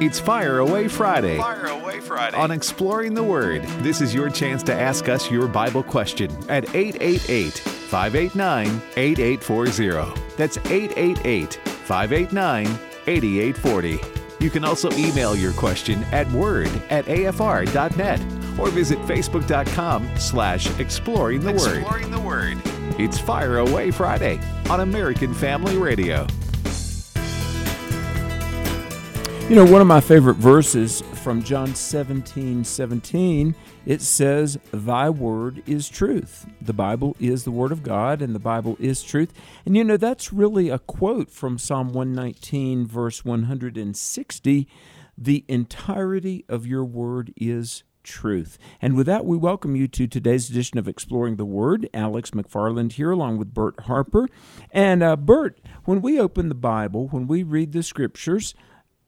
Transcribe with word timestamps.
It's 0.00 0.18
Fire 0.18 0.60
Away 0.60 0.88
Friday. 0.88 1.36
Fire 1.36 1.66
Away 1.66 2.00
Friday. 2.00 2.34
On 2.34 2.50
Exploring 2.50 3.12
the 3.12 3.22
Word, 3.22 3.62
this 3.82 4.00
is 4.00 4.14
your 4.14 4.30
chance 4.30 4.62
to 4.62 4.74
ask 4.74 5.10
us 5.10 5.30
your 5.30 5.46
Bible 5.46 5.82
question 5.82 6.30
at 6.48 6.74
888 6.74 7.58
589 7.58 8.80
8840. 8.96 10.20
That's 10.38 10.56
888 10.56 11.54
589 11.84 12.66
8840. 13.06 14.00
You 14.42 14.48
can 14.48 14.64
also 14.64 14.90
email 14.92 15.36
your 15.36 15.52
question 15.52 16.02
at 16.04 16.26
word 16.32 16.70
at 16.88 17.04
afr.net 17.04 18.20
or 18.58 18.70
visit 18.70 18.98
facebook.com 19.00 20.08
slash 20.16 20.78
exploring 20.80 21.40
the 21.40 21.52
word. 21.52 21.76
Exploring 21.78 22.10
the 22.10 22.20
Word. 22.20 22.56
It's 22.98 23.18
Fire 23.18 23.58
Away 23.58 23.90
Friday 23.90 24.40
on 24.70 24.80
American 24.80 25.34
Family 25.34 25.76
Radio. 25.76 26.26
You 29.50 29.56
know, 29.56 29.64
one 29.64 29.80
of 29.80 29.88
my 29.88 30.00
favorite 30.00 30.36
verses 30.36 31.00
from 31.24 31.42
John 31.42 31.74
17 31.74 32.62
17, 32.62 33.56
it 33.84 34.00
says, 34.00 34.60
Thy 34.72 35.10
word 35.10 35.64
is 35.66 35.88
truth. 35.88 36.46
The 36.62 36.72
Bible 36.72 37.16
is 37.18 37.42
the 37.42 37.50
word 37.50 37.72
of 37.72 37.82
God, 37.82 38.22
and 38.22 38.32
the 38.32 38.38
Bible 38.38 38.76
is 38.78 39.02
truth. 39.02 39.32
And 39.66 39.76
you 39.76 39.82
know, 39.82 39.96
that's 39.96 40.32
really 40.32 40.68
a 40.68 40.78
quote 40.78 41.32
from 41.32 41.58
Psalm 41.58 41.88
119, 41.88 42.86
verse 42.86 43.24
160. 43.24 44.68
The 45.18 45.44
entirety 45.48 46.44
of 46.48 46.64
your 46.64 46.84
word 46.84 47.32
is 47.36 47.82
truth. 48.04 48.56
And 48.80 48.94
with 48.94 49.06
that, 49.06 49.26
we 49.26 49.36
welcome 49.36 49.74
you 49.74 49.88
to 49.88 50.06
today's 50.06 50.48
edition 50.48 50.78
of 50.78 50.86
Exploring 50.86 51.36
the 51.36 51.44
Word. 51.44 51.90
Alex 51.92 52.30
McFarland 52.30 52.92
here, 52.92 53.10
along 53.10 53.38
with 53.38 53.52
Bert 53.52 53.80
Harper. 53.80 54.28
And 54.70 55.02
uh, 55.02 55.16
Bert, 55.16 55.60
when 55.86 56.00
we 56.00 56.20
open 56.20 56.48
the 56.48 56.54
Bible, 56.54 57.08
when 57.08 57.26
we 57.26 57.42
read 57.42 57.72
the 57.72 57.82
scriptures, 57.82 58.54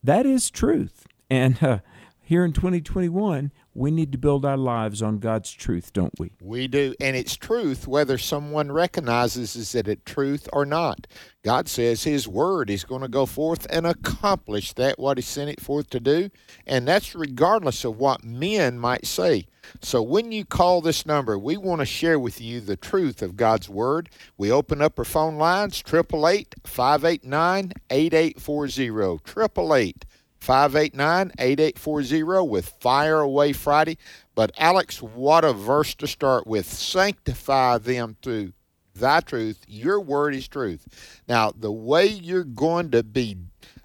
that 0.02 0.26
is 0.26 0.50
truth. 0.50 1.06
And 1.30 1.62
uh, 1.62 1.78
here 2.20 2.44
in 2.44 2.52
2021, 2.52 3.52
we 3.74 3.90
need 3.90 4.12
to 4.12 4.18
build 4.18 4.44
our 4.44 4.56
lives 4.56 5.02
on 5.02 5.18
God's 5.18 5.50
truth, 5.50 5.92
don't 5.92 6.18
we? 6.18 6.32
We 6.42 6.68
do, 6.68 6.94
and 7.00 7.16
it's 7.16 7.36
truth 7.36 7.88
whether 7.88 8.18
someone 8.18 8.70
recognizes 8.70 9.74
it 9.74 10.04
truth 10.04 10.48
or 10.52 10.66
not. 10.66 11.06
God 11.42 11.68
says 11.68 12.04
His 12.04 12.28
word 12.28 12.68
is 12.68 12.84
going 12.84 13.02
to 13.02 13.08
go 13.08 13.24
forth 13.24 13.66
and 13.70 13.86
accomplish 13.86 14.74
that 14.74 14.98
what 14.98 15.16
He 15.16 15.22
sent 15.22 15.50
it 15.50 15.60
forth 15.60 15.88
to 15.90 16.00
do, 16.00 16.30
and 16.66 16.86
that's 16.86 17.14
regardless 17.14 17.84
of 17.84 17.96
what 17.96 18.24
men 18.24 18.78
might 18.78 19.06
say. 19.06 19.46
So 19.80 20.02
when 20.02 20.32
you 20.32 20.44
call 20.44 20.80
this 20.80 21.06
number, 21.06 21.38
we 21.38 21.56
want 21.56 21.80
to 21.80 21.86
share 21.86 22.18
with 22.18 22.40
you 22.40 22.60
the 22.60 22.76
truth 22.76 23.22
of 23.22 23.36
God's 23.36 23.68
word. 23.68 24.10
We 24.36 24.50
open 24.50 24.82
up 24.82 24.98
our 24.98 25.04
phone 25.04 25.36
lines, 25.36 25.82
888 25.86 26.56
589 26.64 27.72
8840. 27.90 28.82
888 28.82 30.04
589 30.42 31.30
8840 31.38 32.48
with 32.48 32.68
Fire 32.80 33.20
Away 33.20 33.52
Friday. 33.52 33.96
But 34.34 34.50
Alex, 34.58 35.00
what 35.00 35.44
a 35.44 35.52
verse 35.52 35.94
to 35.96 36.08
start 36.08 36.48
with. 36.48 36.66
Sanctify 36.66 37.78
them 37.78 38.16
through 38.20 38.52
thy 38.92 39.20
truth. 39.20 39.62
Your 39.68 40.00
word 40.00 40.34
is 40.34 40.48
truth. 40.48 40.88
Now, 41.28 41.52
the 41.52 41.70
way 41.70 42.06
you're 42.06 42.42
going 42.42 42.90
to 42.90 43.04
be 43.04 43.36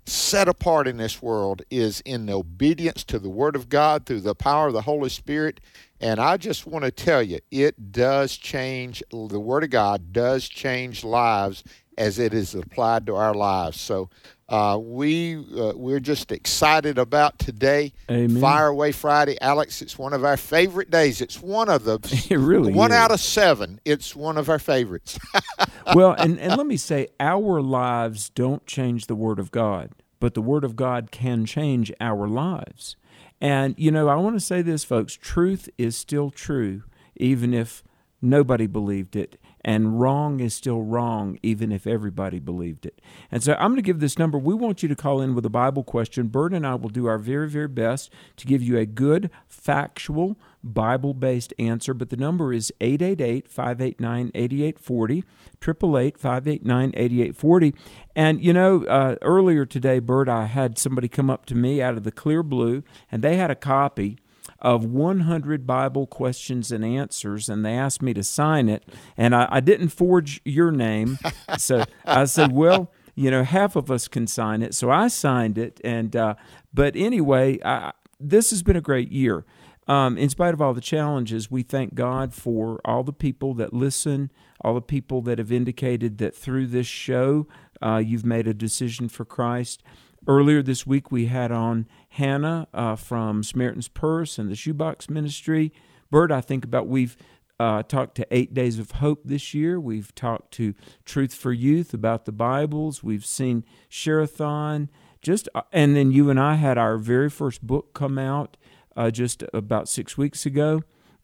set 0.08 0.48
apart 0.48 0.88
in 0.88 0.98
this 0.98 1.22
world 1.22 1.62
is 1.70 2.02
in 2.06 2.28
obedience 2.28 3.04
to 3.04 3.20
the 3.20 3.30
word 3.30 3.56
of 3.56 3.70
God 3.70 4.08
through 4.08 4.22
the 4.22 4.34
power 4.34 4.66
of 4.66 4.74
the 4.74 4.82
Holy 4.82 5.10
Spirit. 5.10 5.60
And 6.02 6.20
I 6.20 6.38
just 6.38 6.66
want 6.66 6.86
to 6.86 6.92
tell 6.92 7.22
you, 7.22 7.38
it 7.52 7.92
does 7.92 8.36
change, 8.36 9.04
the 9.12 9.40
word 9.40 9.64
of 9.64 9.70
God 9.70 10.12
does 10.12 10.50
change 10.50 11.04
lives 11.04 11.64
as 11.98 12.20
it 12.20 12.34
is 12.34 12.56
applied 12.56 13.06
to 13.08 13.16
our 13.16 13.34
lives. 13.34 13.80
So 13.80 14.10
uh, 14.50 14.78
we 14.82 15.36
uh, 15.36 15.74
we're 15.76 16.00
just 16.00 16.32
excited 16.32 16.98
about 16.98 17.38
today, 17.38 17.92
Amen. 18.10 18.40
Fire 18.40 18.68
Away 18.68 18.92
Friday, 18.94 19.38
Alex. 19.42 19.82
It's 19.82 19.98
one 19.98 20.14
of 20.14 20.24
our 20.24 20.38
favorite 20.38 20.90
days. 20.90 21.20
It's 21.20 21.42
one 21.42 21.68
of 21.70 21.84
the 21.84 22.00
It 22.30 22.38
really 22.38 22.72
one 22.74 22.92
is. 22.92 22.98
out 22.98 23.12
of 23.12 23.20
seven. 23.20 23.82
It's 23.84 24.16
one 24.16 24.38
of 24.38 24.50
our 24.50 24.60
favorites. 24.60 25.20
well, 25.96 26.14
and, 26.14 26.40
and 26.40 26.56
let 26.56 26.66
me 26.66 26.78
say, 26.78 27.08
our 27.20 27.62
lives 27.62 28.30
don't 28.30 28.66
change 28.66 29.08
the 29.08 29.16
Word 29.16 29.40
of 29.40 29.52
God, 29.52 29.92
but 30.20 30.34
the 30.34 30.42
Word 30.42 30.64
of 30.64 30.76
God 30.76 31.12
can 31.12 31.46
change 31.46 31.92
our 32.00 32.28
lives. 32.28 32.96
And, 33.42 33.76
you 33.78 33.92
know, 33.92 34.08
I 34.08 34.16
want 34.16 34.36
to 34.36 34.40
say 34.40 34.62
this, 34.62 34.84
folks 34.84 35.14
truth 35.14 35.70
is 35.78 35.96
still 35.96 36.32
true, 36.32 36.84
even 37.18 37.54
if 37.54 37.84
nobody 38.22 38.66
believed 38.66 39.16
it. 39.16 39.40
And 39.68 40.00
wrong 40.00 40.40
is 40.40 40.54
still 40.54 40.82
wrong, 40.82 41.40
even 41.44 41.74
if 41.74 41.86
everybody 41.86 42.40
believed 42.40 42.86
it. 42.86 43.02
And 43.30 43.44
so 43.44 43.52
I'm 43.56 43.72
going 43.72 43.76
to 43.76 43.82
give 43.82 44.00
this 44.00 44.18
number. 44.18 44.38
We 44.38 44.54
want 44.54 44.82
you 44.82 44.88
to 44.88 44.96
call 44.96 45.20
in 45.20 45.36
with 45.36 45.46
a 45.46 45.50
Bible 45.50 45.84
question. 45.84 46.28
Bert 46.28 46.54
and 46.54 46.66
I 46.66 46.76
will 46.76 46.88
do 46.88 47.06
our 47.08 47.18
very, 47.18 47.50
very 47.50 47.68
best 47.68 48.10
to 48.38 48.48
give 48.48 48.64
you 48.64 48.78
a 48.78 48.86
good, 48.86 49.30
factual, 49.46 50.38
Bible 50.64 51.14
based 51.14 51.54
answer. 51.60 51.94
But 51.94 52.12
the 52.12 52.16
number 52.16 52.54
is 52.54 52.72
888 52.80 53.50
589 53.50 54.32
8840, 54.34 55.18
888 55.62 56.18
589 56.18 56.92
8840. 56.96 57.76
And, 58.16 58.42
you 58.42 58.54
know, 58.54 58.86
uh, 58.86 59.16
earlier 59.22 59.66
today, 59.66 60.00
Bert, 60.00 60.30
I 60.30 60.46
had 60.46 60.78
somebody 60.78 61.10
come 61.10 61.30
up 61.30 61.46
to 61.48 61.56
me 61.56 61.82
out 61.82 61.98
of 61.98 62.06
the 62.06 62.12
clear 62.14 62.42
blue, 62.42 62.84
and 63.12 63.22
they 63.22 63.36
had 63.36 63.52
a 63.52 63.56
copy 63.56 64.18
of 64.60 64.86
100 64.86 65.68
Bible 65.68 66.08
questions 66.08 66.72
and 66.72 66.84
answers, 66.84 67.50
and 67.50 67.66
they 67.66 67.74
asked 67.74 68.02
me 68.02 68.14
to 68.14 68.24
sign 68.24 68.70
it. 68.70 68.84
And 69.16 69.36
I, 69.36 69.48
I 69.50 69.60
didn't 69.60 69.90
forge 69.90 70.42
your 70.44 70.72
name. 70.72 71.20
So 71.58 71.86
I 72.06 72.26
said, 72.26 72.52
well, 72.52 72.92
you 73.16 73.32
know, 73.32 73.44
half 73.44 73.76
of 73.76 73.90
us 73.90 74.08
can 74.08 74.28
sign 74.28 74.62
it. 74.62 74.76
So 74.76 74.92
I 74.92 75.08
signed 75.08 75.58
it. 75.58 75.82
And, 75.84 76.16
uh, 76.16 76.36
but 76.74 76.96
anyway, 76.96 77.58
I, 77.64 77.94
this 78.20 78.52
has 78.52 78.62
been 78.64 78.76
a 78.76 78.82
great 78.82 79.12
year. 79.12 79.46
Um, 79.88 80.18
in 80.18 80.30
spite 80.30 80.54
of 80.54 80.62
all 80.62 80.74
the 80.74 80.82
challenges, 80.82 81.50
we 81.50 81.64
thank 81.64 81.96
God 81.96 82.34
for 82.34 82.82
all 82.84 83.04
the 83.04 83.14
people 83.14 83.54
that 83.56 83.74
listen, 83.74 84.32
all 84.62 84.74
the 84.74 84.82
people 84.82 85.22
that 85.22 85.40
have 85.40 85.52
indicated 85.52 86.18
that 86.18 86.36
through 86.36 86.68
this 86.68 86.88
show, 86.88 87.48
uh, 87.82 87.98
you've 87.98 88.26
made 88.26 88.48
a 88.48 88.54
decision 88.54 89.08
for 89.08 89.24
Christ. 89.24 89.82
Earlier 90.28 90.62
this 90.62 90.86
week, 90.86 91.10
we 91.10 91.28
had 91.28 91.54
on 91.54 91.88
Hannah 92.10 92.68
uh, 92.74 92.98
from 92.98 93.44
Samaritan's 93.44 93.88
Purse 93.88 94.38
and 94.38 94.52
the 94.52 94.56
Shoebox 94.56 95.10
Ministry. 95.10 95.72
Bert, 96.12 96.34
I 96.34 96.42
think 96.42 96.66
about 96.66 96.86
we've 96.88 97.16
uh, 97.62 97.84
talked 97.84 98.16
to 98.16 98.28
Eight 98.30 98.54
Days 98.54 98.78
of 98.78 98.92
Hope 98.92 99.22
this 99.24 99.54
year. 99.54 99.80
We've 99.80 100.14
talked 100.16 100.52
to 100.56 100.74
Truth 101.06 101.34
for 101.34 101.54
Youth 101.54 101.94
about 101.94 102.26
the 102.26 102.34
Bibles. 102.34 103.02
We've 103.02 103.26
seen 103.26 103.64
Shareathon. 103.90 104.90
Just 105.22 105.48
uh, 105.56 105.62
and 105.72 105.96
then 105.96 106.12
you 106.12 106.30
and 106.30 106.40
I 106.40 106.56
had 106.56 106.78
our 106.78 106.98
very 106.98 107.30
first 107.30 107.66
book 107.66 107.94
come 107.94 108.18
out 108.18 108.58
uh, 108.98 109.12
just 109.12 109.46
about 109.54 109.88
six 109.88 110.18
weeks 110.18 110.46
ago. 110.46 110.84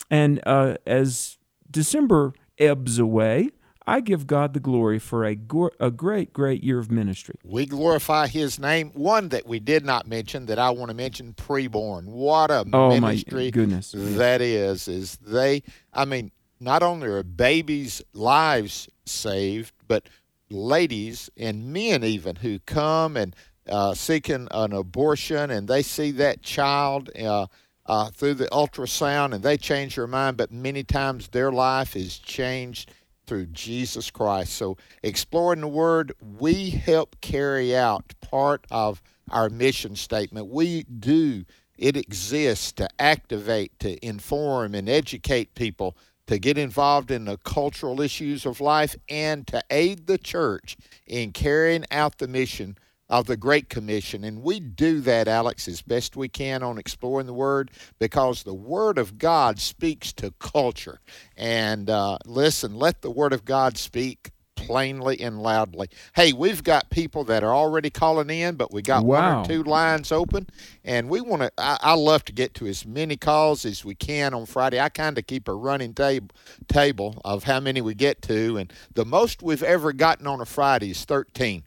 And 0.09 0.39
uh, 0.45 0.77
as 0.87 1.39
December 1.69 2.33
ebbs 2.57 2.99
away, 2.99 3.49
I 3.85 3.99
give 3.99 4.27
God 4.27 4.53
the 4.53 4.59
glory 4.59 4.97
for 4.99 5.25
a, 5.25 5.35
go- 5.35 5.71
a 5.79 5.91
great, 5.91 6.31
great 6.31 6.63
year 6.63 6.79
of 6.79 6.89
ministry. 6.89 7.35
we 7.43 7.65
glorify 7.65 8.27
His 8.27 8.57
name. 8.59 8.91
One 8.93 9.29
that 9.29 9.45
we 9.45 9.59
did 9.59 9.85
not 9.85 10.07
mention 10.07 10.45
that 10.45 10.57
I 10.59 10.69
want 10.69 10.89
to 10.89 10.95
mention: 10.95 11.33
preborn. 11.33 12.05
What 12.05 12.49
a 12.51 12.65
Oh, 12.71 12.89
my 12.89 12.99
ministry 13.11 13.51
goodness. 13.51 13.93
that 13.95 14.41
is! 14.41 14.87
Is 14.87 15.17
they? 15.17 15.63
I 15.93 16.05
mean, 16.05 16.31
not 16.59 16.81
only 16.83 17.07
are 17.07 17.23
babies' 17.23 18.01
lives 18.13 18.87
saved, 19.05 19.73
but 19.87 20.07
ladies 20.49 21.29
and 21.35 21.73
men 21.73 22.03
even 22.03 22.37
who 22.37 22.59
come 22.59 23.17
and 23.17 23.35
uh, 23.67 23.93
seeking 23.93 24.47
an 24.51 24.71
abortion 24.73 25.49
and 25.49 25.67
they 25.67 25.81
see 25.81 26.11
that 26.11 26.41
child 26.41 27.09
uh, 27.19 27.47
uh, 27.85 28.09
through 28.11 28.33
the 28.35 28.45
ultrasound 28.47 29.33
and 29.33 29.43
they 29.43 29.57
change 29.57 29.95
their 29.95 30.07
mind, 30.07 30.37
but 30.37 30.51
many 30.51 30.83
times 30.83 31.27
their 31.29 31.51
life 31.51 31.95
is 31.95 32.17
changed 32.19 32.91
through 33.25 33.47
Jesus 33.47 34.11
Christ. 34.11 34.53
So, 34.53 34.77
exploring 35.01 35.61
the 35.61 35.67
Word, 35.67 36.13
we 36.39 36.69
help 36.69 37.19
carry 37.21 37.75
out 37.75 38.13
part 38.21 38.65
of 38.71 39.01
our 39.29 39.49
mission 39.49 39.95
statement. 39.95 40.47
We 40.47 40.83
do, 40.83 41.45
it 41.77 41.97
exists 41.97 42.71
to 42.73 42.89
activate, 42.99 43.77
to 43.79 44.03
inform, 44.05 44.75
and 44.75 44.89
educate 44.89 45.55
people 45.55 45.95
to 46.27 46.39
get 46.39 46.57
involved 46.57 47.11
in 47.11 47.25
the 47.25 47.37
cultural 47.37 47.99
issues 48.01 48.45
of 48.45 48.61
life 48.61 48.95
and 49.09 49.45
to 49.47 49.61
aid 49.69 50.07
the 50.07 50.17
church 50.17 50.77
in 51.05 51.31
carrying 51.31 51.85
out 51.91 52.17
the 52.17 52.27
mission 52.27 52.77
of 53.13 53.27
the 53.27 53.37
Great 53.37 53.69
Commission. 53.69 54.23
And 54.23 54.41
we 54.41 54.59
do 54.59 54.99
that, 55.01 55.27
Alex, 55.27 55.67
as 55.67 55.83
best 55.83 56.15
we 56.17 56.27
can 56.27 56.63
on 56.63 56.79
Exploring 56.79 57.27
the 57.27 57.33
Word 57.33 57.69
because 57.99 58.41
the 58.41 58.55
Word 58.55 58.97
of 58.97 59.19
God 59.19 59.59
speaks 59.59 60.11
to 60.13 60.33
culture. 60.39 60.99
And 61.37 61.91
uh, 61.91 62.17
listen, 62.25 62.73
let 62.75 63.03
the 63.03 63.11
Word 63.11 63.31
of 63.31 63.45
God 63.45 63.77
speak 63.77 64.31
plainly 64.55 65.19
and 65.21 65.43
loudly. 65.43 65.89
Hey, 66.15 66.33
we've 66.33 66.63
got 66.63 66.89
people 66.89 67.23
that 67.25 67.43
are 67.43 67.53
already 67.53 67.91
calling 67.91 68.31
in, 68.31 68.55
but 68.55 68.73
we 68.73 68.81
got 68.81 69.05
one 69.05 69.23
or 69.43 69.45
two 69.45 69.61
lines 69.63 70.11
open, 70.11 70.47
and 70.83 71.07
we 71.07 71.21
want 71.21 71.43
to. 71.43 71.51
I, 71.59 71.77
I 71.81 71.93
love 71.93 72.25
to 72.25 72.33
get 72.33 72.55
to 72.55 72.65
as 72.65 72.83
many 72.83 73.15
calls 73.15 73.63
as 73.63 73.85
we 73.85 73.93
can 73.93 74.33
on 74.33 74.47
Friday. 74.47 74.79
I 74.79 74.89
kind 74.89 75.19
of 75.19 75.27
keep 75.27 75.47
a 75.47 75.53
running 75.53 75.93
tab- 75.93 76.33
table 76.67 77.21
of 77.23 77.43
how 77.43 77.59
many 77.59 77.81
we 77.81 77.93
get 77.93 78.23
to, 78.23 78.57
and 78.57 78.73
the 78.93 79.05
most 79.05 79.43
we've 79.43 79.61
ever 79.61 79.93
gotten 79.93 80.25
on 80.25 80.41
a 80.41 80.45
Friday 80.45 80.89
is 80.91 81.05
thirteen. 81.05 81.63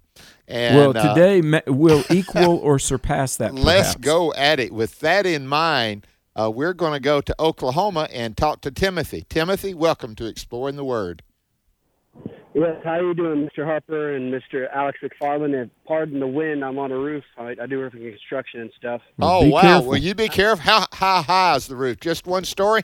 And, 0.48 0.76
well, 0.76 0.96
uh, 0.96 1.14
today 1.14 1.40
ma- 1.40 1.60
will 1.66 2.04
equal 2.10 2.56
or 2.62 2.78
surpass 2.78 3.36
that. 3.36 3.54
let's 3.54 3.94
go 3.96 4.32
at 4.34 4.60
it. 4.60 4.72
With 4.72 5.00
that 5.00 5.26
in 5.26 5.46
mind, 5.46 6.06
uh, 6.34 6.50
we're 6.50 6.74
going 6.74 6.92
to 6.92 7.00
go 7.00 7.20
to 7.20 7.34
Oklahoma 7.40 8.08
and 8.12 8.36
talk 8.36 8.60
to 8.62 8.70
Timothy. 8.70 9.24
Timothy, 9.28 9.74
welcome 9.74 10.14
to 10.16 10.26
Exploring 10.26 10.76
the 10.76 10.84
Word. 10.84 11.22
Yes, 12.54 12.76
how 12.84 12.92
are 12.92 13.02
you 13.02 13.14
doing, 13.14 13.46
Mr. 13.46 13.66
Harper 13.66 14.14
and 14.16 14.32
Mr. 14.32 14.66
Alex 14.74 14.98
McFarland? 15.02 15.60
And 15.60 15.70
pardon 15.84 16.20
the 16.20 16.26
wind, 16.26 16.64
I'm 16.64 16.78
on 16.78 16.90
a 16.90 16.96
roof. 16.96 17.22
I, 17.36 17.54
I 17.60 17.66
do 17.66 17.78
roofing 17.78 18.00
construction 18.00 18.60
and 18.60 18.70
stuff. 18.78 19.02
Oh, 19.18 19.44
be 19.44 19.50
wow. 19.50 19.60
careful. 19.60 19.88
Will 19.88 19.98
you 19.98 20.14
be 20.14 20.28
careful? 20.28 20.62
How, 20.62 20.86
how 20.92 21.20
high 21.20 21.56
is 21.56 21.66
the 21.66 21.76
roof? 21.76 22.00
Just 22.00 22.26
one 22.26 22.44
story? 22.44 22.82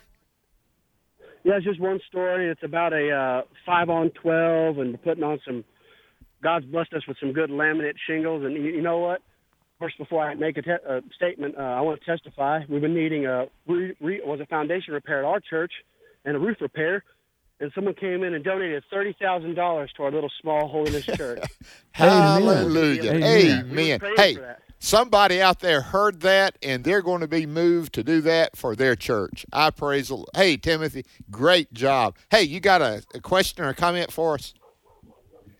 Yeah, 1.43 1.55
it's 1.55 1.65
just 1.65 1.79
one 1.79 1.99
story. 2.07 2.49
It's 2.49 2.61
about 2.63 2.93
a 2.93 3.11
uh, 3.11 3.41
five 3.65 3.89
on 3.89 4.11
twelve, 4.11 4.77
and 4.77 4.91
we're 4.91 4.97
putting 4.97 5.23
on 5.23 5.39
some. 5.45 5.65
God's 6.43 6.65
blessed 6.65 6.93
us 6.93 7.07
with 7.07 7.17
some 7.19 7.31
good 7.31 7.49
laminate 7.49 7.95
shingles, 8.05 8.43
and 8.43 8.53
you, 8.53 8.63
you 8.63 8.81
know 8.81 8.99
what? 8.99 9.21
First, 9.79 9.97
before 9.97 10.23
I 10.23 10.35
make 10.35 10.57
a, 10.57 10.61
te- 10.61 10.71
a 10.71 11.01
statement, 11.15 11.55
uh, 11.57 11.61
I 11.61 11.81
want 11.81 11.99
to 11.99 12.05
testify. 12.05 12.61
We've 12.69 12.81
been 12.81 12.93
needing 12.93 13.25
a 13.25 13.45
re- 13.67 13.95
re- 13.99 14.21
was 14.23 14.39
a 14.39 14.45
foundation 14.45 14.93
repair 14.93 15.19
at 15.19 15.25
our 15.25 15.39
church, 15.39 15.71
and 16.25 16.35
a 16.35 16.39
roof 16.39 16.57
repair, 16.61 17.03
and 17.59 17.71
someone 17.73 17.95
came 17.95 18.23
in 18.23 18.33
and 18.33 18.43
donated 18.43 18.83
thirty 18.91 19.15
thousand 19.19 19.55
dollars 19.55 19.91
to 19.97 20.03
our 20.03 20.11
little 20.11 20.31
small 20.41 20.67
holiness 20.67 21.05
church. 21.17 21.43
Hallelujah. 21.91 23.11
Amen. 23.11 23.23
Amen. 23.23 23.69
We 23.71 24.15
Hey, 24.15 24.37
somebody 24.79 25.41
out 25.41 25.59
there 25.59 25.81
heard 25.81 26.21
that 26.21 26.57
and 26.61 26.83
they're 26.83 27.01
going 27.01 27.21
to 27.21 27.27
be 27.27 27.45
moved 27.45 27.93
to 27.93 28.03
do 28.03 28.21
that 28.21 28.57
for 28.57 28.75
their 28.75 28.95
church. 28.95 29.45
I 29.53 29.69
praise 29.71 30.09
the 30.09 30.15
Lord. 30.15 30.29
Hey, 30.35 30.57
Timothy, 30.57 31.05
great 31.31 31.73
job. 31.73 32.17
Hey, 32.29 32.43
you 32.43 32.59
got 32.59 32.81
a, 32.81 33.03
a 33.13 33.21
question 33.21 33.63
or 33.63 33.69
a 33.69 33.75
comment 33.75 34.11
for 34.11 34.35
us? 34.35 34.53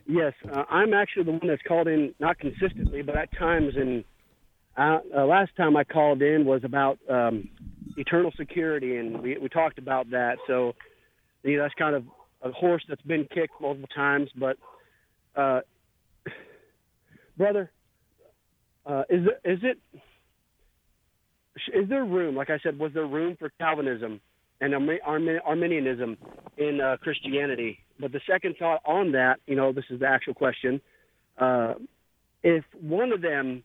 Yes, 0.06 0.34
uh, 0.52 0.64
I'm 0.70 0.94
actually 0.94 1.24
the 1.24 1.32
one 1.32 1.48
that's 1.48 1.62
called 1.68 1.88
in 1.88 2.14
not 2.20 2.38
consistently, 2.38 3.02
but 3.02 3.16
at 3.18 3.30
times. 3.38 3.74
And 3.76 4.04
uh, 4.78 5.00
uh, 5.16 5.26
last 5.26 5.56
time 5.56 5.78
I 5.78 5.84
called 5.84 6.22
in 6.22 6.46
was 6.46 6.62
about 6.64 7.00
um, 7.10 7.50
eternal 7.96 8.32
security, 8.38 8.98
and 8.98 9.22
we 9.22 9.38
we 9.38 9.48
talked 9.50 9.78
about 9.78 10.10
that. 10.12 10.38
So, 10.48 10.74
you 11.44 11.58
know, 11.58 11.64
that's 11.64 11.74
kind 11.76 11.96
of 11.96 12.04
a 12.42 12.52
horse 12.52 12.84
that's 12.90 13.02
been 13.04 13.26
kicked 13.34 13.62
multiple 13.62 13.90
times. 13.96 14.30
But, 14.36 14.58
uh, 15.36 15.62
brother, 17.38 17.72
uh, 18.86 19.04
is 19.10 19.26
it, 19.26 19.50
is 19.50 19.60
it 19.64 19.78
is 21.74 21.88
there 21.88 22.04
room? 22.04 22.36
Like 22.36 22.50
I 22.50 22.60
said, 22.62 22.78
was 22.78 22.92
there 22.94 23.06
room 23.06 23.38
for 23.40 23.52
Calvinism 23.58 24.20
and 24.62 24.74
Armi- 24.74 25.02
Armi- 25.06 25.40
Arminianism 25.46 26.18
in 26.58 26.82
uh, 26.82 26.98
Christianity? 27.02 27.80
But 28.00 28.12
the 28.12 28.22
second 28.30 28.56
thought 28.58 28.82
on 28.86 29.12
that, 29.14 29.40
you 29.46 29.56
know, 29.56 29.72
this 29.72 29.86
is 29.90 30.00
the 30.00 30.08
actual 30.08 30.34
question. 30.34 30.82
Uh, 31.38 31.74
if 32.44 32.64
one 32.82 33.12
of 33.12 33.22
them 33.22 33.64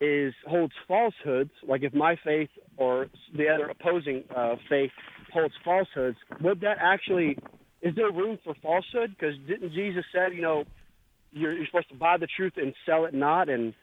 is 0.00 0.32
holds 0.46 0.72
falsehoods, 0.86 1.50
like 1.66 1.82
if 1.82 1.92
my 1.92 2.16
faith 2.24 2.50
or 2.76 3.06
the 3.36 3.48
other 3.48 3.68
opposing 3.68 4.24
uh, 4.34 4.54
faith 4.68 4.90
holds 5.32 5.54
falsehoods, 5.64 6.16
would 6.40 6.60
that 6.60 6.76
actually 6.80 7.36
is 7.82 7.94
there 7.94 8.10
room 8.10 8.38
for 8.44 8.54
falsehood? 8.62 9.14
Because 9.18 9.34
didn't 9.46 9.72
Jesus 9.72 10.04
said, 10.12 10.34
you 10.34 10.42
know, 10.42 10.64
you're, 11.32 11.52
you're 11.52 11.66
supposed 11.66 11.88
to 11.90 11.94
buy 11.94 12.16
the 12.16 12.28
truth 12.36 12.54
and 12.56 12.74
sell 12.86 13.04
it 13.04 13.14
not, 13.14 13.48
and 13.48 13.74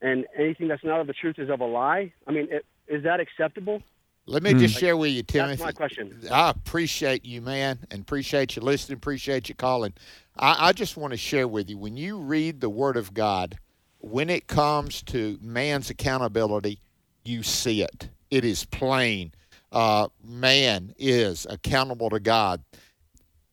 and 0.00 0.26
anything 0.38 0.68
that's 0.68 0.84
not 0.84 1.00
of 1.00 1.06
the 1.06 1.14
truth 1.14 1.36
is 1.38 1.48
of 1.50 1.60
a 1.60 1.64
lie. 1.64 2.12
I 2.26 2.32
mean, 2.32 2.48
it, 2.50 2.64
is 2.88 3.04
that 3.04 3.20
acceptable? 3.20 3.82
Let 4.26 4.42
me 4.42 4.54
just 4.54 4.78
share 4.78 4.96
with 4.96 5.10
you, 5.10 5.22
Timmy. 5.22 5.48
That's 5.48 5.60
my 5.60 5.72
question. 5.72 6.18
I 6.30 6.50
appreciate 6.50 7.26
you, 7.26 7.42
man, 7.42 7.78
and 7.90 8.00
appreciate 8.02 8.56
you 8.56 8.62
listening, 8.62 8.96
appreciate 8.96 9.48
you 9.48 9.54
calling. 9.54 9.92
I, 10.36 10.68
I 10.68 10.72
just 10.72 10.96
want 10.96 11.12
to 11.12 11.16
share 11.18 11.46
with 11.46 11.68
you 11.68 11.76
when 11.76 11.96
you 11.96 12.16
read 12.16 12.60
the 12.60 12.70
Word 12.70 12.96
of 12.96 13.12
God, 13.12 13.58
when 13.98 14.30
it 14.30 14.46
comes 14.46 15.02
to 15.04 15.38
man's 15.42 15.90
accountability, 15.90 16.80
you 17.24 17.42
see 17.42 17.82
it. 17.82 18.08
It 18.30 18.44
is 18.44 18.64
plain. 18.64 19.32
Uh, 19.70 20.08
man 20.22 20.94
is 20.98 21.46
accountable 21.50 22.08
to 22.10 22.20
God. 22.20 22.62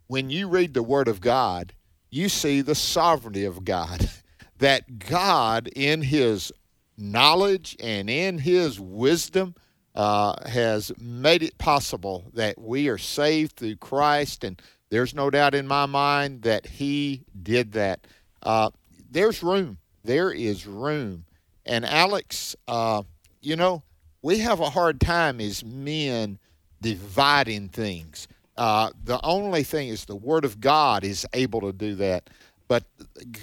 When 0.08 0.30
you 0.30 0.48
read 0.48 0.74
the 0.74 0.84
Word 0.84 1.08
of 1.08 1.20
God, 1.20 1.74
you 2.10 2.30
see 2.30 2.62
the 2.62 2.76
sovereignty 2.76 3.46
of 3.46 3.66
God. 3.66 4.10
That 4.58 5.00
God, 5.00 5.70
in 5.76 6.04
His 6.04 6.52
knowledge 6.96 7.76
and 7.80 8.12
in 8.12 8.38
His 8.38 8.80
wisdom, 8.80 9.56
uh, 9.96 10.48
has 10.48 10.92
made 11.00 11.44
it 11.44 11.58
possible 11.58 12.32
that 12.34 12.60
we 12.60 12.88
are 12.88 12.98
saved 12.98 13.56
through 13.56 13.76
Christ, 13.78 14.44
and 14.44 14.62
there's 14.90 15.14
no 15.14 15.30
doubt 15.30 15.56
in 15.56 15.68
my 15.68 15.86
mind 15.86 16.44
that 16.44 16.66
He 16.66 17.24
did 17.42 17.74
that. 17.74 18.08
Uh, 18.44 18.72
there's 19.10 19.44
room. 19.44 19.78
There 20.04 20.32
is 20.32 20.66
room. 20.66 21.26
And 21.66 21.86
Alex, 21.86 22.56
uh, 22.68 23.04
you 23.42 23.56
know, 23.56 23.84
we 24.22 24.40
have 24.40 24.60
a 24.60 24.70
hard 24.70 25.00
time 25.00 25.40
as 25.42 25.64
men 25.64 26.40
dividing 26.82 27.70
things. 27.70 28.28
Uh, 28.58 28.92
the 29.04 29.20
only 29.24 29.64
thing 29.64 29.90
is 29.90 30.06
the 30.06 30.16
Word 30.16 30.46
of 30.46 30.60
God 30.60 31.04
is 31.04 31.26
able 31.34 31.62
to 31.62 31.74
do 31.74 31.96
that. 31.96 32.30
But 32.68 32.84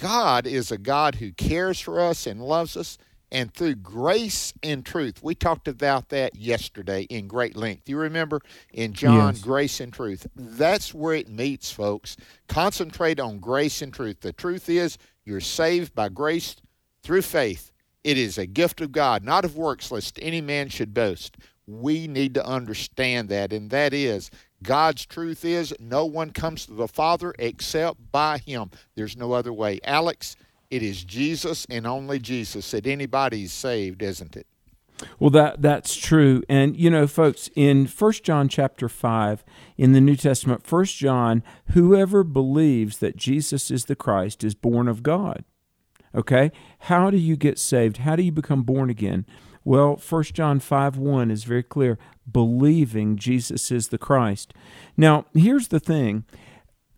God 0.01 0.47
is 0.47 0.71
a 0.71 0.77
God 0.77 1.15
who 1.15 1.31
cares 1.31 1.79
for 1.79 1.99
us 1.99 2.25
and 2.25 2.41
loves 2.41 2.75
us. 2.75 2.97
And 3.31 3.53
through 3.53 3.75
grace 3.75 4.53
and 4.63 4.83
truth, 4.85 5.21
we 5.21 5.35
talked 5.35 5.67
about 5.67 6.09
that 6.09 6.35
yesterday 6.35 7.03
in 7.03 7.27
great 7.27 7.55
length. 7.55 7.87
You 7.87 7.97
remember 7.97 8.41
in 8.73 8.93
John, 8.93 9.35
Yes. 9.35 9.41
grace 9.41 9.79
and 9.79 9.93
truth. 9.93 10.25
That's 10.35 10.93
where 10.93 11.13
it 11.13 11.29
meets, 11.29 11.71
folks. 11.71 12.17
Concentrate 12.47 13.19
on 13.19 13.39
grace 13.39 13.81
and 13.81 13.93
truth. 13.93 14.21
The 14.21 14.33
truth 14.33 14.67
is, 14.67 14.97
you're 15.25 15.41
saved 15.41 15.93
by 15.93 16.09
grace 16.09 16.55
through 17.03 17.21
faith. 17.21 17.71
It 18.03 18.17
is 18.17 18.37
a 18.39 18.47
gift 18.47 18.81
of 18.81 18.91
God, 18.91 19.23
not 19.23 19.45
of 19.45 19.55
works, 19.55 19.91
lest 19.91 20.17
any 20.21 20.41
man 20.41 20.69
should 20.69 20.93
boast. 20.93 21.37
We 21.67 22.07
need 22.07 22.33
to 22.33 22.43
understand 22.45 23.29
that, 23.29 23.53
and 23.53 23.69
that 23.69 23.93
is 23.93 24.31
God's 24.63 25.05
truth 25.05 25.45
is 25.45 25.73
no 25.79 26.05
one 26.05 26.31
comes 26.31 26.65
to 26.65 26.73
the 26.73 26.87
Father 26.87 27.33
except 27.37 28.11
by 28.11 28.39
Him. 28.39 28.71
There's 28.95 29.15
no 29.15 29.33
other 29.33 29.53
way. 29.53 29.79
Alex, 29.83 30.35
it 30.69 30.83
is 30.83 31.03
Jesus 31.03 31.65
and 31.69 31.85
only 31.87 32.19
Jesus 32.19 32.71
that 32.71 32.87
anybody's 32.87 33.51
saved, 33.51 34.01
isn't 34.01 34.35
it? 34.35 34.47
Well, 35.17 35.29
that 35.29 35.61
that's 35.61 35.95
true, 35.95 36.43
and 36.49 36.75
you 36.75 36.89
know, 36.89 37.07
folks, 37.07 37.49
in 37.55 37.87
First 37.87 38.23
John 38.25 38.49
chapter 38.49 38.89
five 38.89 39.45
in 39.77 39.93
the 39.93 40.01
New 40.01 40.17
Testament, 40.17 40.67
First 40.67 40.97
John, 40.97 41.41
whoever 41.67 42.21
believes 42.23 42.97
that 42.97 43.15
Jesus 43.15 43.71
is 43.71 43.85
the 43.85 43.95
Christ 43.95 44.43
is 44.43 44.55
born 44.55 44.89
of 44.89 45.01
God. 45.01 45.45
Okay, 46.13 46.51
how 46.79 47.09
do 47.09 47.17
you 47.17 47.37
get 47.37 47.57
saved? 47.57 47.97
How 47.97 48.17
do 48.17 48.23
you 48.23 48.31
become 48.33 48.63
born 48.63 48.89
again? 48.89 49.25
Well, 49.63 49.95
First 49.95 50.33
John 50.33 50.59
five 50.59 50.97
one 50.97 51.31
is 51.31 51.45
very 51.45 51.63
clear: 51.63 51.97
believing 52.29 53.15
Jesus 53.15 53.71
is 53.71 53.87
the 53.87 53.97
Christ. 53.97 54.53
Now, 54.97 55.27
here's 55.33 55.69
the 55.69 55.79
thing: 55.79 56.25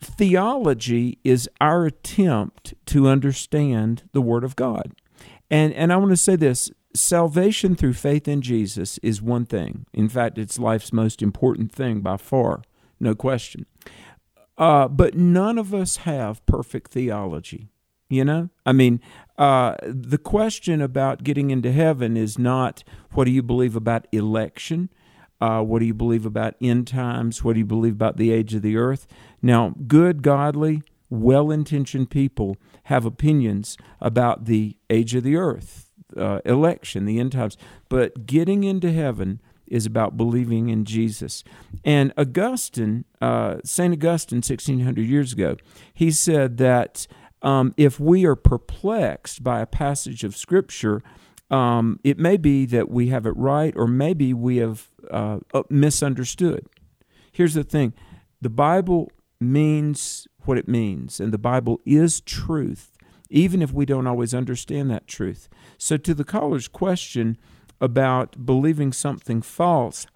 theology 0.01 1.19
is 1.23 1.49
our 1.61 1.85
attempt 1.85 2.73
to 2.87 3.07
understand 3.07 4.03
the 4.11 4.21
Word 4.21 4.43
of 4.43 4.55
God. 4.55 4.93
And 5.49 5.73
and 5.73 5.93
I 5.93 5.97
want 5.97 6.11
to 6.11 6.17
say 6.17 6.35
this, 6.35 6.71
salvation 6.95 7.75
through 7.75 7.93
faith 7.93 8.27
in 8.27 8.41
Jesus 8.41 8.97
is 8.99 9.21
one 9.21 9.45
thing. 9.45 9.85
In 9.93 10.09
fact, 10.09 10.37
it's 10.37 10.59
life's 10.59 10.91
most 10.91 11.21
important 11.21 11.71
thing 11.71 12.01
by 12.01 12.17
far, 12.17 12.63
no 12.99 13.15
question. 13.15 13.65
Uh, 14.57 14.87
but 14.87 15.15
none 15.15 15.57
of 15.57 15.73
us 15.73 15.97
have 15.97 16.45
perfect 16.45 16.91
theology. 16.91 17.69
You 18.09 18.25
know, 18.25 18.49
I 18.65 18.73
mean, 18.73 18.99
uh, 19.37 19.75
the 19.83 20.17
question 20.17 20.81
about 20.81 21.23
getting 21.23 21.49
into 21.49 21.71
heaven 21.71 22.17
is 22.17 22.37
not 22.37 22.83
what 23.13 23.23
do 23.23 23.31
you 23.31 23.41
believe 23.41 23.75
about 23.75 24.05
election, 24.11 24.89
uh, 25.41 25.61
what 25.61 25.79
do 25.79 25.85
you 25.85 25.93
believe 25.93 26.25
about 26.25 26.55
end 26.61 26.87
times, 26.87 27.43
what 27.43 27.53
do 27.53 27.59
you 27.59 27.65
believe 27.65 27.93
about 27.93 28.17
the 28.17 28.31
age 28.31 28.53
of 28.53 28.61
the 28.61 28.77
earth. 28.77 29.07
Now, 29.41 29.73
good, 29.87 30.21
godly, 30.21 30.83
well-intentioned 31.09 32.09
people 32.09 32.57
have 32.83 33.05
opinions 33.05 33.75
about 33.99 34.45
the 34.45 34.77
age 34.89 35.15
of 35.15 35.23
the 35.23 35.35
earth, 35.35 35.91
uh, 36.15 36.39
election, 36.45 37.05
the 37.05 37.19
end 37.19 37.31
times, 37.31 37.57
but 37.89 38.25
getting 38.25 38.63
into 38.63 38.91
heaven 38.91 39.41
is 39.67 39.85
about 39.85 40.17
believing 40.17 40.69
in 40.69 40.85
Jesus. 40.85 41.43
And 41.83 42.13
Augustine, 42.17 43.05
uh, 43.21 43.57
St. 43.63 43.93
Augustine, 43.93 44.37
1600 44.37 45.01
years 45.01 45.33
ago, 45.33 45.55
he 45.93 46.11
said 46.11 46.57
that 46.57 47.07
um, 47.41 47.73
if 47.77 47.99
we 47.99 48.25
are 48.25 48.35
perplexed 48.35 49.43
by 49.43 49.61
a 49.61 49.65
passage 49.65 50.23
of 50.23 50.35
Scripture, 50.35 51.01
um, 51.51 51.99
it 52.03 52.17
may 52.17 52.37
be 52.37 52.65
that 52.67 52.89
we 52.89 53.09
have 53.09 53.25
it 53.25 53.35
right, 53.35 53.73
or 53.75 53.85
maybe 53.85 54.33
we 54.33 54.57
have 54.57 54.87
uh, 55.11 55.39
uh, 55.53 55.63
misunderstood. 55.69 56.65
Here's 57.31 57.53
the 57.53 57.63
thing 57.63 57.93
the 58.39 58.49
Bible 58.49 59.11
means 59.39 60.27
what 60.45 60.57
it 60.57 60.67
means, 60.67 61.19
and 61.19 61.33
the 61.33 61.37
Bible 61.37 61.81
is 61.85 62.21
truth, 62.21 62.97
even 63.29 63.61
if 63.61 63.73
we 63.73 63.85
don't 63.85 64.07
always 64.07 64.33
understand 64.33 64.89
that 64.89 65.07
truth. 65.07 65.49
So, 65.77 65.97
to 65.97 66.13
the 66.13 66.23
caller's 66.23 66.69
question 66.69 67.37
about 67.81 68.45
believing 68.45 68.93
something 68.93 69.41
false, 69.41 70.07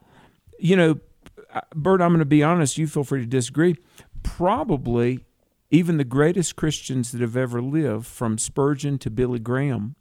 you 0.57 0.77
know, 0.77 0.99
Bert, 1.75 2.01
I'm 2.01 2.09
going 2.09 2.19
to 2.19 2.25
be 2.25 2.43
honest, 2.43 2.77
you 2.77 2.87
feel 2.87 3.03
free 3.03 3.21
to 3.21 3.25
disagree. 3.25 3.77
Probably 4.23 5.25
even 5.69 5.97
the 5.97 6.03
greatest 6.03 6.55
Christians 6.55 7.11
that 7.11 7.21
have 7.21 7.35
ever 7.35 7.61
lived, 7.61 8.05
from 8.05 8.37
Spurgeon 8.37 8.97
to 8.99 9.09
Billy 9.09 9.39
Graham, 9.39 9.95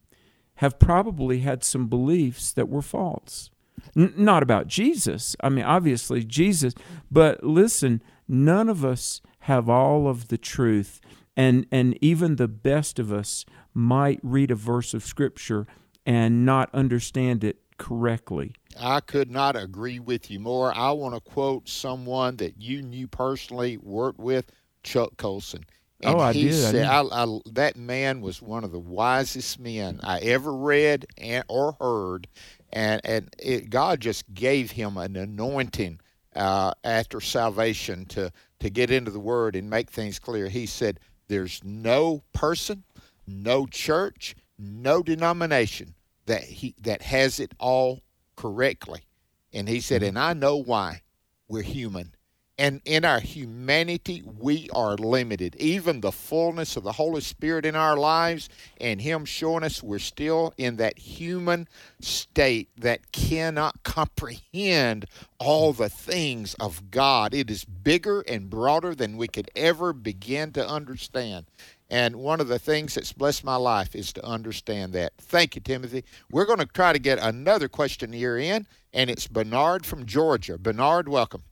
have 0.57 0.79
probably 0.79 1.41
had 1.41 1.65
some 1.65 1.89
beliefs 1.89 2.53
that 2.53 2.69
were 2.69 2.83
false. 2.83 3.51
N- 3.97 4.15
not 4.17 4.43
about 4.43 4.67
Jesus. 4.67 5.37
I 5.41 5.49
mean, 5.49 5.65
obviously, 5.65 6.25
Jesus, 6.25 6.75
but 7.11 7.43
listen, 7.43 8.03
none 8.29 8.69
of 8.69 8.85
us 8.85 9.21
have 9.41 9.69
all 9.69 10.09
of 10.09 10.29
the 10.29 10.39
truth. 10.39 11.01
And, 11.37 11.67
and 11.73 11.99
even 12.01 12.37
the 12.37 12.49
best 12.49 12.99
of 12.99 13.13
us 13.13 13.45
might 13.73 14.21
read 14.23 14.51
a 14.51 14.55
verse 14.55 14.95
of 14.95 15.05
Scripture 15.05 15.67
and 16.07 16.47
not 16.47 16.71
understand 16.73 17.43
it 17.43 17.59
correctly. 17.77 18.53
I 18.79 19.01
could 19.01 19.31
not 19.31 19.57
agree 19.57 19.99
with 19.99 20.31
you 20.31 20.39
more. 20.39 20.73
I 20.75 20.93
want 20.93 21.15
to 21.15 21.21
quote 21.21 21.69
someone 21.69 22.37
that 22.37 22.61
you 22.61 22.83
knew 22.83 23.09
personally, 23.09 23.79
worked 23.79 24.19
with, 24.21 24.51
Chuck 24.83 25.17
Colson. 25.17 25.65
And 26.05 26.15
oh, 26.17 26.19
I 26.21 26.33
he 26.33 26.45
did. 26.45 26.55
Said, 26.55 26.87
I 26.87 27.01
I, 27.01 27.25
I, 27.25 27.39
that 27.53 27.77
man 27.77 28.21
was 28.21 28.43
one 28.43 28.63
of 28.65 28.73
the 28.73 28.79
wisest 28.79 29.59
men 29.59 30.01
I 30.03 30.19
ever 30.21 30.53
read 30.55 31.07
and, 31.17 31.45
or 31.49 31.77
heard, 31.81 32.29
and 32.73 33.01
and 33.05 33.35
it, 33.39 33.71
God 33.71 34.01
just 34.01 34.33
gave 34.35 34.73
him 34.73 34.97
an 34.97 35.17
anointing 35.17 36.01
uh, 36.37 36.73
after 36.85 37.21
salvation 37.21 38.05
to 38.07 38.31
to 38.61 38.71
get 38.71 38.91
into 38.91 39.11
the 39.11 39.21
Word 39.21 39.57
and 39.57 39.71
make 39.71 39.91
things 39.91 40.19
clear. 40.19 40.49
He 40.49 40.67
said, 40.67 41.01
"There's 41.29 41.63
no 41.65 42.23
person, 42.33 42.85
no 43.27 43.67
church, 43.67 44.37
no 44.59 45.03
denomination 45.03 45.95
that 46.27 46.43
he 46.45 46.75
that 46.83 47.03
has 47.03 47.41
it 47.41 47.53
all 47.59 48.03
correctly," 48.37 49.07
and 49.53 49.69
he 49.69 49.81
said, 49.81 50.03
"And 50.03 50.19
I 50.19 50.35
know 50.35 50.57
why. 50.57 51.03
We're 51.49 51.63
human." 51.63 52.15
And 52.57 52.81
in 52.85 53.05
our 53.05 53.19
humanity, 53.19 54.23
we 54.25 54.69
are 54.73 54.95
limited. 54.97 55.57
Even 55.57 56.01
the 56.01 56.13
fullness 56.13 56.77
of 56.77 56.85
the 56.85 56.93
Holy 56.93 57.21
Spirit 57.21 57.67
in 57.67 57.75
our 57.75 57.97
lives 57.97 58.49
and 58.81 59.01
Him 59.01 59.25
showing 59.25 59.65
us 59.65 59.83
we're 59.83 59.99
still 59.99 60.55
in 60.57 60.77
that 60.77 60.97
human 60.97 61.67
state 62.01 62.69
that 62.79 63.11
cannot 63.11 63.83
comprehend 63.83 65.07
all 65.41 65.73
the 65.73 65.89
things 65.89 66.55
of 66.61 66.93
God. 66.93 67.35
It 67.35 67.51
is 67.51 67.65
bigger 67.65 68.21
and 68.21 68.49
broader 68.49 68.95
than 68.95 69.17
we 69.17 69.27
could 69.27 69.51
ever 69.57 69.93
begin 69.93 70.53
to 70.53 70.69
understand. 70.69 71.47
And 71.91 72.17
one 72.17 72.41
of 72.41 72.47
the 72.47 72.61
things 72.61 72.95
that's 72.95 73.13
blessed 73.13 73.43
my 73.43 73.57
life 73.57 73.97
is 73.97 74.13
to 74.13 74.25
understand 74.25 74.93
that. 74.93 75.13
Thank 75.19 75.57
you, 75.57 75.61
Timothy. 75.61 76.05
We're 76.31 76.47
going 76.47 76.61
to 76.61 76.67
try 76.67 76.93
to 76.93 77.01
get 77.01 77.19
another 77.19 77.69
question 77.69 78.13
here 78.13 78.39
in, 78.39 78.69
and 78.93 79.11
it's 79.11 79.27
Bernard 79.27 79.85
from 79.85 80.07
Georgia. 80.07 80.57
Bernard, 80.57 81.09
welcome. 81.09 81.43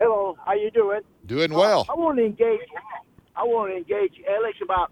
Hello, 0.00 0.36
how 0.46 0.54
you 0.54 0.70
doing? 0.70 1.00
Doing 1.26 1.52
well. 1.52 1.84
Uh, 1.88 1.92
I 1.92 1.96
want 1.96 2.18
to 2.18 2.24
engage. 2.24 2.60
I 3.36 3.44
want 3.44 3.70
to 3.70 3.76
engage 3.76 4.14
Alex 4.28 4.56
about 4.62 4.90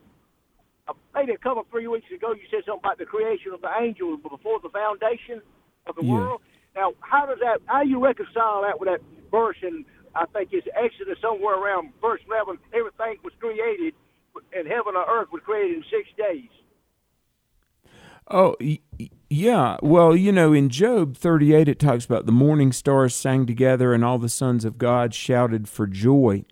uh, 0.87 0.93
maybe 1.15 1.33
a 1.33 1.39
couple 1.39 1.67
three 1.71 1.87
weeks 1.89 2.07
ago. 2.15 2.33
You 2.33 2.43
said 2.51 2.61
something 2.67 2.85
about 2.85 2.99
the 2.99 3.07
creation 3.07 3.53
of 3.55 3.61
the 3.63 3.71
angels 3.81 4.21
before 4.23 4.61
the 4.63 4.69
foundation 4.69 5.41
of 5.87 5.97
the 5.97 6.05
Yeah. 6.05 6.13
world. 6.13 6.41
Now, 6.77 6.93
how 7.01 7.25
does 7.27 7.39
that? 7.41 7.61
How 7.67 7.83
do 7.83 7.89
you 7.89 7.99
reconcile 8.05 8.63
that 8.63 8.79
with 8.79 8.89
that 8.89 9.01
verse 9.31 9.57
in 9.63 9.85
I 10.15 10.27
think 10.27 10.51
it's 10.53 10.67
Exodus 10.77 11.19
somewhere 11.23 11.57
around 11.57 11.93
verse 12.01 12.21
eleven? 12.29 12.59
Everything 12.75 13.17
was 13.25 13.33
created, 13.41 13.95
and 14.53 14.69
heaven 14.69 14.93
and 14.95 15.05
earth 15.09 15.29
was 15.33 15.43
created 15.45 15.79
in 15.79 15.85
six 15.91 16.09
days. 16.19 16.51
Oh, 18.31 18.57
y- 18.61 18.79
y- 19.01 19.09
yeah. 19.31 19.77
Well, 19.83 20.17
you 20.17 20.33
know, 20.33 20.53
in 20.53 20.69
Job 20.69 21.17
38, 21.17 21.69
it 21.69 21.79
talks 21.79 22.05
about 22.05 22.27
the 22.27 22.33
morning 22.33 22.73
stars 22.73 23.15
sang 23.15 23.47
together 23.47 23.93
and 23.93 24.05
all 24.05 24.19
the 24.19 24.29
sons 24.29 24.65
of 24.65 24.79
God 24.79 25.15
shouted 25.15 25.69
for 25.69 25.87
joy. 25.87 26.45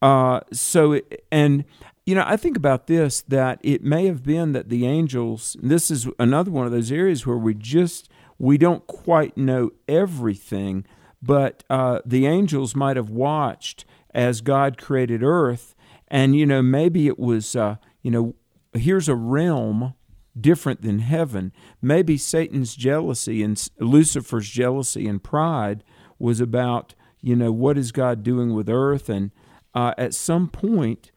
Uh, 0.00 0.40
so, 0.52 0.92
it, 0.92 1.24
and, 1.30 1.64
you 2.06 2.14
know, 2.14 2.24
I 2.26 2.36
think 2.36 2.56
about 2.56 2.86
this 2.86 3.20
that 3.22 3.60
it 3.62 3.82
may 3.82 4.06
have 4.06 4.22
been 4.22 4.52
that 4.52 4.68
the 4.68 4.86
angels, 4.86 5.56
this 5.62 5.90
is 5.90 6.08
another 6.18 6.50
one 6.50 6.66
of 6.66 6.72
those 6.72 6.92
areas 6.92 7.26
where 7.26 7.36
we 7.36 7.54
just, 7.54 8.08
we 8.38 8.56
don't 8.56 8.86
quite 8.86 9.36
know 9.36 9.70
everything, 9.86 10.86
but 11.20 11.64
uh, 11.68 12.00
the 12.06 12.26
angels 12.26 12.74
might 12.74 12.96
have 12.96 13.10
watched 13.10 13.84
as 14.14 14.40
God 14.40 14.78
created 14.78 15.22
earth. 15.22 15.74
And, 16.06 16.34
you 16.34 16.46
know, 16.46 16.62
maybe 16.62 17.06
it 17.06 17.18
was, 17.18 17.54
uh, 17.54 17.76
you 18.02 18.10
know, 18.10 18.34
here's 18.72 19.08
a 19.08 19.14
realm 19.14 19.94
different 20.40 20.82
than 20.82 21.00
heaven. 21.00 21.52
Maybe 21.80 22.16
Satan's 22.16 22.74
jealousy 22.74 23.42
and 23.42 23.68
Lucifer's 23.78 24.48
jealousy 24.48 25.06
and 25.06 25.22
pride 25.22 25.84
was 26.18 26.40
about, 26.40 26.94
you 27.20 27.36
know, 27.36 27.52
what 27.52 27.78
is 27.78 27.92
God 27.92 28.22
doing 28.22 28.54
with 28.54 28.68
earth? 28.68 29.08
And 29.08 29.30
uh, 29.74 29.94
at 29.96 30.14
some 30.14 30.48
point, 30.48 31.10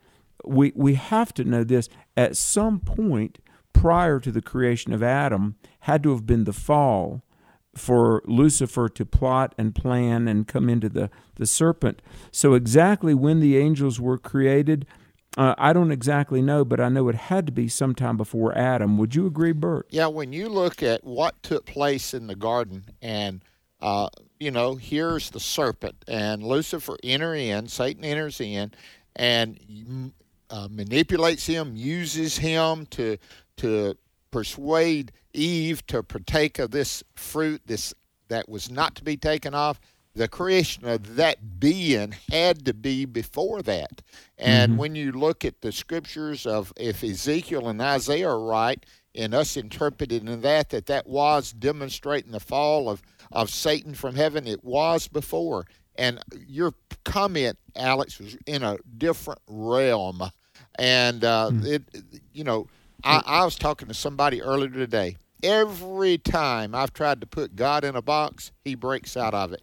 we, 0.45 0.71
we 0.75 0.95
have 0.95 1.33
to 1.35 1.43
know 1.43 1.63
this. 1.63 1.89
At 2.17 2.37
some 2.37 2.79
point, 2.79 3.39
prior 3.73 4.19
to 4.19 4.31
the 4.31 4.41
creation 4.41 4.93
of 4.93 5.03
Adam, 5.03 5.55
had 5.81 6.03
to 6.03 6.11
have 6.11 6.25
been 6.25 6.43
the 6.43 6.53
fall 6.53 7.23
for 7.75 8.21
Lucifer 8.25 8.89
to 8.89 9.05
plot 9.05 9.55
and 9.57 9.73
plan 9.73 10.27
and 10.27 10.47
come 10.47 10.69
into 10.69 10.89
the, 10.89 11.09
the 11.35 11.45
serpent. 11.45 12.01
So, 12.31 12.53
exactly 12.53 13.13
when 13.13 13.39
the 13.39 13.57
angels 13.57 13.99
were 13.99 14.17
created, 14.17 14.85
uh, 15.37 15.55
I 15.57 15.71
don't 15.71 15.91
exactly 15.91 16.41
know, 16.41 16.65
but 16.65 16.81
I 16.81 16.89
know 16.89 17.07
it 17.07 17.15
had 17.15 17.45
to 17.45 17.51
be 17.51 17.67
sometime 17.69 18.17
before 18.17 18.57
Adam. 18.57 18.97
Would 18.97 19.15
you 19.15 19.25
agree, 19.25 19.53
Bert? 19.53 19.87
Yeah, 19.89 20.07
when 20.07 20.33
you 20.33 20.49
look 20.49 20.83
at 20.83 21.03
what 21.03 21.41
took 21.41 21.65
place 21.65 22.13
in 22.13 22.27
the 22.27 22.35
garden, 22.35 22.85
and 23.01 23.41
uh, 23.81 24.09
you 24.39 24.51
know, 24.51 24.75
here's 24.75 25.29
the 25.29 25.39
serpent, 25.39 26.03
and 26.07 26.43
Lucifer 26.43 26.97
enter 27.03 27.33
in, 27.33 27.67
Satan 27.67 28.03
enters 28.03 28.41
in, 28.41 28.71
and 29.15 30.11
uh, 30.49 30.67
manipulates 30.69 31.45
him, 31.45 31.75
uses 31.75 32.37
him 32.37 32.85
to 32.87 33.17
to 33.57 33.95
persuade 34.31 35.11
Eve 35.33 35.85
to 35.87 36.03
partake 36.03 36.59
of 36.59 36.71
this 36.71 37.03
fruit, 37.15 37.61
this 37.65 37.93
that 38.27 38.49
was 38.49 38.69
not 38.69 38.95
to 38.95 39.03
be 39.03 39.15
taken 39.15 39.53
off. 39.53 39.79
The 40.13 40.27
creation 40.27 40.85
of 40.85 41.15
that 41.15 41.59
being 41.59 42.13
had 42.29 42.65
to 42.65 42.73
be 42.73 43.05
before 43.05 43.61
that. 43.61 44.01
And 44.37 44.77
when 44.77 44.95
you 44.95 45.11
look 45.11 45.45
at 45.45 45.61
the 45.61 45.71
scriptures 45.71 46.45
of 46.45 46.73
if 46.75 47.03
Ezekiel 47.03 47.69
and 47.69 47.81
Isaiah 47.81 48.29
are 48.29 48.39
right, 48.39 48.83
in 49.13 49.33
us 49.33 49.57
interpreting 49.57 50.41
that 50.41 50.69
that 50.69 50.85
that 50.85 51.07
was 51.07 51.51
demonstrating 51.51 52.31
the 52.31 52.39
fall 52.39 52.89
of 52.89 53.01
of 53.31 53.49
Satan 53.49 53.93
from 53.93 54.15
heaven, 54.15 54.47
it 54.47 54.63
was 54.63 55.07
before. 55.07 55.65
And 55.95 56.19
your 56.47 56.73
comment, 57.03 57.57
Alex, 57.75 58.19
was 58.19 58.37
in 58.45 58.63
a 58.63 58.77
different 58.97 59.39
realm. 59.47 60.21
And 60.79 61.23
uh, 61.23 61.51
it, 61.53 61.83
you 62.33 62.43
know, 62.43 62.67
I, 63.03 63.21
I 63.25 63.45
was 63.45 63.55
talking 63.55 63.87
to 63.87 63.93
somebody 63.93 64.41
earlier 64.41 64.69
today. 64.69 65.17
Every 65.43 66.17
time 66.17 66.75
I've 66.75 66.93
tried 66.93 67.21
to 67.21 67.27
put 67.27 67.55
God 67.55 67.83
in 67.83 67.95
a 67.95 68.01
box, 68.01 68.51
He 68.63 68.75
breaks 68.75 69.15
out 69.17 69.33
of 69.33 69.51
it. 69.53 69.61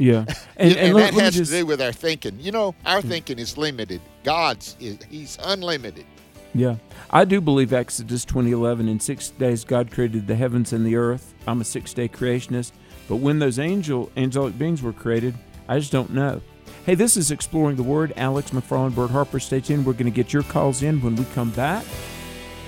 Yeah, 0.02 0.24
And, 0.56 0.72
and, 0.72 0.76
and, 0.78 0.94
let, 0.94 1.12
that 1.12 1.20
has 1.20 1.34
just, 1.34 1.50
to 1.52 1.58
do 1.58 1.66
with 1.66 1.82
our 1.82 1.92
thinking. 1.92 2.40
You 2.40 2.52
know, 2.52 2.74
our 2.86 3.02
hmm. 3.02 3.08
thinking 3.08 3.38
is 3.38 3.58
limited. 3.58 4.00
God's 4.24 4.74
is 4.80 4.96
He's 5.10 5.36
unlimited. 5.44 6.06
yeah, 6.54 6.76
I 7.10 7.26
do 7.26 7.38
believe 7.38 7.74
Exodus 7.74 8.24
twenty 8.24 8.52
eleven. 8.52 8.88
In 8.88 8.98
six 8.98 9.28
days, 9.28 9.62
God 9.62 9.90
created 9.90 10.26
the 10.26 10.34
heavens 10.34 10.72
and 10.72 10.86
the 10.86 10.96
earth. 10.96 11.34
I'm 11.46 11.60
a 11.60 11.64
six 11.64 11.92
day 11.92 12.08
creationist, 12.08 12.72
but 13.08 13.16
when 13.16 13.40
those 13.40 13.58
angel 13.58 14.10
angelic 14.16 14.56
beings 14.56 14.80
were 14.80 14.94
created, 14.94 15.34
I 15.68 15.78
just 15.78 15.92
don't 15.92 16.14
know. 16.14 16.40
Hey, 16.86 16.94
this 16.94 17.18
is 17.18 17.30
exploring 17.30 17.76
the 17.76 17.82
Word. 17.82 18.14
Alex 18.16 18.52
McFarland, 18.52 18.94
Bert 18.94 19.10
Harper. 19.10 19.38
Stay 19.38 19.60
tuned. 19.60 19.84
We're 19.84 19.92
going 19.92 20.06
to 20.06 20.10
get 20.10 20.32
your 20.32 20.44
calls 20.44 20.82
in 20.82 21.02
when 21.02 21.14
we 21.14 21.26
come 21.34 21.50
back. 21.50 21.84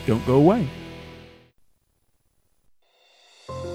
Don't 0.06 0.24
go 0.26 0.34
away. 0.34 0.68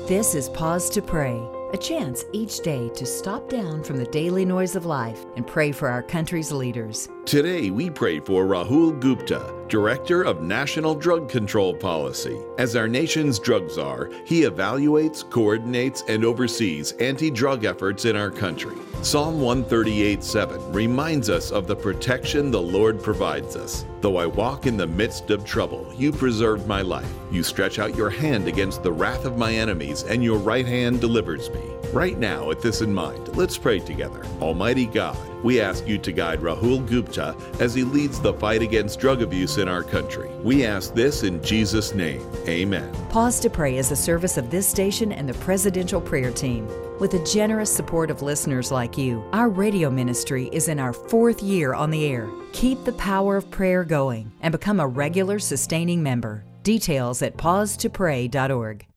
This 0.07 0.35
is 0.35 0.47
Pause 0.47 0.91
to 0.91 1.01
Pray, 1.01 1.37
a 1.77 1.79
chance 1.79 2.25
each 2.33 2.61
day 2.61 2.89
to 2.89 3.05
stop 3.05 3.47
down 3.49 3.83
from 3.83 3.97
the 3.97 4.05
daily 4.05 4.43
noise 4.43 4.75
of 4.75 4.87
life 4.87 5.27
and 5.35 5.45
pray 5.45 5.71
for 5.71 5.87
our 5.87 6.01
country's 6.01 6.51
leaders. 6.51 7.07
Today, 7.27 7.71
we 7.71 7.89
pray 7.89 8.21
for 8.21 8.45
Rahul 8.45 8.97
Gupta, 9.01 9.53
Director 9.67 10.23
of 10.23 10.41
National 10.41 10.95
Drug 10.95 11.27
Control 11.27 11.73
Policy. 11.73 12.39
As 12.57 12.77
our 12.77 12.87
nation's 12.87 13.37
drug 13.37 13.69
czar, 13.69 14.09
he 14.23 14.43
evaluates, 14.43 15.29
coordinates, 15.29 16.05
and 16.07 16.23
oversees 16.23 16.93
anti 17.01 17.29
drug 17.29 17.65
efforts 17.65 18.05
in 18.05 18.15
our 18.15 18.31
country. 18.31 18.77
Psalm 19.01 19.41
138 19.41 20.23
7 20.23 20.71
reminds 20.71 21.29
us 21.29 21.51
of 21.51 21.67
the 21.67 21.75
protection 21.75 22.49
the 22.49 22.61
Lord 22.61 23.03
provides 23.03 23.57
us. 23.57 23.83
Though 23.99 24.15
I 24.15 24.25
walk 24.25 24.65
in 24.65 24.77
the 24.77 24.87
midst 24.87 25.29
of 25.29 25.43
trouble, 25.43 25.91
you 25.97 26.13
preserve 26.13 26.65
my 26.65 26.81
life. 26.81 27.13
You 27.29 27.43
stretch 27.43 27.77
out 27.77 27.97
your 27.97 28.09
hand 28.09 28.47
against 28.47 28.83
the 28.83 28.93
wrath 28.93 29.25
of 29.25 29.37
my 29.37 29.51
enemies, 29.51 30.03
and 30.03 30.23
your 30.23 30.37
right 30.37 30.65
hand 30.65 31.01
delivers 31.01 31.49
me. 31.49 31.61
Right 31.91 32.17
now, 32.17 32.47
with 32.47 32.61
this 32.61 32.81
in 32.81 32.93
mind, 32.93 33.35
let's 33.35 33.57
pray 33.57 33.79
together. 33.79 34.23
Almighty 34.39 34.85
God, 34.85 35.17
we 35.43 35.61
ask 35.61 35.87
you 35.87 35.97
to 35.97 36.11
guide 36.11 36.39
Rahul 36.39 36.87
Gupta 36.87 37.35
as 37.59 37.73
he 37.73 37.83
leads 37.83 38.19
the 38.19 38.33
fight 38.33 38.61
against 38.61 38.99
drug 38.99 39.21
abuse 39.21 39.57
in 39.57 39.67
our 39.67 39.83
country. 39.83 40.29
We 40.43 40.65
ask 40.65 40.93
this 40.93 41.23
in 41.23 41.43
Jesus' 41.43 41.93
name. 41.93 42.21
Amen. 42.47 42.93
Pause 43.09 43.39
to 43.41 43.49
Pray 43.49 43.77
is 43.77 43.91
a 43.91 43.95
service 43.95 44.37
of 44.37 44.49
this 44.49 44.67
station 44.67 45.11
and 45.11 45.27
the 45.27 45.33
Presidential 45.35 46.01
Prayer 46.01 46.31
Team. 46.31 46.67
With 46.99 47.11
the 47.11 47.23
generous 47.23 47.73
support 47.73 48.09
of 48.09 48.21
listeners 48.23 48.71
like 48.71 48.97
you, 48.97 49.23
our 49.31 49.49
radio 49.49 49.89
ministry 49.89 50.49
is 50.51 50.67
in 50.67 50.79
our 50.79 50.93
fourth 50.93 51.43
year 51.43 51.73
on 51.73 51.91
the 51.91 52.05
air. 52.05 52.27
Keep 52.53 52.85
the 52.85 52.93
power 52.93 53.37
of 53.37 53.51
prayer 53.51 53.83
going 53.83 54.31
and 54.41 54.51
become 54.51 54.79
a 54.79 54.87
regular 54.87 55.37
sustaining 55.37 56.01
member. 56.01 56.43
Details 56.63 57.21
at 57.21 57.37
pausetopray.org. 57.37 58.87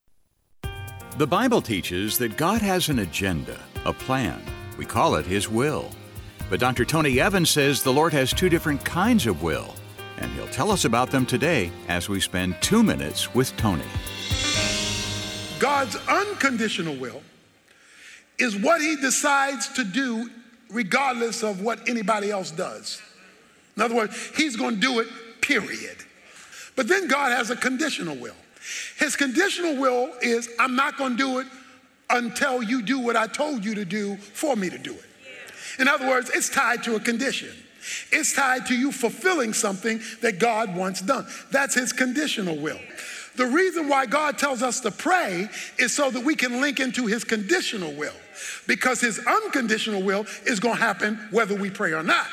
The 1.18 1.26
Bible 1.26 1.60
teaches 1.60 2.16
that 2.18 2.38
God 2.38 2.62
has 2.62 2.88
an 2.88 3.00
agenda, 3.00 3.60
a 3.84 3.92
plan. 3.92 4.42
We 4.78 4.86
call 4.86 5.16
it 5.16 5.26
His 5.26 5.50
will. 5.50 5.90
But 6.50 6.58
Dr. 6.58 6.84
Tony 6.84 7.20
Evans 7.20 7.48
says 7.48 7.84
the 7.84 7.92
Lord 7.92 8.12
has 8.12 8.34
two 8.34 8.48
different 8.48 8.84
kinds 8.84 9.28
of 9.28 9.40
will, 9.40 9.72
and 10.18 10.32
he'll 10.32 10.48
tell 10.48 10.72
us 10.72 10.84
about 10.84 11.12
them 11.12 11.24
today 11.24 11.70
as 11.86 12.08
we 12.08 12.18
spend 12.18 12.60
two 12.60 12.82
minutes 12.82 13.32
with 13.32 13.56
Tony. 13.56 13.84
God's 15.60 15.94
unconditional 16.08 16.96
will 16.96 17.22
is 18.40 18.56
what 18.56 18.80
He 18.80 18.96
decides 18.96 19.68
to 19.74 19.84
do 19.84 20.28
regardless 20.70 21.44
of 21.44 21.60
what 21.60 21.88
anybody 21.88 22.32
else 22.32 22.50
does. 22.50 23.00
In 23.76 23.82
other 23.82 23.94
words, 23.94 24.32
He's 24.36 24.56
going 24.56 24.74
to 24.74 24.80
do 24.80 24.98
it, 24.98 25.06
period. 25.40 25.98
But 26.74 26.88
then 26.88 27.06
God 27.06 27.30
has 27.30 27.50
a 27.50 27.56
conditional 27.56 28.16
will. 28.16 28.34
His 28.98 29.14
conditional 29.14 29.76
will 29.76 30.12
is 30.20 30.48
I'm 30.58 30.74
not 30.74 30.98
going 30.98 31.16
to 31.16 31.16
do 31.16 31.38
it 31.38 31.46
until 32.08 32.60
you 32.60 32.82
do 32.82 32.98
what 32.98 33.14
I 33.14 33.28
told 33.28 33.64
you 33.64 33.76
to 33.76 33.84
do 33.84 34.16
for 34.16 34.56
me 34.56 34.68
to 34.68 34.78
do 34.78 34.94
it. 34.94 35.09
In 35.78 35.88
other 35.88 36.08
words, 36.08 36.30
it's 36.34 36.48
tied 36.48 36.82
to 36.84 36.96
a 36.96 37.00
condition. 37.00 37.50
It's 38.12 38.34
tied 38.34 38.66
to 38.66 38.74
you 38.74 38.92
fulfilling 38.92 39.52
something 39.52 40.00
that 40.20 40.38
God 40.38 40.76
wants 40.76 41.00
done. 41.00 41.26
That's 41.50 41.74
his 41.74 41.92
conditional 41.92 42.56
will. 42.56 42.80
The 43.36 43.46
reason 43.46 43.88
why 43.88 44.06
God 44.06 44.38
tells 44.38 44.62
us 44.62 44.80
to 44.80 44.90
pray 44.90 45.48
is 45.78 45.94
so 45.94 46.10
that 46.10 46.24
we 46.24 46.34
can 46.34 46.60
link 46.60 46.80
into 46.80 47.06
his 47.06 47.24
conditional 47.24 47.92
will 47.92 48.14
because 48.66 49.00
his 49.00 49.18
unconditional 49.18 50.02
will 50.02 50.26
is 50.46 50.60
going 50.60 50.76
to 50.76 50.82
happen 50.82 51.18
whether 51.30 51.54
we 51.54 51.70
pray 51.70 51.92
or 51.92 52.02
not. 52.02 52.26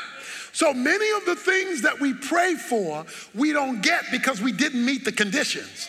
So 0.53 0.74
many 0.74 1.10
of 1.15 1.25
the 1.25 1.36
things 1.36 1.84
that 1.84 2.00
we 2.00 2.13
pray 2.13 2.56
for, 2.56 3.06
we 3.36 3.53
don't 3.53 3.82
get 3.82 4.06
because 4.12 4.41
we 4.41 4.51
didn't 4.51 4.84
meet 4.84 5.06
the 5.06 5.12
conditions. 5.12 5.88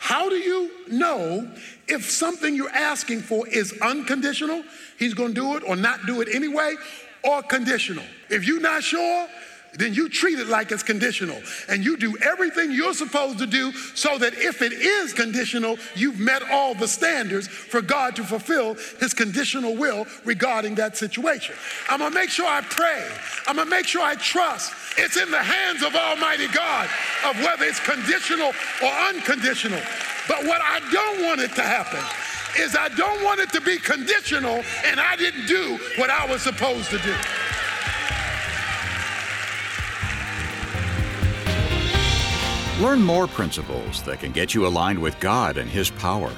How 0.00 0.30
do 0.30 0.34
you 0.36 0.70
know 0.88 1.46
if 1.86 2.10
something 2.10 2.56
you're 2.56 2.70
asking 2.70 3.20
for 3.20 3.46
is 3.46 3.78
unconditional, 3.82 4.64
he's 4.98 5.12
to 5.34 5.40
do 5.40 5.56
it 5.56 5.62
or 5.64 5.76
not 5.76 6.06
do 6.06 6.22
it 6.22 6.28
anyway, 6.34 6.74
or 7.22 7.42
conditional? 7.42 8.04
If 8.30 8.46
you're 8.46 8.62
not 8.62 8.82
sure, 8.82 9.28
then 9.74 9.94
you 9.94 10.08
treat 10.08 10.38
it 10.38 10.48
like 10.48 10.72
it's 10.72 10.82
conditional 10.82 11.40
and 11.68 11.84
you 11.84 11.96
do 11.96 12.16
everything 12.18 12.72
you're 12.72 12.94
supposed 12.94 13.38
to 13.38 13.46
do 13.46 13.72
so 13.72 14.18
that 14.18 14.34
if 14.34 14.62
it 14.62 14.72
is 14.72 15.12
conditional, 15.12 15.78
you've 15.94 16.18
met 16.18 16.42
all 16.50 16.74
the 16.74 16.88
standards 16.88 17.46
for 17.46 17.80
God 17.80 18.16
to 18.16 18.24
fulfill 18.24 18.74
his 18.98 19.14
conditional 19.14 19.76
will 19.76 20.06
regarding 20.24 20.74
that 20.76 20.96
situation. 20.96 21.54
I'm 21.88 22.00
gonna 22.00 22.14
make 22.14 22.30
sure 22.30 22.46
I 22.46 22.62
pray, 22.62 23.08
I'm 23.46 23.56
gonna 23.56 23.70
make 23.70 23.86
sure 23.86 24.02
I 24.02 24.14
trust. 24.16 24.72
It's 24.98 25.16
in 25.16 25.30
the 25.30 25.38
hands 25.38 25.82
of 25.82 25.94
Almighty 25.94 26.48
God 26.48 26.88
of 27.26 27.36
whether 27.38 27.64
it's 27.64 27.80
conditional 27.80 28.52
or 28.82 28.88
unconditional. 29.08 29.80
But 30.28 30.44
what 30.44 30.60
I 30.62 30.80
don't 30.90 31.24
want 31.24 31.40
it 31.40 31.54
to 31.54 31.62
happen 31.62 32.00
is 32.58 32.74
I 32.76 32.88
don't 32.90 33.22
want 33.24 33.40
it 33.40 33.50
to 33.52 33.60
be 33.60 33.78
conditional 33.78 34.62
and 34.84 35.00
I 35.00 35.16
didn't 35.16 35.46
do 35.46 35.78
what 35.96 36.10
I 36.10 36.26
was 36.26 36.42
supposed 36.42 36.90
to 36.90 36.98
do. 36.98 37.14
Learn 42.80 43.02
more 43.02 43.26
principles 43.26 44.02
that 44.04 44.20
can 44.20 44.32
get 44.32 44.54
you 44.54 44.66
aligned 44.66 44.98
with 44.98 45.20
God 45.20 45.58
and 45.58 45.68
His 45.68 45.90
power. 45.90 46.32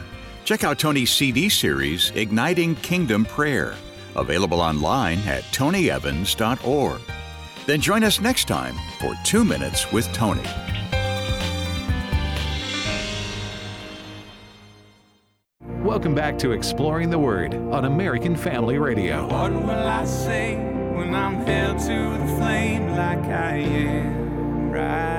Check 0.44 0.64
out 0.64 0.76
Tony's 0.76 1.12
CD 1.12 1.48
series, 1.48 2.10
Igniting 2.16 2.74
Kingdom 2.82 3.24
Prayer, 3.24 3.76
available 4.16 4.60
online 4.60 5.18
at 5.20 5.44
tonyevans.org. 5.52 7.00
Then 7.64 7.80
join 7.80 8.02
us 8.02 8.20
next 8.20 8.48
time 8.48 8.74
for 8.98 9.14
Two 9.24 9.44
Minutes 9.44 9.92
with 9.92 10.12
Tony. 10.12 10.42
Welcome 15.60 16.16
back 16.16 16.38
to 16.38 16.50
Exploring 16.50 17.10
the 17.10 17.20
Word 17.20 17.54
on 17.54 17.84
American 17.84 18.34
Family 18.34 18.78
Radio. 18.78 19.28
What 19.28 19.52
will 19.52 19.70
I 19.70 20.04
say 20.04 20.56
when 20.56 21.14
I'm 21.14 21.46
held 21.46 21.78
to 21.82 22.18
the 22.18 22.36
flame 22.36 22.88
like 22.88 23.26
I 23.26 23.58
am 23.58 24.72
right 24.72 25.11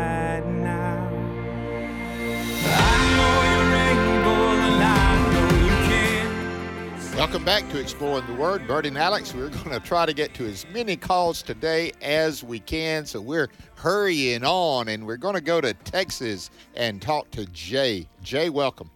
Welcome 7.34 7.46
back 7.46 7.68
to 7.72 7.80
Exploring 7.80 8.28
the 8.28 8.36
Word. 8.36 8.68
Bert 8.68 8.86
and 8.86 8.96
Alex, 8.96 9.34
we're 9.34 9.50
going 9.50 9.72
to 9.72 9.80
try 9.80 10.06
to 10.06 10.14
get 10.14 10.36
to 10.36 10.46
as 10.46 10.68
many 10.72 10.96
calls 10.96 11.42
today 11.42 11.92
as 12.00 12.44
we 12.44 12.60
can, 12.60 13.08
so 13.08 13.20
we're 13.20 13.50
hurrying 13.74 14.44
on, 14.44 14.88
and 14.88 15.04
we're 15.04 15.18
going 15.18 15.34
to 15.34 15.42
go 15.42 15.60
to 15.60 15.74
Texas 15.74 16.52
and 16.76 17.02
talk 17.02 17.32
to 17.32 17.48
Jay. 17.48 18.08
Jay, 18.22 18.52
welcome. 18.52 18.92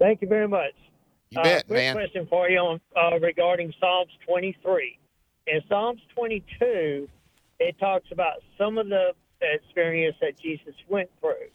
Thank 0.00 0.20
you 0.20 0.26
very 0.26 0.48
much. 0.48 0.72
You 1.30 1.38
Uh, 1.38 1.44
bet, 1.44 1.66
quick 1.68 1.76
man. 1.76 1.94
question 1.94 2.26
for 2.26 2.50
you 2.50 2.58
on 2.58 2.80
uh, 2.96 3.20
regarding 3.20 3.72
Psalms 3.78 4.10
23. 4.26 4.98
In 5.46 5.60
Psalms 5.68 6.00
22, 6.16 7.08
it 7.60 7.78
talks 7.78 8.10
about 8.10 8.42
some 8.58 8.78
of 8.78 8.88
the 8.88 9.14
experience 9.40 10.16
that 10.20 10.36
Jesus 10.40 10.74
went 10.88 11.08
through, 11.20 11.50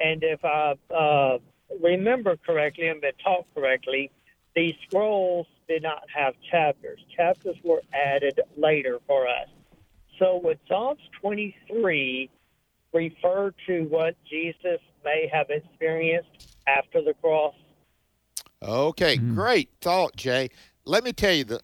and 0.00 0.24
if 0.24 0.42
I 0.42 0.74
uh, 0.90 1.36
remember 1.82 2.38
correctly 2.38 2.88
and 2.88 2.98
been 2.98 3.12
taught 3.22 3.44
correctly, 3.54 4.10
these 4.54 4.74
scrolls 4.86 5.46
did 5.68 5.82
not 5.82 6.02
have 6.14 6.34
chapters. 6.50 7.00
Chapters 7.16 7.56
were 7.62 7.82
added 7.94 8.40
later 8.56 8.98
for 9.06 9.26
us. 9.26 9.48
So 10.18 10.40
would 10.44 10.58
Psalms 10.68 11.00
23 11.20 12.30
refer 12.92 13.52
to 13.66 13.82
what 13.84 14.14
Jesus 14.28 14.80
may 15.04 15.28
have 15.32 15.46
experienced 15.50 16.56
after 16.66 17.02
the 17.02 17.14
cross? 17.14 17.54
Okay, 18.62 19.16
great 19.16 19.70
thought, 19.80 20.14
Jay. 20.14 20.50
Let 20.84 21.02
me 21.02 21.12
tell 21.12 21.32
you 21.32 21.44
the 21.44 21.60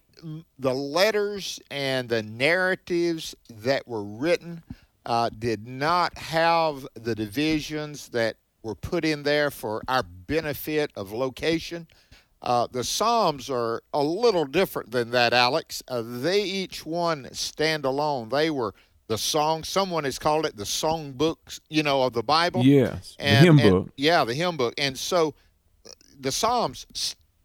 the 0.58 0.74
letters 0.74 1.60
and 1.70 2.08
the 2.08 2.22
narratives 2.22 3.36
that 3.48 3.86
were 3.86 4.02
written 4.02 4.64
uh, 5.06 5.30
did 5.30 5.66
not 5.66 6.18
have 6.18 6.86
the 6.94 7.14
divisions 7.14 8.08
that 8.08 8.36
were 8.62 8.74
put 8.74 9.04
in 9.04 9.22
there 9.22 9.50
for 9.50 9.80
our 9.88 10.02
benefit 10.02 10.90
of 10.96 11.12
location. 11.12 11.86
Uh, 12.40 12.66
the 12.70 12.84
Psalms 12.84 13.50
are 13.50 13.82
a 13.92 14.02
little 14.02 14.44
different 14.44 14.90
than 14.92 15.10
that, 15.10 15.32
Alex. 15.32 15.82
Uh, 15.88 16.02
they 16.04 16.42
each 16.42 16.86
one 16.86 17.28
stand 17.32 17.84
alone. 17.84 18.28
They 18.28 18.48
were 18.50 18.74
the 19.08 19.18
song. 19.18 19.64
Someone 19.64 20.04
has 20.04 20.18
called 20.18 20.46
it 20.46 20.56
the 20.56 20.66
song 20.66 21.12
books, 21.12 21.60
you 21.68 21.82
know, 21.82 22.02
of 22.02 22.12
the 22.12 22.22
Bible. 22.22 22.62
Yes, 22.64 23.16
the 23.18 23.24
And- 23.24 23.44
hymn 23.44 23.58
and- 23.58 23.70
book. 23.70 23.88
Yeah, 23.96 24.24
the 24.24 24.34
hymn 24.34 24.56
book. 24.56 24.74
And 24.78 24.96
so 24.96 25.34
the 26.20 26.30
Psalms, 26.30 26.86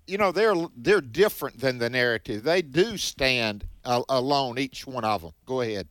you 0.06 0.18
know, 0.18 0.32
they're 0.32 0.56
they're 0.78 1.02
different 1.02 1.60
than 1.60 1.80
the 1.80 1.90
narrative. 1.90 2.44
They 2.44 2.62
do 2.62 2.98
stand 2.98 3.66
uh, 3.86 4.04
alone, 4.10 4.60
each 4.60 4.86
one 4.86 5.04
of 5.06 5.22
them. 5.24 5.32
Go 5.46 5.62
ahead. 5.62 5.88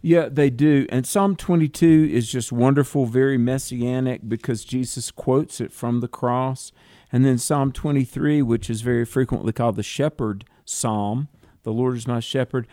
Yeah, 0.00 0.28
they 0.30 0.50
do. 0.50 0.86
And 0.88 1.06
Psalm 1.06 1.36
22 1.36 2.08
is 2.12 2.28
just 2.30 2.50
wonderful, 2.50 3.06
very 3.06 3.38
messianic 3.38 4.28
because 4.28 4.64
Jesus 4.64 5.10
quotes 5.12 5.60
it 5.60 5.70
from 5.72 6.00
the 6.00 6.08
cross. 6.08 6.72
And 7.12 7.24
then 7.24 7.38
Psalm 7.38 7.72
23, 7.72 8.42
which 8.42 8.70
is 8.70 8.80
very 8.80 9.04
frequently 9.04 9.52
called 9.52 9.76
the 9.76 9.82
shepherd 9.82 10.44
psalm, 10.64 11.28
the 11.62 11.72
Lord 11.72 11.96
is 11.96 12.08
my 12.08 12.20
shepherd. 12.20 12.66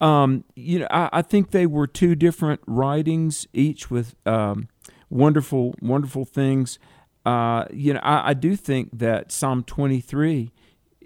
Um, 0.00 0.44
you 0.54 0.80
know, 0.80 0.88
I, 0.90 1.08
I 1.12 1.22
think 1.22 1.50
they 1.50 1.66
were 1.66 1.86
two 1.86 2.14
different 2.14 2.60
writings, 2.66 3.46
each 3.52 3.90
with 3.90 4.14
um, 4.26 4.68
wonderful, 5.08 5.74
wonderful 5.80 6.24
things. 6.24 6.78
Uh, 7.24 7.64
you 7.72 7.94
know, 7.94 8.00
I, 8.02 8.30
I 8.30 8.34
do 8.34 8.54
think 8.54 8.98
that 8.98 9.32
Psalm 9.32 9.64
23, 9.64 10.52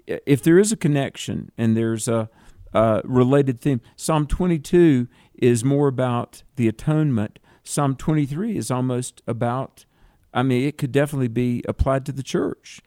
if 0.05 0.43
there 0.43 0.59
is 0.59 0.71
a 0.71 0.77
connection 0.77 1.51
and 1.57 1.75
there's 1.75 2.07
a, 2.07 2.29
a 2.73 3.01
related 3.05 3.61
theme, 3.61 3.81
Psalm 3.95 4.27
22 4.27 5.07
is 5.35 5.63
more 5.63 5.87
about 5.87 6.43
the 6.57 6.67
atonement. 6.67 7.39
Psalm 7.63 7.95
23 7.95 8.57
is 8.57 8.69
almost 8.69 9.21
about, 9.25 9.85
I 10.33 10.43
mean, 10.43 10.67
it 10.67 10.77
could 10.77 10.91
definitely 10.91 11.27
be 11.27 11.63
applied 11.67 12.05
to 12.05 12.11
the 12.11 12.23
church. 12.23 12.81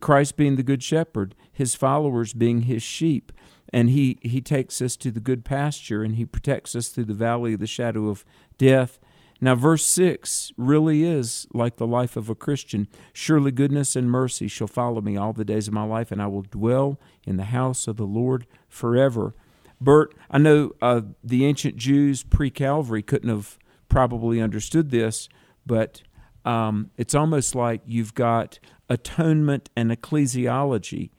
Christ 0.00 0.36
being 0.36 0.56
the 0.56 0.62
good 0.62 0.82
shepherd, 0.82 1.34
his 1.52 1.74
followers 1.74 2.32
being 2.32 2.62
his 2.62 2.82
sheep, 2.82 3.32
and 3.72 3.90
he, 3.90 4.18
he 4.22 4.40
takes 4.40 4.80
us 4.80 4.96
to 4.98 5.10
the 5.10 5.20
good 5.20 5.44
pasture 5.44 6.02
and 6.02 6.16
he 6.16 6.24
protects 6.24 6.74
us 6.74 6.88
through 6.88 7.04
the 7.04 7.14
valley 7.14 7.54
of 7.54 7.60
the 7.60 7.66
shadow 7.66 8.08
of 8.08 8.24
death. 8.58 8.98
Now, 9.40 9.54
verse 9.54 9.86
6 9.86 10.52
really 10.56 11.04
is 11.04 11.46
like 11.54 11.76
the 11.76 11.86
life 11.86 12.16
of 12.16 12.28
a 12.28 12.34
Christian. 12.34 12.88
Surely 13.12 13.50
goodness 13.50 13.96
and 13.96 14.10
mercy 14.10 14.48
shall 14.48 14.66
follow 14.66 15.00
me 15.00 15.16
all 15.16 15.32
the 15.32 15.46
days 15.46 15.66
of 15.66 15.72
my 15.72 15.84
life, 15.84 16.12
and 16.12 16.20
I 16.20 16.26
will 16.26 16.42
dwell 16.42 17.00
in 17.24 17.36
the 17.36 17.44
house 17.44 17.88
of 17.88 17.96
the 17.96 18.04
Lord 18.04 18.46
forever. 18.68 19.34
Bert, 19.80 20.14
I 20.30 20.36
know 20.36 20.72
uh, 20.82 21.00
the 21.24 21.46
ancient 21.46 21.76
Jews 21.76 22.22
pre 22.22 22.50
Calvary 22.50 23.02
couldn't 23.02 23.30
have 23.30 23.58
probably 23.88 24.42
understood 24.42 24.90
this, 24.90 25.28
but 25.64 26.02
um, 26.44 26.90
it's 26.96 27.14
almost 27.14 27.54
like 27.54 27.82
you've 27.86 28.14
got 28.14 28.58
atonement 28.88 29.70
and 29.76 29.90
ecclesiology. 29.90 31.10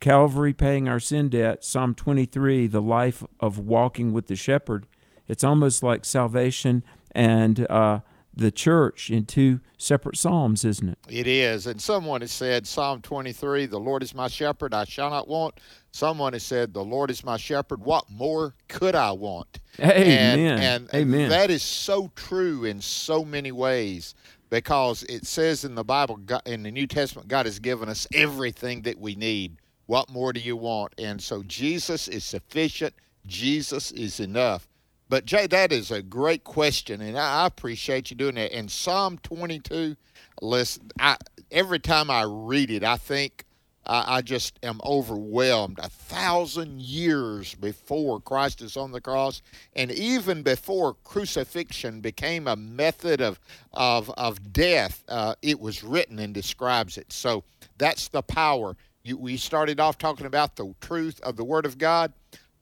Calvary 0.00 0.52
paying 0.52 0.88
our 0.88 1.00
sin 1.00 1.28
debt, 1.30 1.64
Psalm 1.64 1.94
23, 1.94 2.66
the 2.66 2.82
life 2.82 3.22
of 3.40 3.58
walking 3.58 4.12
with 4.12 4.26
the 4.26 4.36
shepherd. 4.36 4.86
It's 5.28 5.44
almost 5.44 5.82
like 5.82 6.04
salvation 6.04 6.84
and 7.12 7.66
uh, 7.70 8.00
the 8.36 8.50
church 8.50 9.10
in 9.10 9.24
two 9.24 9.60
separate 9.78 10.16
psalms, 10.16 10.64
isn't 10.64 10.88
it? 10.88 10.98
It 11.08 11.26
is. 11.26 11.66
And 11.66 11.80
someone 11.80 12.20
has 12.20 12.32
said, 12.32 12.66
Psalm 12.66 13.00
23, 13.00 13.66
the 13.66 13.78
Lord 13.78 14.02
is 14.02 14.14
my 14.14 14.28
shepherd, 14.28 14.74
I 14.74 14.84
shall 14.84 15.10
not 15.10 15.28
want. 15.28 15.60
Someone 15.92 16.32
has 16.32 16.42
said, 16.42 16.74
the 16.74 16.84
Lord 16.84 17.10
is 17.10 17.24
my 17.24 17.36
shepherd, 17.36 17.80
what 17.80 18.10
more 18.10 18.54
could 18.68 18.94
I 18.94 19.12
want? 19.12 19.60
Amen. 19.80 20.38
And, 20.38 20.60
and 20.60 20.94
Amen. 20.94 21.28
that 21.30 21.50
is 21.50 21.62
so 21.62 22.10
true 22.16 22.64
in 22.64 22.80
so 22.80 23.24
many 23.24 23.52
ways 23.52 24.14
because 24.54 25.02
it 25.08 25.26
says 25.26 25.64
in 25.64 25.74
the 25.74 25.82
Bible, 25.82 26.20
in 26.46 26.62
the 26.62 26.70
New 26.70 26.86
Testament, 26.86 27.26
God 27.26 27.44
has 27.44 27.58
given 27.58 27.88
us 27.88 28.06
everything 28.14 28.82
that 28.82 29.00
we 29.00 29.16
need. 29.16 29.56
What 29.86 30.08
more 30.08 30.32
do 30.32 30.38
you 30.38 30.56
want? 30.56 30.94
And 30.96 31.20
so 31.20 31.42
Jesus 31.42 32.06
is 32.06 32.22
sufficient. 32.22 32.94
Jesus 33.26 33.90
is 33.90 34.20
enough. 34.20 34.68
But 35.08 35.24
Jay, 35.24 35.48
that 35.48 35.72
is 35.72 35.90
a 35.90 36.02
great 36.02 36.44
question, 36.44 37.00
and 37.00 37.18
I 37.18 37.46
appreciate 37.46 38.12
you 38.12 38.16
doing 38.16 38.36
that. 38.36 38.56
In 38.56 38.68
Psalm 38.68 39.18
22, 39.24 39.96
listen, 40.40 40.88
I, 41.00 41.16
every 41.50 41.80
time 41.80 42.08
I 42.08 42.22
read 42.22 42.70
it, 42.70 42.84
I 42.84 42.96
think 42.96 43.46
I, 43.86 44.16
I 44.16 44.22
just 44.22 44.58
am 44.62 44.80
overwhelmed. 44.84 45.78
A 45.78 45.88
thousand 45.88 46.80
years 46.80 47.54
before 47.54 48.20
Christ 48.20 48.62
is 48.62 48.76
on 48.76 48.92
the 48.92 49.00
cross, 49.00 49.42
and 49.74 49.90
even 49.92 50.42
before 50.42 50.94
crucifixion 51.04 52.00
became 52.00 52.46
a 52.46 52.56
method 52.56 53.20
of 53.20 53.38
of 53.72 54.10
of 54.10 54.52
death, 54.52 55.04
uh, 55.08 55.34
it 55.42 55.60
was 55.60 55.82
written 55.84 56.18
and 56.18 56.32
describes 56.34 56.96
it. 56.98 57.12
So 57.12 57.44
that's 57.78 58.08
the 58.08 58.22
power. 58.22 58.76
You, 59.02 59.18
we 59.18 59.36
started 59.36 59.80
off 59.80 59.98
talking 59.98 60.26
about 60.26 60.56
the 60.56 60.74
truth 60.80 61.20
of 61.20 61.36
the 61.36 61.44
Word 61.44 61.66
of 61.66 61.78
God. 61.78 62.12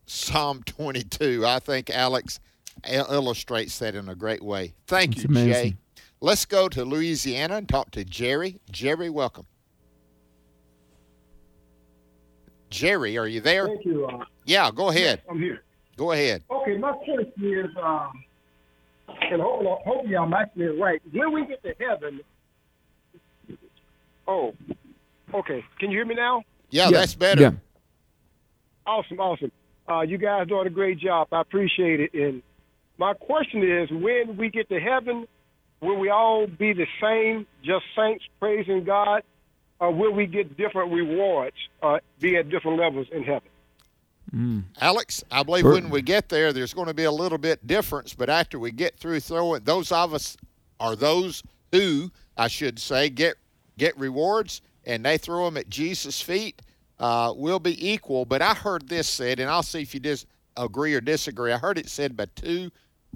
Psalm 0.06 0.62
22. 0.64 1.46
I 1.46 1.58
think 1.60 1.88
Alex 1.88 2.40
illustrates 2.90 3.78
that 3.78 3.94
in 3.94 4.08
a 4.08 4.14
great 4.14 4.42
way. 4.42 4.74
Thank 4.86 5.12
It's 5.14 5.22
you, 5.22 5.28
amazing. 5.30 5.72
Jay. 5.72 5.76
Let's 6.20 6.44
go 6.44 6.68
to 6.68 6.84
Louisiana 6.84 7.56
and 7.56 7.68
talk 7.68 7.90
to 7.92 8.04
Jerry. 8.04 8.60
Jerry, 8.70 9.10
welcome. 9.10 9.46
Jerry, 12.72 13.16
are 13.18 13.26
you 13.26 13.40
there? 13.40 13.66
Thank 13.68 13.84
you. 13.84 14.06
Uh, 14.06 14.24
Yeah, 14.44 14.70
go 14.74 14.88
ahead. 14.88 15.22
I'm 15.30 15.38
here. 15.38 15.62
Go 15.96 16.12
ahead. 16.12 16.42
Okay, 16.50 16.76
my 16.78 16.92
question 16.92 17.32
is, 17.38 17.70
um, 17.82 18.24
and 19.08 19.40
hopefully, 19.42 19.76
hopefully 19.84 20.16
I'm 20.16 20.32
actually 20.32 20.66
right. 20.80 21.00
When 21.12 21.32
we 21.32 21.46
get 21.46 21.62
to 21.62 21.74
heaven, 21.78 22.20
oh, 24.26 24.54
okay. 25.34 25.64
Can 25.78 25.90
you 25.90 25.98
hear 25.98 26.06
me 26.06 26.14
now? 26.14 26.42
Yeah, 26.70 26.90
that's 26.90 27.14
better. 27.14 27.42
Yeah. 27.42 27.50
Awesome, 28.86 29.20
awesome. 29.20 29.52
Uh, 29.88 30.00
you 30.00 30.16
guys 30.18 30.48
doing 30.48 30.66
a 30.66 30.70
great 30.70 30.98
job. 30.98 31.28
I 31.32 31.40
appreciate 31.42 32.00
it. 32.00 32.14
And 32.14 32.42
my 32.98 33.12
question 33.14 33.62
is, 33.62 33.90
when 33.90 34.36
we 34.36 34.48
get 34.48 34.68
to 34.70 34.80
heaven, 34.80 35.26
will 35.80 35.98
we 35.98 36.08
all 36.08 36.46
be 36.46 36.72
the 36.72 36.86
same, 37.00 37.46
just 37.62 37.84
saints 37.96 38.24
praising 38.40 38.84
God, 38.84 39.22
or 39.82 39.90
will 39.90 40.12
we 40.12 40.26
get 40.26 40.56
different 40.56 40.92
rewards, 40.92 41.56
uh, 41.82 41.98
be 42.20 42.36
at 42.36 42.48
different 42.48 42.78
levels 42.78 43.08
in 43.10 43.24
heaven? 43.24 44.64
Alex, 44.80 45.24
I 45.30 45.42
believe 45.42 45.62
Sure. 45.64 45.72
when 45.72 45.90
we 45.90 46.00
get 46.02 46.28
there, 46.28 46.52
there's 46.52 46.72
going 46.72 46.86
to 46.86 46.94
be 46.94 47.02
a 47.02 47.10
little 47.10 47.36
bit 47.36 47.66
difference, 47.66 48.14
but 48.14 48.30
after 48.30 48.60
we 48.60 48.70
get 48.70 48.96
through 48.96 49.18
throwing, 49.20 49.64
those 49.64 49.90
of 49.90 50.14
us 50.14 50.36
are 50.78 50.94
those 50.94 51.42
who, 51.72 52.12
I 52.36 52.46
should 52.46 52.78
say, 52.78 53.10
get 53.10 53.34
get 53.76 53.98
rewards, 53.98 54.62
and 54.84 55.04
they 55.04 55.18
throw 55.18 55.46
them 55.46 55.56
at 55.56 55.68
Jesus' 55.68 56.20
feet. 56.20 56.62
Uh, 57.00 57.32
will 57.34 57.58
be 57.58 57.90
equal, 57.90 58.24
but 58.24 58.40
I 58.40 58.54
heard 58.54 58.88
this 58.88 59.08
said, 59.08 59.40
and 59.40 59.50
I'll 59.50 59.64
see 59.64 59.82
if 59.82 59.92
you 59.92 59.98
dis- 59.98 60.26
agree 60.56 60.94
or 60.94 61.00
disagree. 61.00 61.50
I 61.52 61.58
heard 61.58 61.76
it 61.76 61.88
said 61.88 62.16
by 62.16 62.26
two 62.36 62.70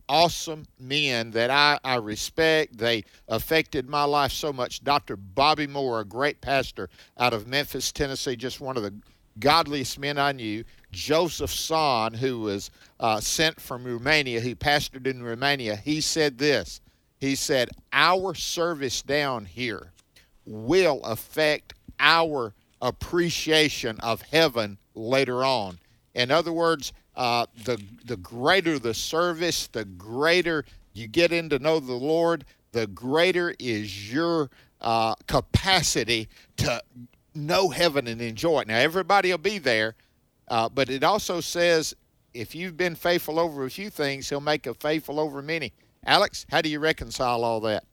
awesome 0.08 0.64
men 0.78 1.30
that 1.32 1.50
I, 1.50 1.78
I 1.84 1.96
respect. 1.96 2.78
They 2.78 3.04
affected 3.28 3.88
my 3.88 4.04
life 4.04 4.32
so 4.32 4.52
much. 4.52 4.84
Dr. 4.84 5.16
Bobby 5.16 5.66
Moore, 5.66 6.00
a 6.00 6.04
great 6.04 6.40
pastor 6.40 6.88
out 7.18 7.32
of 7.32 7.46
Memphis, 7.46 7.92
Tennessee, 7.92 8.36
just 8.36 8.60
one 8.60 8.76
of 8.76 8.82
the 8.82 8.94
godliest 9.38 9.98
men 9.98 10.18
I 10.18 10.32
knew. 10.32 10.64
Joseph 10.92 11.50
Tson, 11.50 12.16
who 12.16 12.40
was 12.40 12.70
uh, 13.00 13.20
sent 13.20 13.60
from 13.60 13.84
Romania, 13.84 14.40
who 14.40 14.54
pastored 14.54 15.06
in 15.06 15.22
Romania, 15.22 15.76
he 15.76 16.00
said 16.00 16.38
this. 16.38 16.80
He 17.18 17.34
said, 17.34 17.70
Our 17.92 18.34
service 18.34 19.02
down 19.02 19.44
here 19.44 19.92
will 20.44 21.02
affect 21.02 21.74
our 21.98 22.54
appreciation 22.80 23.98
of 24.00 24.22
heaven 24.22 24.78
later 24.94 25.44
on. 25.44 25.78
In 26.14 26.30
other 26.30 26.52
words, 26.52 26.92
uh, 27.16 27.46
the 27.64 27.82
the 28.04 28.16
greater 28.16 28.78
the 28.78 28.94
service, 28.94 29.66
the 29.68 29.84
greater 29.84 30.64
you 30.92 31.08
get 31.08 31.32
in 31.32 31.48
to 31.50 31.58
know 31.58 31.80
the 31.80 31.94
Lord, 31.94 32.44
the 32.72 32.86
greater 32.86 33.54
is 33.58 34.12
your 34.12 34.50
uh, 34.80 35.14
capacity 35.26 36.28
to 36.58 36.82
know 37.34 37.68
heaven 37.70 38.06
and 38.06 38.20
enjoy 38.20 38.60
it. 38.60 38.68
Now, 38.68 38.78
everybody 38.78 39.30
will 39.30 39.38
be 39.38 39.58
there, 39.58 39.94
uh, 40.48 40.68
but 40.68 40.88
it 40.90 41.04
also 41.04 41.40
says 41.40 41.94
if 42.34 42.54
you've 42.54 42.76
been 42.76 42.94
faithful 42.94 43.38
over 43.38 43.64
a 43.64 43.70
few 43.70 43.90
things, 43.90 44.28
He'll 44.28 44.40
make 44.40 44.66
a 44.66 44.74
faithful 44.74 45.18
over 45.18 45.42
many. 45.42 45.72
Alex, 46.04 46.46
how 46.50 46.60
do 46.60 46.68
you 46.68 46.78
reconcile 46.78 47.44
all 47.44 47.60
that? 47.60 47.84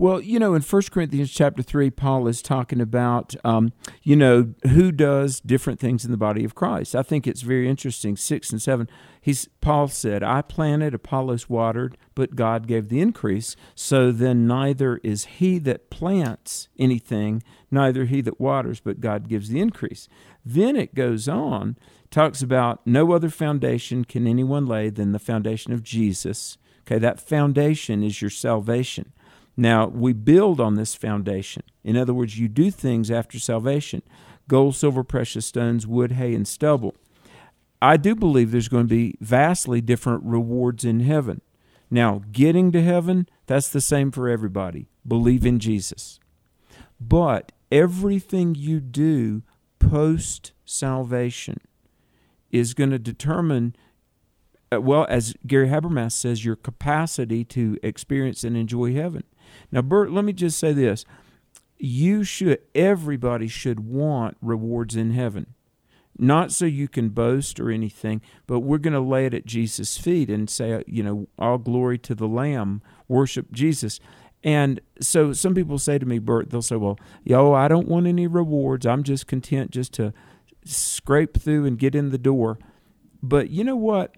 Well, 0.00 0.22
you 0.22 0.38
know, 0.38 0.54
in 0.54 0.62
1 0.62 0.82
Corinthians 0.90 1.30
chapter 1.30 1.62
3, 1.62 1.90
Paul 1.90 2.26
is 2.26 2.40
talking 2.40 2.80
about, 2.80 3.34
um, 3.44 3.74
you 4.02 4.16
know, 4.16 4.54
who 4.70 4.92
does 4.92 5.40
different 5.40 5.78
things 5.78 6.06
in 6.06 6.10
the 6.10 6.16
body 6.16 6.42
of 6.42 6.54
Christ. 6.54 6.96
I 6.96 7.02
think 7.02 7.26
it's 7.26 7.42
very 7.42 7.68
interesting. 7.68 8.16
6 8.16 8.50
and 8.50 8.62
7, 8.62 8.88
he's, 9.20 9.46
Paul 9.60 9.88
said, 9.88 10.22
I 10.22 10.40
planted, 10.40 10.94
Apollos 10.94 11.50
watered, 11.50 11.98
but 12.14 12.34
God 12.34 12.66
gave 12.66 12.88
the 12.88 13.02
increase. 13.02 13.56
So 13.74 14.10
then 14.10 14.46
neither 14.46 15.02
is 15.04 15.26
he 15.26 15.58
that 15.58 15.90
plants 15.90 16.70
anything, 16.78 17.42
neither 17.70 18.06
he 18.06 18.22
that 18.22 18.40
waters, 18.40 18.80
but 18.80 19.00
God 19.00 19.28
gives 19.28 19.50
the 19.50 19.60
increase. 19.60 20.08
Then 20.46 20.76
it 20.76 20.94
goes 20.94 21.28
on, 21.28 21.76
talks 22.10 22.40
about 22.40 22.86
no 22.86 23.12
other 23.12 23.28
foundation 23.28 24.06
can 24.06 24.26
anyone 24.26 24.64
lay 24.64 24.88
than 24.88 25.12
the 25.12 25.18
foundation 25.18 25.74
of 25.74 25.82
Jesus. 25.82 26.56
Okay, 26.86 26.98
that 26.98 27.20
foundation 27.20 28.02
is 28.02 28.22
your 28.22 28.30
salvation. 28.30 29.12
Now, 29.60 29.88
we 29.88 30.14
build 30.14 30.58
on 30.58 30.76
this 30.76 30.94
foundation. 30.94 31.64
In 31.84 31.94
other 31.94 32.14
words, 32.14 32.38
you 32.38 32.48
do 32.48 32.70
things 32.70 33.10
after 33.10 33.38
salvation 33.38 34.00
gold, 34.48 34.74
silver, 34.74 35.04
precious 35.04 35.44
stones, 35.44 35.86
wood, 35.86 36.12
hay, 36.12 36.34
and 36.34 36.48
stubble. 36.48 36.94
I 37.82 37.98
do 37.98 38.14
believe 38.14 38.50
there's 38.50 38.70
going 38.70 38.88
to 38.88 38.94
be 38.94 39.16
vastly 39.20 39.82
different 39.82 40.24
rewards 40.24 40.82
in 40.82 41.00
heaven. 41.00 41.42
Now, 41.90 42.22
getting 42.32 42.72
to 42.72 42.82
heaven, 42.82 43.28
that's 43.46 43.68
the 43.68 43.82
same 43.82 44.10
for 44.10 44.30
everybody. 44.30 44.88
Believe 45.06 45.44
in 45.44 45.58
Jesus. 45.58 46.18
But 46.98 47.52
everything 47.70 48.54
you 48.54 48.80
do 48.80 49.42
post 49.78 50.52
salvation 50.64 51.60
is 52.50 52.72
going 52.72 52.90
to 52.90 52.98
determine 52.98 53.76
uh, 54.72 54.80
well, 54.80 55.04
as 55.10 55.34
Gary 55.46 55.68
Habermas 55.68 56.12
says, 56.12 56.44
your 56.44 56.56
capacity 56.56 57.44
to 57.44 57.76
experience 57.82 58.42
and 58.42 58.56
enjoy 58.56 58.94
heaven. 58.94 59.24
Now, 59.72 59.82
Bert, 59.82 60.10
let 60.10 60.24
me 60.24 60.32
just 60.32 60.58
say 60.58 60.72
this. 60.72 61.04
You 61.78 62.24
should, 62.24 62.60
everybody 62.74 63.48
should 63.48 63.80
want 63.80 64.36
rewards 64.42 64.96
in 64.96 65.12
heaven. 65.12 65.54
Not 66.18 66.52
so 66.52 66.66
you 66.66 66.86
can 66.86 67.08
boast 67.08 67.58
or 67.58 67.70
anything, 67.70 68.20
but 68.46 68.60
we're 68.60 68.78
going 68.78 68.92
to 68.92 69.00
lay 69.00 69.24
it 69.24 69.32
at 69.32 69.46
Jesus' 69.46 69.96
feet 69.96 70.28
and 70.28 70.50
say, 70.50 70.74
uh, 70.74 70.82
you 70.86 71.02
know, 71.02 71.28
all 71.38 71.56
glory 71.56 71.96
to 71.98 72.14
the 72.14 72.28
Lamb, 72.28 72.82
worship 73.08 73.52
Jesus. 73.52 74.00
And 74.44 74.80
so 75.00 75.32
some 75.32 75.54
people 75.54 75.78
say 75.78 75.98
to 75.98 76.04
me, 76.04 76.18
Bert, 76.18 76.50
they'll 76.50 76.60
say, 76.60 76.76
well, 76.76 76.98
yo, 77.24 77.54
I 77.54 77.68
don't 77.68 77.88
want 77.88 78.06
any 78.06 78.26
rewards. 78.26 78.84
I'm 78.84 79.02
just 79.02 79.26
content 79.26 79.70
just 79.70 79.94
to 79.94 80.12
scrape 80.64 81.40
through 81.40 81.64
and 81.64 81.78
get 81.78 81.94
in 81.94 82.10
the 82.10 82.18
door. 82.18 82.58
But 83.22 83.48
you 83.50 83.64
know 83.64 83.76
what? 83.76 84.16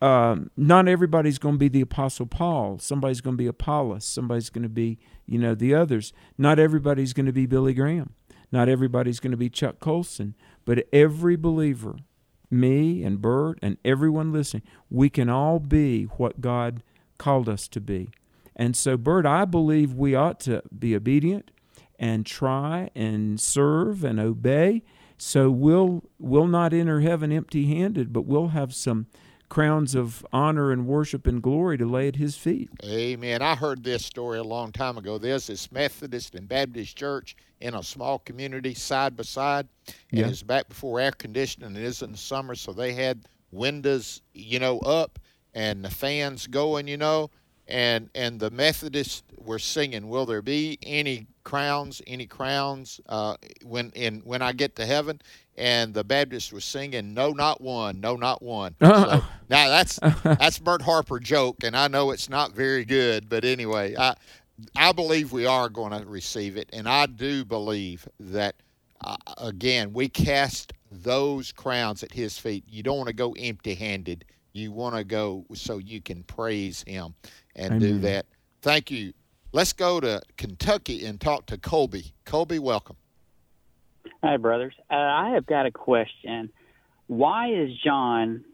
Um, 0.00 0.50
not 0.56 0.88
everybody's 0.88 1.38
going 1.38 1.54
to 1.54 1.58
be 1.58 1.68
the 1.68 1.80
Apostle 1.80 2.26
Paul. 2.26 2.78
Somebody's 2.78 3.20
going 3.20 3.36
to 3.36 3.42
be 3.42 3.46
Apollos. 3.46 4.04
Somebody's 4.04 4.50
going 4.50 4.62
to 4.62 4.68
be, 4.68 4.98
you 5.26 5.38
know, 5.38 5.54
the 5.54 5.74
others. 5.74 6.12
Not 6.36 6.58
everybody's 6.58 7.12
going 7.12 7.26
to 7.26 7.32
be 7.32 7.46
Billy 7.46 7.74
Graham. 7.74 8.12
Not 8.52 8.68
everybody's 8.68 9.20
going 9.20 9.30
to 9.30 9.36
be 9.36 9.50
Chuck 9.50 9.80
Colson. 9.80 10.34
But 10.64 10.86
every 10.92 11.36
believer, 11.36 11.96
me 12.50 13.02
and 13.02 13.20
Bert 13.20 13.58
and 13.62 13.78
everyone 13.84 14.32
listening, 14.32 14.62
we 14.90 15.08
can 15.08 15.28
all 15.28 15.58
be 15.58 16.04
what 16.04 16.40
God 16.40 16.82
called 17.18 17.48
us 17.48 17.66
to 17.68 17.80
be. 17.80 18.10
And 18.54 18.76
so, 18.76 18.96
Bert, 18.96 19.26
I 19.26 19.44
believe 19.44 19.94
we 19.94 20.14
ought 20.14 20.40
to 20.40 20.62
be 20.76 20.94
obedient 20.94 21.50
and 21.98 22.26
try 22.26 22.90
and 22.94 23.40
serve 23.40 24.04
and 24.04 24.20
obey. 24.20 24.82
So 25.18 25.50
we'll 25.50 26.04
we'll 26.18 26.46
not 26.46 26.74
enter 26.74 27.00
heaven 27.00 27.32
empty-handed, 27.32 28.12
but 28.12 28.26
we'll 28.26 28.48
have 28.48 28.74
some 28.74 29.06
crowns 29.48 29.94
of 29.94 30.26
honor 30.32 30.72
and 30.72 30.86
worship 30.86 31.26
and 31.26 31.42
glory 31.42 31.78
to 31.78 31.86
lay 31.86 32.08
at 32.08 32.16
his 32.16 32.36
feet. 32.36 32.68
Amen. 32.84 33.42
I 33.42 33.54
heard 33.54 33.84
this 33.84 34.04
story 34.04 34.38
a 34.38 34.44
long 34.44 34.72
time 34.72 34.98
ago. 34.98 35.18
There's 35.18 35.46
this 35.46 35.70
Methodist 35.70 36.34
and 36.34 36.48
Baptist 36.48 36.96
church 36.96 37.36
in 37.60 37.74
a 37.74 37.82
small 37.82 38.18
community 38.18 38.74
side 38.74 39.16
by 39.16 39.22
side. 39.22 39.68
And 40.10 40.20
Yeah. 40.20 40.28
it's 40.28 40.42
back 40.42 40.68
before 40.68 41.00
air 41.00 41.12
conditioning. 41.12 41.76
It 41.76 41.82
is 41.82 42.02
in 42.02 42.12
the 42.12 42.18
summer, 42.18 42.54
so 42.54 42.72
they 42.72 42.92
had 42.92 43.26
windows, 43.52 44.20
you 44.34 44.58
know, 44.58 44.78
up 44.80 45.18
and 45.54 45.84
the 45.84 45.90
fans 45.90 46.46
going, 46.46 46.88
you 46.88 46.96
know. 46.96 47.30
And 47.68 48.10
and 48.14 48.38
the 48.38 48.50
Methodists 48.50 49.24
were 49.38 49.58
singing, 49.58 50.08
"Will 50.08 50.24
there 50.26 50.42
be 50.42 50.78
any 50.82 51.26
crowns? 51.44 52.00
Any 52.06 52.26
crowns 52.26 53.00
uh, 53.08 53.36
when 53.64 53.90
in 53.90 54.20
when 54.20 54.40
I 54.42 54.52
get 54.52 54.76
to 54.76 54.86
heaven?" 54.86 55.20
And 55.56 55.94
the 55.94 56.04
Baptists 56.04 56.52
was 56.52 56.64
singing, 56.64 57.12
"No, 57.14 57.30
not 57.32 57.60
one. 57.60 58.00
No, 58.00 58.14
not 58.16 58.42
one." 58.42 58.74
So, 58.84 59.22
now 59.48 59.68
that's 59.68 59.98
that's 60.22 60.58
Bert 60.58 60.82
Harper 60.82 61.18
joke, 61.20 61.64
and 61.64 61.76
I 61.76 61.88
know 61.88 62.10
it's 62.10 62.28
not 62.28 62.52
very 62.52 62.84
good, 62.84 63.28
but 63.28 63.44
anyway, 63.44 63.96
I 63.96 64.14
I 64.76 64.92
believe 64.92 65.32
we 65.32 65.46
are 65.46 65.68
going 65.68 65.92
to 65.92 66.06
receive 66.06 66.56
it, 66.56 66.68
and 66.72 66.88
I 66.88 67.06
do 67.06 67.44
believe 67.44 68.08
that 68.20 68.56
uh, 69.04 69.16
again 69.38 69.92
we 69.92 70.08
cast 70.08 70.72
those 70.90 71.52
crowns 71.52 72.02
at 72.02 72.12
His 72.12 72.38
feet. 72.38 72.64
You 72.68 72.82
don't 72.82 72.96
want 72.96 73.08
to 73.08 73.14
go 73.14 73.32
empty-handed. 73.32 74.24
You 74.56 74.72
want 74.72 74.96
to 74.96 75.04
go 75.04 75.44
so 75.54 75.76
you 75.78 76.00
can 76.00 76.22
praise 76.22 76.82
Him 76.86 77.14
and 77.54 77.78
do 77.78 77.98
that. 77.98 78.24
Thank 78.62 78.90
you. 78.90 79.12
Let's 79.52 79.74
go 79.74 80.00
to 80.00 80.22
Kentucky 80.38 81.04
and 81.04 81.20
talk 81.20 81.46
to 81.46 81.58
Colby. 81.58 82.14
Colby, 82.24 82.58
welcome. 82.58 82.96
Hi, 84.22 84.38
brothers. 84.38 84.74
Uh, 84.90 84.94
I 84.94 85.30
have 85.34 85.46
got 85.46 85.66
a 85.66 85.70
question. 85.70 86.50
Why 87.06 87.52
is 87.52 87.70
John, 87.84 88.44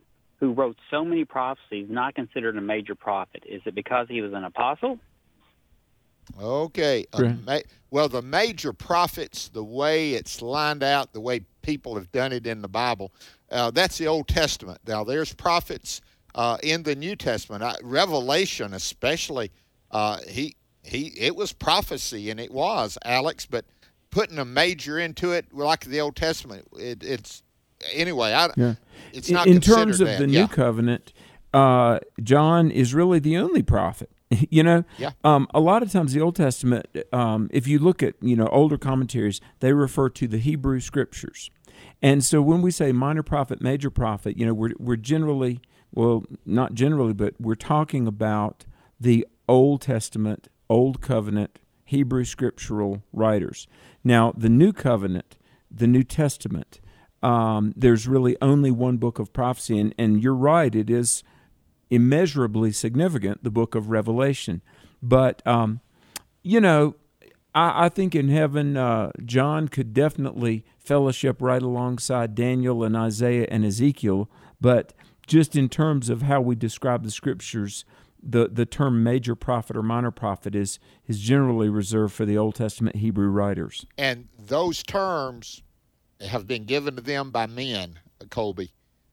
who 0.41 0.53
wrote 0.53 0.77
so 0.91 1.05
many 1.05 1.25
prophecies, 1.25 1.87
not 1.89 2.15
considered 2.17 2.57
a 2.57 2.61
major 2.61 2.97
prophet? 2.97 3.45
Is 3.49 3.63
it 3.65 3.75
because 3.75 4.09
he 4.09 4.21
was 4.21 4.33
an 4.33 4.45
apostle? 4.45 4.99
Okay. 6.41 7.07
a 7.13 7.37
ma- 7.47 7.59
well, 7.91 8.09
the 8.09 8.23
major 8.23 8.73
prophets, 8.73 9.49
the 9.49 9.65
way 9.65 10.15
it's 10.15 10.43
lined 10.43 10.83
out, 10.83 11.13
the 11.13 11.21
way 11.21 11.41
people 11.63 11.95
have 11.95 12.11
done 12.13 12.33
it 12.33 12.47
in 12.47 12.63
the 12.63 12.69
Bible, 12.69 13.13
uh, 13.53 13.71
that's 13.71 13.99
the 13.99 14.07
Old 14.09 14.29
Testament. 14.29 14.81
Now, 14.87 15.05
there's 15.05 15.33
prophets 15.35 16.01
uh, 16.35 16.59
in 16.63 16.83
the 16.83 16.97
New 16.97 17.17
Testament. 17.17 17.63
I, 17.63 17.77
Revelation, 17.83 18.75
especially, 18.75 19.51
uh, 19.91 20.19
he 20.29 20.57
he 20.83 21.13
it 21.19 21.37
was 21.37 21.53
prophecy, 21.53 22.31
and 22.31 22.41
it 22.41 22.51
was 22.53 22.99
Alex. 23.05 23.47
But 23.47 23.65
putting 24.11 24.39
a 24.39 24.45
major 24.45 24.99
into 24.99 25.33
it, 25.33 25.53
like 25.53 25.85
the 25.85 26.01
Old 26.01 26.17
Testament, 26.17 26.67
it, 26.79 27.03
it's 27.03 27.43
anyway. 27.93 28.33
I, 28.33 28.49
Yeah. 28.57 28.75
It's 29.13 29.31
not 29.31 29.47
in 29.47 29.61
terms 29.61 30.01
of 30.01 30.07
that. 30.09 30.19
the 30.19 30.29
yeah. 30.29 30.43
new 30.43 30.49
covenant, 30.49 31.13
uh, 31.53 31.99
John 32.23 32.71
is 32.71 32.95
really 32.95 33.19
the 33.19 33.37
only 33.37 33.63
prophet. 33.63 34.11
you 34.51 34.63
know, 34.63 34.85
Yeah. 34.97 35.11
um, 35.25 35.47
a 35.53 35.61
lot 35.61 35.83
of 35.83 35.93
times 35.93 36.15
the 36.15 36.21
Old 36.21 36.37
Testament, 36.37 36.87
um, 37.13 37.51
if 37.53 37.67
you 37.67 37.79
look 37.79 38.03
at 38.03 38.15
you 38.23 38.37
know 38.37 38.47
older 38.47 38.79
commentaries, 38.79 39.41
they 39.61 39.73
refer 39.73 40.09
to 40.11 40.27
the 40.27 40.39
Hebrew 40.39 40.81
scriptures, 40.81 41.51
and 42.03 42.25
so 42.25 42.43
when 42.43 42.61
we 42.61 42.71
say 42.71 42.93
minor 42.93 43.23
prophet, 43.23 43.63
major 43.63 43.91
prophet, 43.91 44.37
you 44.37 44.45
know, 44.45 44.55
we're 44.55 44.73
we're 44.79 44.97
generally 44.97 45.61
well, 45.95 46.25
not 46.47 46.75
generally, 46.75 47.13
but 47.13 47.35
we're 47.39 47.55
talking 47.55 48.07
about 48.07 48.65
the 48.99 49.27
Old 49.49 49.83
Testament, 49.83 50.49
Old 50.69 51.01
Covenant 51.01 51.59
Hebrew 51.85 52.25
scriptural 52.25 53.03
writers. 53.13 53.67
Now, 54.03 54.33
the 54.37 54.49
New 54.49 54.73
Covenant, 54.73 55.37
the 55.71 55.87
New 55.87 56.03
Testament, 56.03 56.81
um, 57.23 57.75
there's 57.77 58.09
really 58.09 58.37
only 58.41 58.71
one 58.71 58.97
book 58.97 59.19
of 59.19 59.33
prophecy, 59.33 59.79
and, 59.79 59.95
and 59.99 60.23
you're 60.23 60.35
right, 60.35 60.75
it 60.75 60.89
is 60.89 61.23
immeasurably 61.91 62.73
significant, 62.73 63.45
the 63.45 63.51
book 63.51 63.75
of 63.75 63.91
Revelation. 63.91 64.63
But, 65.03 65.47
um, 65.47 65.81
you 66.43 66.61
know, 66.61 66.97
I, 67.55 67.87
I 67.87 67.89
think 67.89 68.15
in 68.15 68.29
heaven, 68.29 68.77
uh, 68.77 69.13
John 69.25 69.69
could 69.69 69.93
definitely 69.93 70.65
fellowship 70.79 71.41
right 71.41 71.63
alongside 71.63 72.35
Daniel 72.35 72.83
and 72.83 72.97
Isaiah 72.97 73.47
and 73.51 73.65
Ezekiel, 73.65 74.31
but 74.61 74.93
just 75.27 75.55
in 75.57 75.69
terms 75.69 76.09
of 76.11 76.23
how 76.23 76.41
we 76.41 76.55
describe 76.55 77.05
the 77.05 77.11
scriptures, 77.11 77.85
the, 78.23 78.49
the 78.49 78.67
term 78.67 79.03
major 79.03 79.35
prophet 79.35 79.77
or 79.77 79.83
minor 79.83 80.11
prophet 80.11 80.55
is, 80.55 80.79
is 81.07 81.21
generally 81.21 81.69
reserved 81.69 82.13
for 82.15 82.25
the 82.25 82.39
Old 82.39 82.55
Testament 82.55 82.97
Hebrew 82.97 83.29
writers. 83.29 83.87
and 83.99 84.29
those 84.39 84.83
terms 84.83 85.63
have 86.21 86.47
been 86.47 86.65
given 86.65 86.97
to 86.97 87.03
them 87.03 87.31
by 87.31 87.47
men, 87.47 87.99
Colby. 88.31 88.73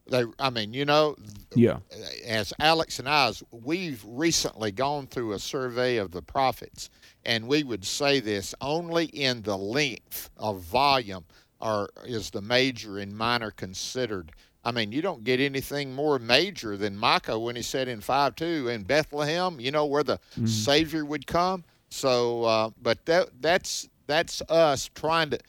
They, 0.10 0.26
I 0.40 0.50
mean, 0.50 0.74
you 0.74 0.86
know, 0.86 1.16
Yeah. 1.56 1.80
as 2.26 2.54
Alex 2.60 3.00
and 3.00 3.08
I, 3.08 3.32
we've 3.52 4.04
recently 4.08 4.72
gone 4.72 5.08
through 5.08 5.34
a 5.34 5.40
survey 5.40 5.98
of 5.98 6.12
the 6.12 6.22
prophets, 6.22 6.90
and 7.26 7.48
we 7.48 7.64
would 7.64 7.86
say 7.86 8.20
this 8.20 8.56
only 8.62 9.06
in 9.06 9.42
the 9.44 9.58
length 9.58 10.30
of 10.38 10.62
volume 10.62 11.26
are 11.62 11.90
is 12.06 12.30
the 12.30 12.42
major 12.42 12.98
and 13.00 13.16
minor 13.16 13.52
considered. 13.52 14.32
I 14.64 14.72
mean, 14.72 14.92
you 14.92 15.02
don't 15.02 15.24
get 15.24 15.40
anything 15.40 15.94
more 15.94 16.20
major 16.20 16.76
than 16.78 16.98
Micah 16.98 17.38
when 17.40 17.56
he 17.56 17.62
said 17.62 17.88
in 17.88 18.02
five 18.02 18.36
two 18.36 18.68
in 18.70 18.84
Bethlehem, 18.84 19.60
you 19.60 19.72
know 19.72 19.86
where 19.86 20.04
the 20.04 20.20
Savior 20.46 21.06
would 21.06 21.28
come. 21.28 21.64
So, 21.90 22.44
uh, 22.44 22.70
but 22.82 23.06
that 23.06 23.30
that's 23.42 23.90
that's 24.08 24.42
us 24.50 24.90
trying 24.96 25.30
to. 25.32 25.40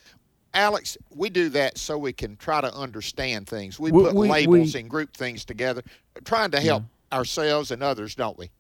Alex, 0.53 0.97
we 1.15 1.31
do 1.31 1.49
that 1.51 1.79
so 1.79 1.97
we 1.97 2.13
can 2.13 2.37
try 2.37 2.61
to 2.61 2.75
understand 2.75 3.47
things. 3.47 3.79
We 3.79 3.93
We- 3.93 4.03
put 4.03 4.15
we- 4.15 4.29
labels 4.29 4.75
we- 4.75 4.81
and 4.81 4.91
group 4.91 5.17
things 5.17 5.45
together, 5.45 5.83
trying 6.25 6.51
to 6.53 6.61
help 6.61 6.85
ourselves 7.13 7.71
and 7.71 7.83
others, 7.83 8.15
don't 8.15 8.39
we? 8.39 8.51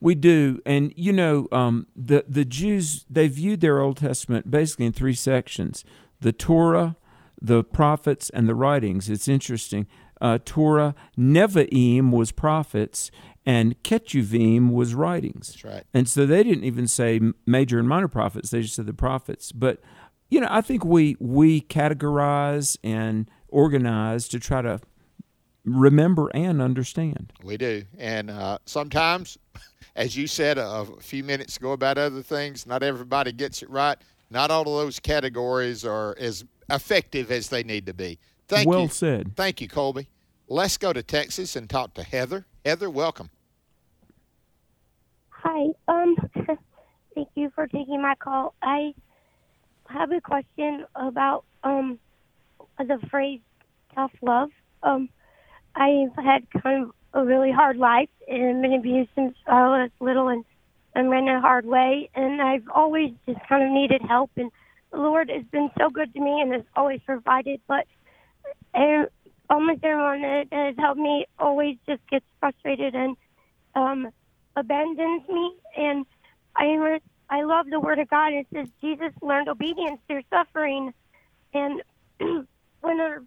We 0.00 0.16
do, 0.16 0.60
and 0.66 0.92
you 0.96 1.12
know, 1.12 1.46
um, 1.52 1.86
the 1.94 2.24
the 2.28 2.44
Jews 2.44 3.06
they 3.08 3.28
viewed 3.28 3.60
their 3.60 3.80
Old 3.80 3.98
Testament 3.98 4.50
basically 4.50 4.86
in 4.86 4.92
three 4.92 5.14
sections: 5.14 5.84
the 6.20 6.32
Torah, 6.32 6.96
the 7.40 7.62
prophets, 7.62 8.28
and 8.30 8.48
the 8.48 8.54
writings. 8.56 9.08
It's 9.08 9.28
interesting. 9.28 9.86
Uh, 10.20 10.38
Torah, 10.44 10.96
Nevi'im 11.16 12.10
was 12.10 12.32
prophets, 12.32 13.12
and 13.46 13.80
Ketuvim 13.84 14.70
was 14.72 14.92
writings. 14.94 15.48
That's 15.48 15.64
right. 15.64 15.84
And 15.94 16.08
so 16.08 16.26
they 16.26 16.42
didn't 16.42 16.64
even 16.64 16.88
say 16.88 17.20
major 17.46 17.78
and 17.78 17.88
minor 17.88 18.08
prophets; 18.08 18.50
they 18.50 18.62
just 18.62 18.74
said 18.74 18.86
the 18.86 18.92
prophets. 18.92 19.52
But 19.52 19.80
you 20.32 20.40
know, 20.40 20.48
I 20.50 20.62
think 20.62 20.82
we 20.82 21.14
we 21.20 21.60
categorize 21.60 22.78
and 22.82 23.30
organize 23.48 24.28
to 24.28 24.40
try 24.40 24.62
to 24.62 24.80
remember 25.66 26.30
and 26.32 26.62
understand. 26.62 27.34
We 27.44 27.58
do. 27.58 27.84
And 27.98 28.30
uh, 28.30 28.56
sometimes, 28.64 29.36
as 29.94 30.16
you 30.16 30.26
said 30.26 30.56
a, 30.56 30.66
a 30.66 31.00
few 31.00 31.22
minutes 31.22 31.58
ago 31.58 31.72
about 31.72 31.98
other 31.98 32.22
things, 32.22 32.66
not 32.66 32.82
everybody 32.82 33.32
gets 33.32 33.62
it 33.62 33.68
right. 33.68 33.98
Not 34.30 34.50
all 34.50 34.62
of 34.62 34.86
those 34.86 34.98
categories 34.98 35.84
are 35.84 36.16
as 36.18 36.46
effective 36.70 37.30
as 37.30 37.50
they 37.50 37.62
need 37.62 37.84
to 37.84 37.92
be. 37.92 38.18
Thank 38.48 38.66
well 38.66 38.84
you. 38.84 38.88
said. 38.88 39.36
Thank 39.36 39.60
you, 39.60 39.68
Colby. 39.68 40.08
Let's 40.48 40.78
go 40.78 40.94
to 40.94 41.02
Texas 41.02 41.56
and 41.56 41.68
talk 41.68 41.92
to 41.94 42.02
Heather. 42.02 42.46
Heather, 42.64 42.88
welcome. 42.88 43.28
Hi. 45.28 45.66
Um, 45.88 46.16
thank 47.14 47.28
you 47.34 47.52
for 47.54 47.66
taking 47.66 48.00
my 48.00 48.14
call. 48.14 48.54
I 48.62 48.94
have 49.92 50.10
a 50.12 50.20
question 50.20 50.84
about 50.94 51.44
um 51.62 51.98
the 52.78 52.98
phrase 53.10 53.40
tough 53.94 54.12
love. 54.22 54.50
Um, 54.82 55.08
I've 55.74 56.14
had 56.16 56.50
kind 56.62 56.84
of 56.84 56.90
a 57.14 57.24
really 57.24 57.52
hard 57.52 57.76
life 57.76 58.08
and 58.28 58.62
been 58.62 58.72
abused 58.72 59.10
since 59.14 59.34
I 59.46 59.62
was 59.68 59.90
little, 60.00 60.28
and 60.28 60.44
I'm 60.96 61.12
in 61.12 61.28
a 61.28 61.40
hard 61.40 61.66
way. 61.66 62.10
And 62.14 62.40
I've 62.40 62.68
always 62.74 63.12
just 63.26 63.38
kind 63.48 63.62
of 63.64 63.70
needed 63.70 64.02
help, 64.02 64.30
and 64.36 64.50
the 64.90 64.98
Lord 64.98 65.30
has 65.30 65.44
been 65.52 65.70
so 65.78 65.90
good 65.90 66.12
to 66.14 66.20
me 66.20 66.40
and 66.40 66.52
has 66.52 66.64
always 66.76 67.00
provided. 67.04 67.60
But 67.66 67.86
and 68.74 69.08
almost 69.48 69.84
everyone 69.84 70.22
that 70.22 70.46
has 70.52 70.74
helped 70.78 71.00
me 71.00 71.26
always 71.38 71.76
just 71.86 72.00
gets 72.10 72.24
frustrated 72.40 72.94
and 72.94 73.16
um 73.74 74.08
abandons 74.56 75.22
me 75.28 75.54
and 75.76 76.06
I 76.56 77.00
I 77.32 77.44
love 77.44 77.70
the 77.70 77.80
word 77.80 77.98
of 77.98 78.10
God. 78.10 78.34
It 78.34 78.46
says 78.52 78.68
Jesus 78.82 79.10
learned 79.22 79.48
obedience 79.48 79.98
through 80.06 80.20
suffering. 80.28 80.92
And 81.54 81.82
when 82.82 83.26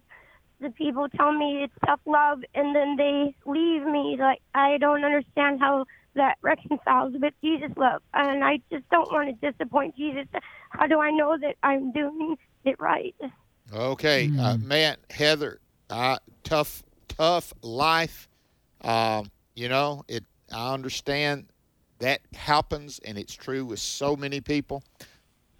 the 0.60 0.70
people 0.70 1.08
tell 1.08 1.32
me 1.32 1.64
it's 1.64 1.72
tough 1.84 1.98
love 2.06 2.38
and 2.54 2.74
then 2.74 2.94
they 2.96 3.34
leave 3.44 3.84
me 3.84 4.16
like 4.18 4.40
I 4.54 4.78
don't 4.78 5.04
understand 5.04 5.58
how 5.58 5.86
that 6.14 6.36
reconciles 6.40 7.14
with 7.20 7.34
Jesus 7.42 7.72
love. 7.76 8.00
And 8.14 8.44
I 8.44 8.60
just 8.70 8.88
don't 8.90 9.10
want 9.10 9.40
to 9.40 9.50
disappoint 9.50 9.96
Jesus. 9.96 10.26
How 10.70 10.86
do 10.86 11.00
I 11.00 11.10
know 11.10 11.36
that 11.40 11.56
I'm 11.64 11.90
doing 11.90 12.36
it 12.64 12.78
right? 12.78 13.14
Okay, 13.74 14.30
uh, 14.38 14.56
man, 14.58 14.98
Heather, 15.10 15.58
uh, 15.90 16.18
tough, 16.44 16.84
tough 17.08 17.52
life. 17.60 18.28
Um, 18.82 19.32
you 19.56 19.68
know, 19.68 20.04
it. 20.06 20.22
I 20.52 20.72
understand 20.72 21.46
that 21.98 22.20
happens, 22.34 23.00
and 23.04 23.16
it's 23.18 23.34
true 23.34 23.64
with 23.64 23.78
so 23.78 24.16
many 24.16 24.40
people. 24.40 24.82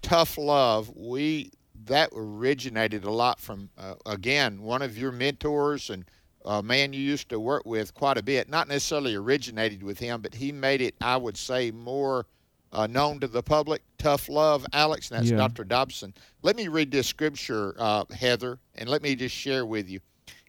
Tough 0.01 0.37
love, 0.37 0.91
we 0.95 1.51
that 1.85 2.09
originated 2.15 3.03
a 3.03 3.11
lot 3.11 3.39
from 3.39 3.69
uh, 3.77 3.93
again 4.05 4.61
one 4.61 4.81
of 4.81 4.97
your 4.97 5.11
mentors 5.11 5.89
and 5.89 6.05
a 6.45 6.63
man 6.63 6.93
you 6.93 6.99
used 6.99 7.29
to 7.29 7.39
work 7.39 7.65
with 7.65 7.93
quite 7.93 8.17
a 8.17 8.23
bit. 8.23 8.49
Not 8.49 8.67
necessarily 8.67 9.15
originated 9.15 9.83
with 9.83 9.99
him, 9.99 10.21
but 10.21 10.33
he 10.33 10.51
made 10.51 10.81
it, 10.81 10.95
I 11.01 11.17
would 11.17 11.35
say, 11.37 11.71
more 11.71 12.25
uh, 12.71 12.87
known 12.87 13.19
to 13.19 13.27
the 13.27 13.43
public. 13.43 13.81
Tough 13.97 14.29
love, 14.29 14.65
Alex, 14.71 15.11
and 15.11 15.19
that's 15.19 15.31
Yeah. 15.31 15.37
Dr. 15.37 15.65
Dobson. 15.65 16.13
Let 16.43 16.55
me 16.55 16.69
read 16.69 16.89
this 16.89 17.07
scripture, 17.07 17.75
uh, 17.77 18.05
Heather, 18.11 18.59
and 18.75 18.87
let 18.87 19.01
me 19.01 19.15
just 19.15 19.35
share 19.35 19.65
with 19.65 19.89
you. 19.89 19.99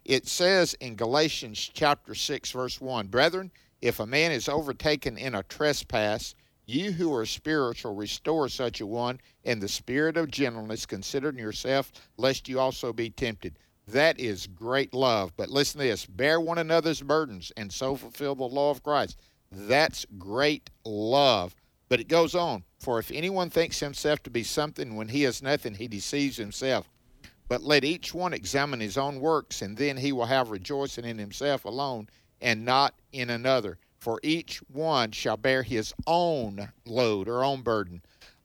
It 0.05 0.27
says 0.27 0.75
in 0.75 0.95
Galatians 0.95 1.71
chapter 1.75 2.15
6, 2.15 2.53
verse 2.53 2.81
1 2.81 3.09
Brethren, 3.09 3.51
if 3.81 4.01
a 4.01 4.07
man 4.07 4.33
is 4.33 4.49
overtaken 4.49 5.17
in 5.17 5.35
a 5.35 5.43
trespass, 5.45 6.35
you 6.67 6.93
who 6.93 7.15
are 7.15 7.25
spiritual, 7.25 7.95
restore 7.95 8.49
such 8.49 8.81
a 8.81 8.87
one 8.87 9.21
in 9.45 9.59
the 9.59 9.69
spirit 9.69 10.17
of 10.17 10.31
gentleness, 10.31 10.85
considering 10.85 11.39
yourself, 11.39 11.93
lest 12.17 12.49
you 12.49 12.61
also 12.61 12.93
be 12.93 13.09
tempted. 13.09 13.59
That 13.87 14.21
is 14.21 14.47
great 14.47 14.93
love. 14.93 15.33
But 15.37 15.49
listen 15.49 15.81
to 15.81 15.87
this 15.87 16.05
bear 16.05 16.41
one 16.41 16.59
another's 16.59 17.01
burdens 17.01 17.53
and 17.57 17.73
so 17.73 17.97
fulfill 17.97 18.35
the 18.35 18.45
law 18.45 18.71
of 18.71 18.83
Christ. 18.83 19.19
That's 19.51 20.05
great 20.19 20.69
love. 20.85 21.55
But 21.89 22.01
it 22.01 22.09
goes 22.09 22.35
on 22.35 22.65
For 22.79 22.99
if 22.99 23.11
anyone 23.11 23.49
thinks 23.49 23.81
himself 23.81 24.23
to 24.25 24.31
be 24.31 24.43
something 24.43 24.95
when 24.95 25.09
he 25.09 25.25
is 25.25 25.43
nothing, 25.43 25.75
he 25.75 25.89
deceives 25.89 26.37
himself. 26.37 26.91
But 27.49 27.63
let 27.63 27.83
each 27.83 28.13
one 28.13 28.35
examine 28.35 28.81
his 28.81 28.99
own 28.99 29.21
works, 29.21 29.63
and 29.63 29.79
then 29.79 29.97
he 29.97 30.13
will 30.13 30.27
have 30.27 30.51
rejoicing 30.51 31.07
in 31.07 31.17
himself 31.17 31.65
alone 31.65 32.11
and 32.41 32.65
not 32.65 32.95
in 33.13 33.31
another. 33.31 33.79
For 33.99 34.21
each 34.23 34.59
one 34.73 35.11
shall 35.13 35.37
bear 35.37 35.63
his 35.63 35.93
own 36.07 36.71
load 36.87 37.29
or 37.29 37.45
own 37.45 37.63
burden. 37.63 38.03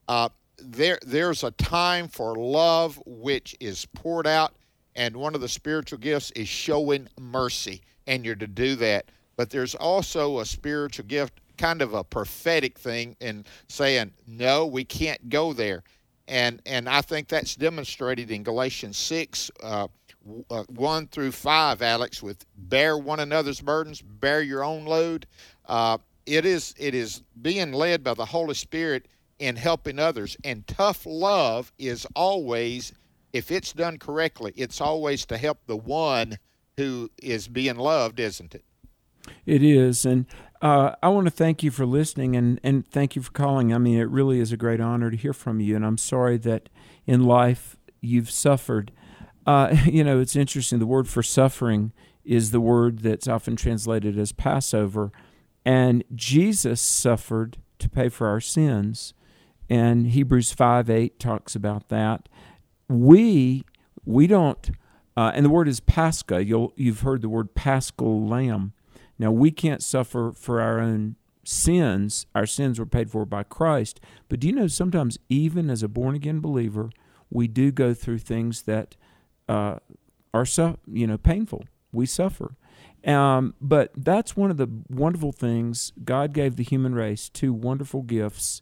Uh, 0.08 0.30
there, 0.58 1.00
there's 1.06 1.44
a 1.44 1.52
time 1.52 2.08
for 2.08 2.36
love 2.36 3.02
which 3.06 3.56
is 3.60 3.86
poured 3.94 4.28
out, 4.28 4.56
and 4.96 5.16
one 5.16 5.36
of 5.36 5.42
the 5.42 5.50
spiritual 5.50 6.00
gifts 6.00 6.32
is 6.32 6.48
showing 6.48 7.08
mercy, 7.20 7.82
and 8.08 8.26
you're 8.26 8.36
to 8.36 8.48
do 8.48 8.76
that. 8.76 9.06
But 9.36 9.50
there's 9.50 9.76
also 9.76 10.40
a 10.40 10.46
spiritual 10.46 11.06
gift, 11.06 11.40
kind 11.58 11.82
of 11.82 11.94
a 11.94 12.04
prophetic 12.04 12.78
thing, 12.78 13.16
in 13.20 13.46
saying, 13.68 14.12
no, 14.28 14.66
we 14.66 14.84
can't 14.84 15.30
go 15.30 15.54
there 15.54 15.84
and 16.28 16.62
and 16.66 16.88
I 16.88 17.02
think 17.02 17.28
that's 17.28 17.56
demonstrated 17.56 18.32
in 18.32 18.44
Galatians 18.44 18.98
six. 18.98 19.52
Uh, 19.62 19.88
uh, 20.50 20.64
1 20.64 21.08
through 21.08 21.32
5, 21.32 21.82
Alex, 21.82 22.24
with 22.24 22.46
bear 22.56 22.98
one 22.98 23.20
another's 23.20 23.62
burdens, 23.62 24.02
bear 24.02 24.42
your 24.42 24.64
own 24.64 24.86
load. 24.86 25.26
Uh, 25.66 25.98
it 26.26 26.46
is 26.46 26.74
it 26.78 26.96
is 26.96 27.22
being 27.42 27.74
led 27.74 28.04
by 28.04 28.14
the 28.14 28.26
Holy 28.26 28.54
Spirit 28.54 29.08
in 29.40 29.56
helping 29.56 30.00
others. 30.00 30.38
And 30.44 30.66
tough 30.68 31.06
love 31.06 31.72
is 31.78 32.08
always, 32.16 32.94
if 33.34 33.52
it's 33.52 33.74
done 33.74 33.98
correctly, 33.98 34.54
it's 34.56 34.80
always 34.80 35.26
to 35.26 35.38
help 35.38 35.60
the 35.66 35.76
one 35.76 36.38
who 36.78 37.10
is 37.22 37.48
being 37.48 37.76
loved, 37.76 38.20
isn't 38.20 38.56
it? 38.56 38.64
It 39.46 39.64
is, 39.64 40.06
and 40.06 40.26
uh, 40.62 40.96
I 41.02 41.10
want 41.10 41.28
to 41.28 41.32
thank 41.32 41.64
you 41.64 41.72
for 41.72 41.86
listening 41.86 42.36
and, 42.36 42.60
and 42.64 42.88
thank 42.88 43.16
you 43.16 43.22
for 43.22 43.32
calling. 43.32 43.74
I 43.74 43.78
mean, 43.78 44.00
it 44.00 44.10
really 44.10 44.40
is 44.40 44.52
a 44.52 44.58
great 44.58 44.80
honor 44.80 45.12
to 45.12 45.18
hear 45.18 45.34
from 45.34 45.60
you, 45.60 45.76
and 45.76 45.86
I'm 45.86 45.98
sorry 45.98 46.38
that 46.40 46.70
in 47.06 47.24
life 47.24 47.78
you've 48.02 48.32
suffered. 48.32 48.92
Uh, 49.46 49.76
you 49.86 50.04
know, 50.04 50.20
it's 50.20 50.36
interesting. 50.36 50.80
The 50.80 50.86
word 50.86 51.08
for 51.08 51.24
suffering 51.24 51.92
is 52.24 52.52
the 52.52 52.62
word 52.62 53.00
that's 53.00 53.28
often 53.28 53.56
translated 53.56 54.18
as 54.18 54.32
Passover, 54.32 55.12
and 55.66 56.04
Jesus 56.16 56.82
suffered 56.82 57.58
to 57.80 57.90
pay 57.90 58.10
for 58.10 58.28
our 58.28 58.40
sins, 58.40 59.14
and 59.70 60.08
Hebrews 60.08 60.54
five 60.54 60.90
eight 60.90 61.20
talks 61.20 61.56
about 61.56 61.90
that. 61.90 62.30
We 62.88 63.64
we 64.06 64.28
don't, 64.28 64.72
uh, 65.18 65.32
and 65.34 65.46
the 65.46 65.50
word 65.50 65.68
is 65.68 65.80
Pascha. 65.80 66.44
You'll 66.44 66.74
you've 66.76 67.02
heard 67.02 67.22
the 67.22 67.30
word 67.30 67.56
Paschal 67.56 68.26
Lamb. 68.26 68.74
Now, 69.20 69.32
we 69.32 69.52
can't 69.52 69.84
suffer 69.84 70.32
for 70.36 70.62
our 70.62 70.80
own 70.80 71.16
sins. 71.46 72.26
Our 72.34 72.46
sins 72.46 72.80
were 72.80 72.86
paid 72.86 73.12
for 73.12 73.26
by 73.26 73.44
Christ. 73.44 74.00
But 74.30 74.40
do 74.40 74.48
you 74.48 74.54
know 74.54 74.68
sometimes, 74.68 75.20
even 75.30 75.70
as 75.70 75.84
a 75.84 75.88
born 75.88 76.16
again 76.16 76.40
believer, 76.40 76.90
we 77.30 77.48
do 77.48 77.72
go 77.72 77.94
through 77.94 78.20
things 78.20 78.64
that 78.64 78.96
uh, 79.48 79.78
are 80.34 80.46
so, 80.46 80.78
you 80.92 81.08
know 81.08 81.18
painful. 81.18 81.66
We 81.92 82.06
suffer. 82.06 82.56
Um, 83.06 83.54
but 83.60 83.92
that's 83.96 84.38
one 84.38 84.50
of 84.50 84.58
the 84.58 84.70
wonderful 84.90 85.34
things 85.34 85.92
God 86.04 86.34
gave 86.34 86.56
the 86.56 86.64
human 86.64 86.96
race 86.96 87.30
two 87.30 87.54
wonderful 87.54 88.02
gifts 88.02 88.62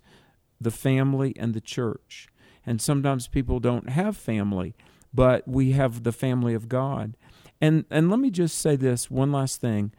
the 0.60 0.72
family 0.72 1.34
and 1.38 1.54
the 1.54 1.62
church. 1.62 2.28
And 2.66 2.80
sometimes 2.80 3.28
people 3.28 3.60
don't 3.60 3.90
have 3.90 4.16
family, 4.16 4.76
but 5.12 5.48
we 5.48 5.72
have 5.72 6.04
the 6.04 6.12
family 6.12 6.54
of 6.54 6.70
God. 6.70 7.18
And 7.60 7.86
and 7.90 8.10
let 8.10 8.20
me 8.20 8.30
just 8.30 8.58
say 8.58 8.76
this 8.76 9.10
one 9.10 9.32
last 9.32 9.62
thing. 9.62 9.92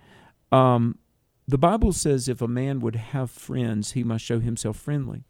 Um, 0.50 0.98
the 1.46 1.58
Bible 1.58 1.92
says 1.92 2.28
if 2.28 2.40
a 2.40 2.48
man 2.48 2.80
would 2.80 2.96
have 2.96 3.30
friends, 3.30 3.92
he 3.92 4.04
must 4.04 4.24
show 4.24 4.38
himself 4.40 4.76
friendly. 4.76 5.24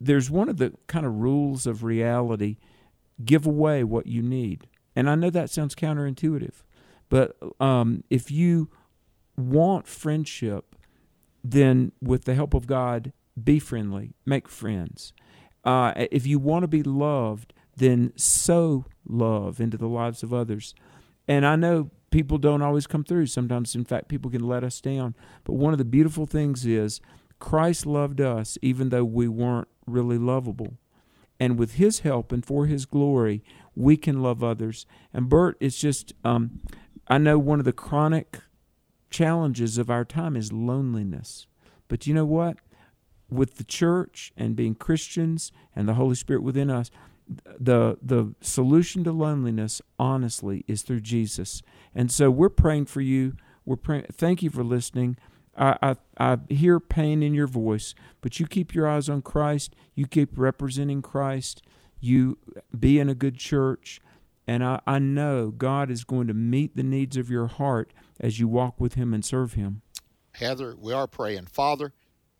There's 0.00 0.30
one 0.30 0.48
of 0.48 0.58
the 0.58 0.74
kind 0.86 1.06
of 1.06 1.14
rules 1.14 1.66
of 1.66 1.84
reality 1.84 2.56
give 3.24 3.46
away 3.46 3.84
what 3.84 4.06
you 4.06 4.22
need. 4.22 4.66
And 4.94 5.08
I 5.08 5.14
know 5.14 5.30
that 5.30 5.50
sounds 5.50 5.74
counterintuitive, 5.74 6.62
but 7.08 7.36
um, 7.60 8.04
if 8.10 8.30
you 8.30 8.68
want 9.36 9.86
friendship, 9.86 10.76
then 11.42 11.92
with 12.00 12.24
the 12.24 12.34
help 12.34 12.54
of 12.54 12.66
God, 12.66 13.12
be 13.42 13.58
friendly, 13.58 14.14
make 14.26 14.48
friends. 14.48 15.12
Uh, 15.64 15.92
if 16.10 16.26
you 16.26 16.38
want 16.38 16.64
to 16.64 16.68
be 16.68 16.82
loved, 16.82 17.54
then 17.76 18.12
sow 18.16 18.84
love 19.06 19.60
into 19.60 19.76
the 19.76 19.88
lives 19.88 20.22
of 20.22 20.34
others. 20.34 20.74
And 21.26 21.46
I 21.46 21.56
know 21.56 21.90
people 22.10 22.38
don't 22.38 22.62
always 22.62 22.86
come 22.86 23.04
through. 23.04 23.26
Sometimes, 23.26 23.74
in 23.74 23.84
fact, 23.84 24.08
people 24.08 24.30
can 24.30 24.46
let 24.46 24.64
us 24.64 24.80
down. 24.80 25.14
But 25.44 25.54
one 25.54 25.72
of 25.72 25.78
the 25.78 25.84
beautiful 25.84 26.26
things 26.26 26.66
is 26.66 27.00
Christ 27.38 27.86
loved 27.86 28.20
us 28.20 28.58
even 28.62 28.90
though 28.90 29.04
we 29.04 29.28
weren't 29.28 29.68
really 29.86 30.18
lovable. 30.18 30.78
And 31.40 31.58
with 31.58 31.74
his 31.74 32.00
help 32.00 32.30
and 32.32 32.44
for 32.44 32.66
his 32.66 32.86
glory, 32.86 33.42
we 33.74 33.96
can 33.96 34.22
love 34.22 34.44
others. 34.44 34.86
And 35.12 35.28
Bert, 35.28 35.56
it's 35.60 35.78
just, 35.78 36.12
um, 36.24 36.60
I 37.08 37.18
know 37.18 37.38
one 37.38 37.58
of 37.58 37.64
the 37.64 37.72
chronic 37.72 38.40
challenges 39.10 39.78
of 39.78 39.90
our 39.90 40.04
time 40.04 40.36
is 40.36 40.52
loneliness. 40.52 41.46
But 41.88 42.06
you 42.06 42.14
know 42.14 42.24
what? 42.24 42.58
With 43.28 43.56
the 43.56 43.64
church 43.64 44.32
and 44.36 44.56
being 44.56 44.74
Christians 44.74 45.52
and 45.74 45.88
the 45.88 45.94
Holy 45.94 46.14
Spirit 46.14 46.42
within 46.42 46.70
us, 46.70 46.90
the 47.58 47.98
the 48.02 48.34
solution 48.40 49.04
to 49.04 49.12
loneliness 49.12 49.80
honestly 49.98 50.64
is 50.66 50.82
through 50.82 51.00
Jesus. 51.00 51.62
And 51.94 52.10
so 52.10 52.30
we're 52.30 52.48
praying 52.48 52.86
for 52.86 53.00
you. 53.00 53.36
We're 53.64 53.76
praying 53.76 54.06
thank 54.12 54.42
you 54.42 54.50
for 54.50 54.64
listening. 54.64 55.16
I, 55.56 55.96
I 56.18 56.38
hear 56.48 56.80
pain 56.80 57.22
in 57.22 57.34
your 57.34 57.46
voice, 57.46 57.94
but 58.20 58.40
you 58.40 58.46
keep 58.46 58.74
your 58.74 58.88
eyes 58.88 59.08
on 59.08 59.22
Christ. 59.22 59.74
You 59.94 60.06
keep 60.06 60.30
representing 60.36 61.02
Christ. 61.02 61.62
You 62.00 62.38
be 62.78 62.98
in 62.98 63.08
a 63.08 63.14
good 63.14 63.36
church. 63.36 64.00
And 64.46 64.64
I, 64.64 64.80
I 64.86 64.98
know 64.98 65.50
God 65.50 65.90
is 65.90 66.04
going 66.04 66.26
to 66.26 66.34
meet 66.34 66.74
the 66.74 66.82
needs 66.82 67.16
of 67.16 67.30
your 67.30 67.46
heart 67.46 67.92
as 68.18 68.40
you 68.40 68.48
walk 68.48 68.80
with 68.80 68.94
Him 68.94 69.12
and 69.14 69.24
serve 69.24 69.54
Him. 69.54 69.82
Heather, 70.32 70.74
we 70.78 70.92
are 70.92 71.06
praying. 71.06 71.46
Father, 71.46 71.92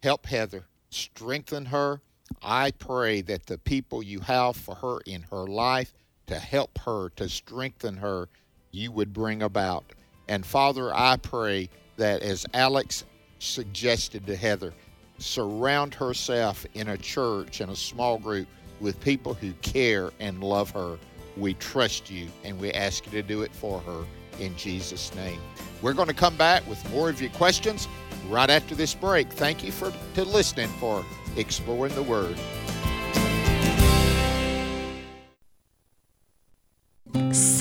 help 0.02 0.26
Heather, 0.26 0.66
strengthen 0.90 1.66
her. 1.66 2.00
I 2.42 2.70
pray 2.70 3.20
that 3.22 3.46
the 3.46 3.58
people 3.58 4.02
you 4.02 4.20
have 4.20 4.56
for 4.56 4.74
her 4.76 4.98
in 5.06 5.22
her 5.30 5.46
life 5.46 5.92
to 6.26 6.38
help 6.38 6.78
her, 6.78 7.10
to 7.10 7.28
strengthen 7.28 7.98
her, 7.98 8.28
you 8.70 8.90
would 8.90 9.12
bring 9.12 9.42
about. 9.42 9.84
And 10.28 10.46
Father, 10.46 10.94
I 10.94 11.18
pray 11.18 11.68
that 11.96 12.22
as 12.22 12.46
Alex 12.54 13.04
suggested 13.38 14.26
to 14.26 14.36
Heather, 14.36 14.72
surround 15.18 15.94
herself 15.94 16.66
in 16.74 16.88
a 16.88 16.98
church, 16.98 17.60
in 17.60 17.70
a 17.70 17.76
small 17.76 18.18
group, 18.18 18.48
with 18.80 19.00
people 19.00 19.34
who 19.34 19.52
care 19.62 20.10
and 20.20 20.42
love 20.42 20.70
her. 20.70 20.98
We 21.36 21.54
trust 21.54 22.10
you 22.10 22.28
and 22.44 22.58
we 22.58 22.72
ask 22.72 23.06
you 23.06 23.12
to 23.12 23.22
do 23.22 23.42
it 23.42 23.52
for 23.52 23.80
her 23.80 24.04
in 24.40 24.56
Jesus' 24.56 25.14
name. 25.14 25.40
We're 25.80 25.92
going 25.92 26.08
to 26.08 26.14
come 26.14 26.36
back 26.36 26.66
with 26.68 26.90
more 26.90 27.08
of 27.08 27.20
your 27.20 27.30
questions 27.30 27.88
right 28.28 28.50
after 28.50 28.74
this 28.74 28.94
break. 28.94 29.28
Thank 29.28 29.64
you 29.64 29.72
for 29.72 29.92
to 30.14 30.24
listening 30.24 30.68
for 30.80 31.04
Exploring 31.36 31.94
the 31.94 32.02
Word. 32.02 32.36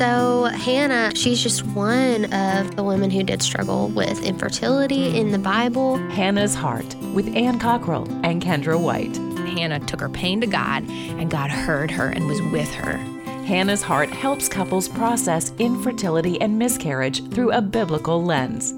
So, 0.01 0.45
Hannah, 0.45 1.13
she's 1.13 1.43
just 1.43 1.63
one 1.63 2.25
of 2.33 2.75
the 2.75 2.81
women 2.81 3.11
who 3.11 3.21
did 3.21 3.43
struggle 3.43 3.87
with 3.89 4.25
infertility 4.25 5.11
hmm. 5.11 5.15
in 5.15 5.31
the 5.31 5.37
Bible. 5.37 5.97
Hannah's 6.09 6.55
Heart 6.55 6.95
with 7.13 7.27
Ann 7.35 7.59
Cockrell 7.59 8.09
and 8.25 8.41
Kendra 8.41 8.81
White. 8.81 9.15
Hannah 9.53 9.79
took 9.79 9.99
her 9.99 10.09
pain 10.09 10.41
to 10.41 10.47
God, 10.47 10.89
and 10.89 11.29
God 11.29 11.51
heard 11.51 11.91
her 11.91 12.07
and 12.07 12.25
was 12.25 12.41
with 12.51 12.73
her. 12.73 12.97
Hannah's 13.45 13.83
Heart 13.83 14.09
helps 14.09 14.49
couples 14.49 14.89
process 14.89 15.53
infertility 15.59 16.41
and 16.41 16.57
miscarriage 16.57 17.23
through 17.29 17.51
a 17.51 17.61
biblical 17.61 18.23
lens. 18.23 18.73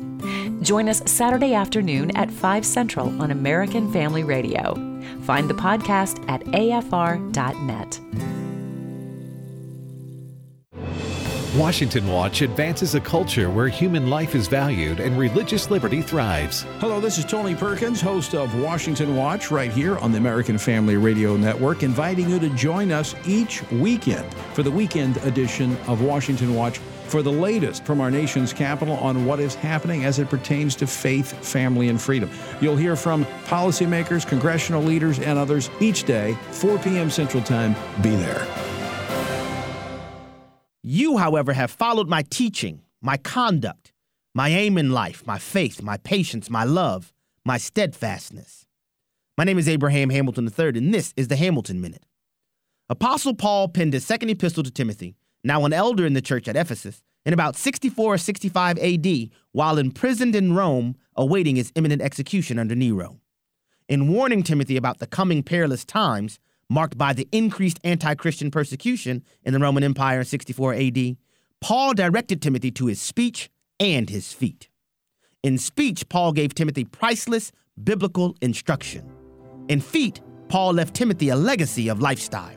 Join 0.61 0.89
us 0.89 1.09
Saturday 1.09 1.53
afternoon 1.53 2.11
at 2.17 2.31
5 2.31 2.65
Central 2.65 3.21
on 3.21 3.31
American 3.31 3.89
Family 3.93 4.25
Radio. 4.25 4.73
Find 5.21 5.49
the 5.49 5.53
podcast 5.53 6.21
at 6.29 6.41
afr.net. 6.47 8.02
Washington 11.55 12.07
Watch 12.07 12.41
advances 12.41 12.95
a 12.95 12.99
culture 12.99 13.47
where 13.47 13.67
human 13.67 14.09
life 14.09 14.33
is 14.33 14.47
valued 14.47 14.99
and 14.99 15.15
religious 15.15 15.69
liberty 15.69 16.01
thrives. 16.01 16.63
Hello, 16.79 16.99
this 16.99 17.19
is 17.19 17.25
Tony 17.25 17.53
Perkins, 17.53 18.01
host 18.01 18.33
of 18.33 18.59
Washington 18.59 19.15
Watch, 19.15 19.51
right 19.51 19.71
here 19.71 19.99
on 19.99 20.11
the 20.11 20.17
American 20.17 20.57
Family 20.57 20.97
Radio 20.97 21.37
Network, 21.37 21.83
inviting 21.83 22.27
you 22.27 22.39
to 22.39 22.49
join 22.49 22.91
us 22.91 23.13
each 23.27 23.61
weekend 23.69 24.33
for 24.55 24.63
the 24.63 24.71
weekend 24.71 25.17
edition 25.17 25.77
of 25.85 26.01
Washington 26.01 26.55
Watch 26.55 26.79
for 27.05 27.21
the 27.21 27.31
latest 27.31 27.85
from 27.85 28.01
our 28.01 28.09
nation's 28.09 28.51
capital 28.51 28.95
on 28.95 29.23
what 29.27 29.39
is 29.39 29.53
happening 29.53 30.05
as 30.05 30.17
it 30.17 30.31
pertains 30.31 30.75
to 30.77 30.87
faith, 30.87 31.33
family, 31.45 31.89
and 31.89 32.01
freedom. 32.01 32.31
You'll 32.61 32.77
hear 32.77 32.95
from 32.95 33.25
policymakers, 33.45 34.27
congressional 34.27 34.81
leaders, 34.81 35.19
and 35.19 35.37
others 35.37 35.69
each 35.79 36.05
day, 36.05 36.35
4 36.49 36.79
p.m. 36.79 37.11
Central 37.11 37.43
Time. 37.43 37.75
Be 38.01 38.15
there. 38.15 38.47
You, 40.85 41.17
however, 41.17 41.53
have 41.53 41.71
followed 41.71 42.09
my 42.09 42.23
teaching, 42.23 42.81
my 43.01 43.15
conduct, 43.15 43.93
my 44.35 44.49
aim 44.49 44.77
in 44.77 44.91
life, 44.91 45.25
my 45.25 45.39
faith, 45.39 45.81
my 45.81 45.95
patience, 45.95 46.49
my 46.49 46.65
love, 46.65 47.13
my 47.45 47.57
steadfastness. 47.57 48.65
My 49.37 49.45
name 49.45 49.57
is 49.57 49.69
Abraham 49.69 50.09
Hamilton 50.09 50.45
III, 50.45 50.77
and 50.77 50.93
this 50.93 51.13
is 51.15 51.29
the 51.29 51.37
Hamilton 51.37 51.79
Minute. 51.79 52.05
Apostle 52.89 53.33
Paul 53.33 53.69
penned 53.69 53.93
his 53.93 54.05
second 54.05 54.27
epistle 54.29 54.61
to 54.61 54.69
Timothy, 54.69 55.15
now 55.41 55.63
an 55.63 55.71
elder 55.71 56.05
in 56.05 56.15
the 56.15 56.21
church 56.21 56.49
at 56.49 56.57
Ephesus, 56.57 57.01
in 57.25 57.31
about 57.31 57.55
64 57.55 58.15
or 58.15 58.17
65 58.17 58.77
AD, 58.77 59.29
while 59.53 59.77
imprisoned 59.77 60.35
in 60.35 60.53
Rome, 60.53 60.97
awaiting 61.15 61.55
his 61.55 61.71
imminent 61.75 62.01
execution 62.01 62.59
under 62.59 62.75
Nero. 62.75 63.21
In 63.87 64.11
warning 64.11 64.43
Timothy 64.43 64.75
about 64.75 64.99
the 64.99 65.07
coming 65.07 65.43
perilous 65.43 65.85
times, 65.85 66.39
marked 66.69 66.97
by 66.97 67.13
the 67.13 67.27
increased 67.31 67.79
anti 67.83 68.15
Christian 68.15 68.51
persecution 68.51 69.23
in 69.43 69.53
the 69.53 69.59
Roman 69.59 69.83
Empire 69.83 70.19
in 70.19 70.25
64 70.25 70.73
AD, 70.73 71.17
Paul 71.61 71.93
directed 71.93 72.41
Timothy 72.41 72.71
to 72.71 72.87
his 72.87 73.01
speech 73.01 73.49
and 73.79 74.09
his 74.09 74.33
feet. 74.33 74.69
In 75.43 75.57
speech, 75.57 76.07
Paul 76.09 76.31
gave 76.33 76.53
Timothy 76.55 76.83
priceless 76.83 77.51
biblical 77.81 78.35
instruction. 78.41 79.11
In 79.67 79.81
feet, 79.81 80.21
Paul 80.49 80.73
left 80.73 80.93
Timothy 80.93 81.29
a 81.29 81.35
legacy 81.35 81.89
of 81.89 82.01
lifestyle. 82.01 82.55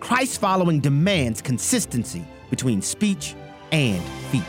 Christ 0.00 0.40
following 0.40 0.80
demands 0.80 1.40
consistency 1.40 2.24
between 2.50 2.82
speech 2.82 3.34
and 3.70 4.02
feet. 4.30 4.42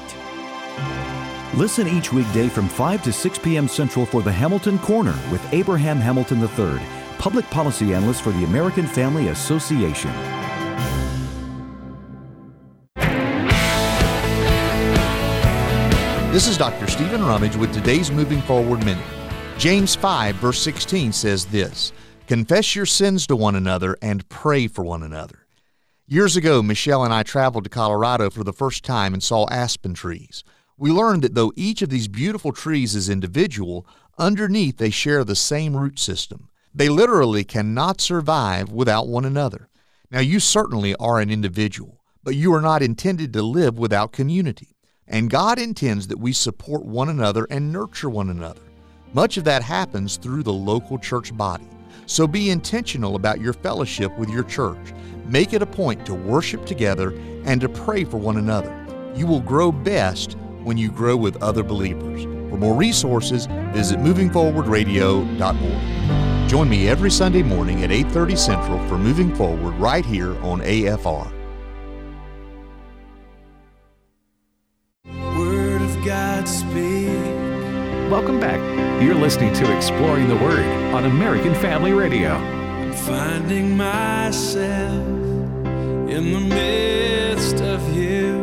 Listen 1.56 1.88
each 1.88 2.12
weekday 2.12 2.50
from 2.50 2.68
5 2.68 3.04
to 3.04 3.14
6 3.14 3.40
p.m. 3.40 3.68
Central 3.68 4.06
for 4.06 4.24
the 4.24 4.32
Hamilton 4.32 4.80
Corner 4.80 5.18
with 5.32 5.42
Abraham 5.54 5.98
Hamilton 5.98 6.42
III 6.42 7.03
public 7.24 7.50
policy 7.52 7.94
analyst 7.94 8.22
for 8.22 8.32
the 8.32 8.44
American 8.44 8.86
Family 8.86 9.30
Association. 9.30 10.12
This 16.34 16.50
is 16.50 16.58
Dr. 16.58 16.86
Stephen 16.88 17.24
Rummage 17.24 17.56
with 17.56 17.74
today's 17.74 18.12
Moving 18.12 18.42
Forward 18.42 18.84
Minute. 18.84 19.06
James 19.58 19.96
5, 19.96 20.36
verse 20.36 20.62
16 20.62 21.14
says 21.14 21.46
this 21.46 21.94
Confess 22.28 22.76
your 22.76 22.86
sins 22.86 23.26
to 23.28 23.38
one 23.38 23.56
another 23.56 23.96
and 24.02 24.28
pray 24.28 24.68
for 24.68 24.84
one 24.84 25.02
another. 25.02 25.48
Years 26.06 26.36
ago, 26.36 26.62
Michelle 26.62 27.06
and 27.06 27.14
I 27.14 27.24
traveled 27.24 27.64
to 27.64 27.70
Colorado 27.70 28.32
for 28.32 28.44
the 28.44 28.52
first 28.52 28.84
time 28.84 29.14
and 29.14 29.24
saw 29.24 29.48
aspen 29.50 29.94
trees. 29.94 30.44
We 30.78 30.92
learned 30.92 31.22
that 31.22 31.36
though 31.36 31.54
each 31.56 31.82
of 31.82 31.90
these 31.90 32.10
beautiful 32.10 32.52
trees 32.52 32.96
is 32.96 33.08
individual, 33.08 33.88
underneath 34.18 34.76
they 34.76 34.90
share 34.90 35.24
the 35.24 35.38
same 35.38 35.78
root 35.78 36.00
system. 36.00 36.50
They 36.76 36.90
literally 36.90 37.44
cannot 37.44 38.02
survive 38.02 38.72
without 38.72 39.08
one 39.08 39.26
another. 39.26 39.70
Now, 40.10 40.22
you 40.22 40.40
certainly 40.40 40.96
are 40.96 41.20
an 41.20 41.30
individual, 41.30 42.02
but 42.24 42.36
you 42.36 42.54
are 42.54 42.62
not 42.62 42.82
intended 42.82 43.32
to 43.34 43.44
live 43.44 43.78
without 43.78 44.12
community. 44.12 44.76
And 45.08 45.30
God 45.30 45.60
intends 45.60 46.08
that 46.08 46.20
we 46.20 46.34
support 46.34 46.84
one 46.84 47.10
another 47.10 47.46
and 47.50 47.72
nurture 47.72 48.10
one 48.10 48.30
another. 48.30 48.62
Much 49.14 49.38
of 49.38 49.44
that 49.44 49.62
happens 49.62 50.18
through 50.18 50.42
the 50.42 50.54
local 50.54 50.98
church 50.98 51.36
body. 51.38 51.68
So 52.08 52.26
be 52.26 52.50
intentional 52.50 53.16
about 53.16 53.40
your 53.40 53.54
fellowship 53.54 54.18
with 54.18 54.30
your 54.30 54.44
church. 54.44 54.94
Make 55.26 55.54
it 55.54 55.62
a 55.62 55.68
point 55.68 56.06
to 56.08 56.14
worship 56.14 56.66
together 56.66 57.12
and 57.46 57.62
to 57.62 57.70
pray 57.70 58.04
for 58.04 58.18
one 58.18 58.38
another. 58.38 58.76
You 59.16 59.28
will 59.28 59.42
grow 59.42 59.72
best 59.72 60.36
when 60.64 60.78
you 60.78 60.92
grow 60.92 61.16
with 61.16 61.42
other 61.44 61.62
believers. 61.62 62.24
For 62.50 62.58
more 62.58 62.76
resources, 62.76 63.46
visit 63.74 64.00
movingforwardradio.org. 64.00 66.33
Join 66.48 66.70
me 66.70 66.88
every 66.88 67.10
Sunday 67.10 67.42
morning 67.42 67.84
at 67.84 67.92
8:30 67.92 68.36
Central 68.36 68.80
for 68.88 68.98
Moving 68.98 69.34
Forward 69.36 69.74
right 69.76 70.06
here 70.06 70.36
on 70.44 70.62
AFR. 70.62 71.32
Word 75.36 75.82
of 75.82 76.06
God 76.06 76.48
speak. 76.48 77.10
Welcome 78.12 78.40
back. 78.40 78.60
You're 79.02 79.16
listening 79.16 79.54
to 79.54 79.76
Exploring 79.76 80.28
the 80.28 80.36
Word 80.36 80.66
on 80.94 81.06
American 81.06 81.56
Family 81.56 81.94
Radio. 81.94 82.36
I'm 82.36 82.94
finding 82.94 83.76
myself 83.76 85.08
in 86.08 86.32
the 86.32 86.40
midst 86.40 87.62
of 87.62 87.82
you, 87.98 88.38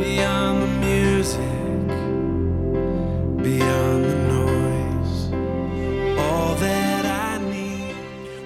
beyond 0.00 0.62
the 0.62 0.68
music, 0.86 1.57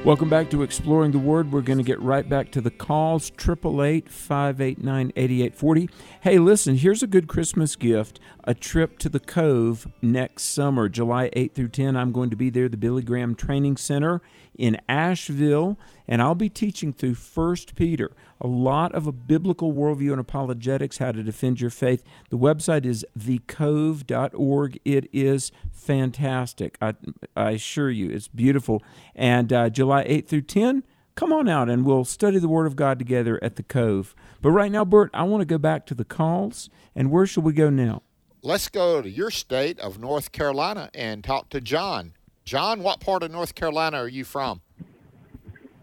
Welcome 0.05 0.29
back 0.29 0.51
to 0.51 0.65
Exploring 0.65 1.13
the 1.13 1.21
Word. 1.21 1.53
We're 1.53 1.61
going 1.61 1.79
to 1.79 1.85
get 1.85 2.01
right 2.01 2.29
back 2.29 2.51
to 2.53 2.61
the 2.61 2.73
calls 2.73 3.31
888 3.31 4.09
589 4.09 5.13
8840. 5.15 5.89
Hey, 6.23 6.41
listen, 6.41 6.75
here's 6.75 7.05
a 7.05 7.07
good 7.07 7.29
Christmas 7.29 7.77
gift 7.77 8.19
a 8.43 8.53
trip 8.53 8.99
to 8.99 9.09
the 9.09 9.21
Cove 9.21 9.87
next 10.03 10.43
summer, 10.43 10.89
July 10.89 11.31
8 11.35 11.55
through 11.55 11.69
10. 11.69 11.97
I'm 11.97 12.11
going 12.11 12.31
to 12.31 12.37
be 12.37 12.51
there, 12.51 12.69
the 12.69 12.77
Billy 12.77 13.03
Graham 13.03 13.37
Training 13.37 13.77
Center 13.77 14.21
in 14.59 14.77
Asheville, 14.89 15.79
and 16.09 16.21
I'll 16.21 16.35
be 16.35 16.49
teaching 16.49 16.93
through 16.93 17.15
First 17.15 17.77
Peter, 17.77 18.11
a 18.41 18.49
lot 18.49 18.93
of 18.97 19.07
a 19.07 19.13
biblical 19.13 19.73
worldview 19.73 20.11
and 20.11 20.21
apologetics, 20.21 20.99
how 20.99 21.13
to 21.13 21.23
defend 21.23 21.61
your 21.61 21.71
faith. 21.71 22.03
The 22.31 22.39
website 22.39 22.85
is 22.85 23.07
thecove.org. 23.17 24.81
It 24.85 25.09
is 25.13 25.53
fantastic. 25.83 26.79
I, 26.81 26.95
I 27.37 27.51
assure 27.53 27.91
you, 27.91 28.11
it's 28.11 28.29
beautiful. 28.29 28.83
And 29.15 29.53
uh, 29.53 29.71
July 29.71 30.05
8 30.07 30.29
through 30.29 30.43
10, 30.43 30.85
come 31.15 31.33
on 31.33 31.49
out 31.49 31.69
and 31.69 31.85
we'll 31.85 32.05
study 32.05 32.39
the 32.39 32.49
Word 32.49 32.67
of 32.67 32.77
God 32.77 32.99
together 32.99 33.39
at 33.43 33.57
the 33.57 33.63
Cove. 33.63 34.15
But 34.41 34.51
right 34.51 34.73
now, 34.73 34.85
Bert, 34.85 35.11
I 35.13 35.25
want 35.25 35.41
to 35.43 35.47
go 35.47 35.59
back 35.59 35.87
to 35.87 35.95
the 35.95 36.05
calls. 36.05 36.71
And 36.95 37.11
where 37.11 37.27
shall 37.27 37.43
we 37.43 37.53
go 37.53 37.71
now? 37.71 38.03
Let's 38.43 38.69
go 38.69 39.01
to 39.03 39.09
your 39.09 39.31
state 39.31 39.79
of 39.79 39.99
North 40.01 40.33
Carolina 40.33 40.91
and 40.95 41.23
talk 41.23 41.49
to 41.51 41.61
John. 41.61 42.15
John, 42.45 42.83
what 42.83 43.01
part 43.01 43.23
of 43.23 43.31
North 43.31 43.55
Carolina 43.55 43.99
are 43.99 44.09
you 44.09 44.25
from? 44.25 44.63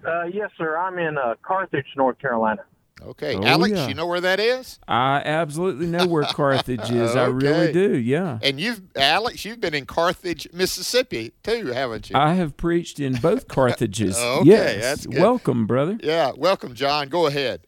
Uh, 0.05 0.23
yes, 0.23 0.49
sir. 0.57 0.77
I'm 0.77 0.97
in 0.97 1.17
uh, 1.17 1.35
Carthage, 1.41 1.85
North 1.95 2.19
Carolina. 2.19 2.63
Okay, 3.01 3.35
Oh, 3.35 3.43
Alex, 3.43 3.73
yeah. 3.73 3.87
you 3.87 3.93
know 3.93 4.05
where 4.07 4.21
that 4.21 4.39
is? 4.39 4.79
I 4.87 5.21
absolutely 5.23 5.87
know 5.87 6.05
where 6.07 6.23
Carthage 6.23 6.89
is. 6.91 7.15
I 7.15 7.25
really 7.27 7.71
do, 7.71 7.97
yeah. 7.97 8.39
And 8.41 8.59
you've, 8.59 8.81
Alex, 8.95 9.45
you've 9.45 9.61
been 9.61 9.73
in 9.73 9.85
Carthage, 9.85 10.47
Mississippi, 10.53 11.31
too, 11.43 11.67
haven't 11.67 12.09
you? 12.09 12.17
I 12.17 12.33
have 12.33 12.57
preached 12.57 12.99
in 12.99 13.13
both 13.15 13.47
Carthages. 13.47 14.17
Okay, 14.17 14.45
yes. 14.47 14.81
that's 14.81 15.05
good. 15.05 15.21
Welcome, 15.21 15.65
brother. 15.67 15.97
yeah, 16.03 16.31
welcome, 16.35 16.73
John. 16.75 17.07
Go 17.09 17.27
ahead. 17.27 17.61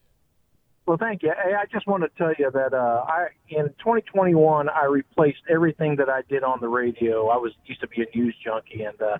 Well, 0.85 0.97
thank 0.97 1.23
you. 1.23 1.31
Hey, 1.41 1.53
I 1.53 1.65
just 1.71 1.87
want 1.87 2.03
to 2.03 2.09
tell 2.17 2.33
you 2.37 2.49
that 2.51 2.73
uh, 2.73 3.05
I 3.07 3.27
in 3.49 3.67
2021 3.79 4.67
I 4.67 4.85
replaced 4.85 5.37
everything 5.49 5.95
that 5.97 6.09
I 6.09 6.21
did 6.27 6.43
on 6.43 6.57
the 6.59 6.67
radio. 6.67 7.29
I 7.29 7.37
was 7.37 7.53
used 7.65 7.79
to 7.81 7.87
be 7.87 8.01
a 8.01 8.17
news 8.17 8.35
junkie, 8.43 8.83
and 8.83 8.99
uh, 9.01 9.17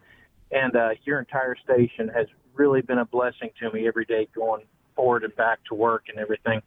and 0.51 0.76
uh, 0.76 0.89
your 1.05 1.20
entire 1.20 1.55
station 1.64 2.09
has 2.09 2.26
really 2.55 2.82
been 2.82 2.97
a 2.97 3.05
blessing 3.05 3.51
to 3.62 3.72
me 3.72 3.88
every 3.88 4.05
day 4.05 4.28
going 4.36 4.64
forward 4.96 5.24
and 5.24 5.36
back 5.36 5.60
to 5.70 5.76
work 5.76 6.06
and 6.10 6.18
everything. 6.18 6.62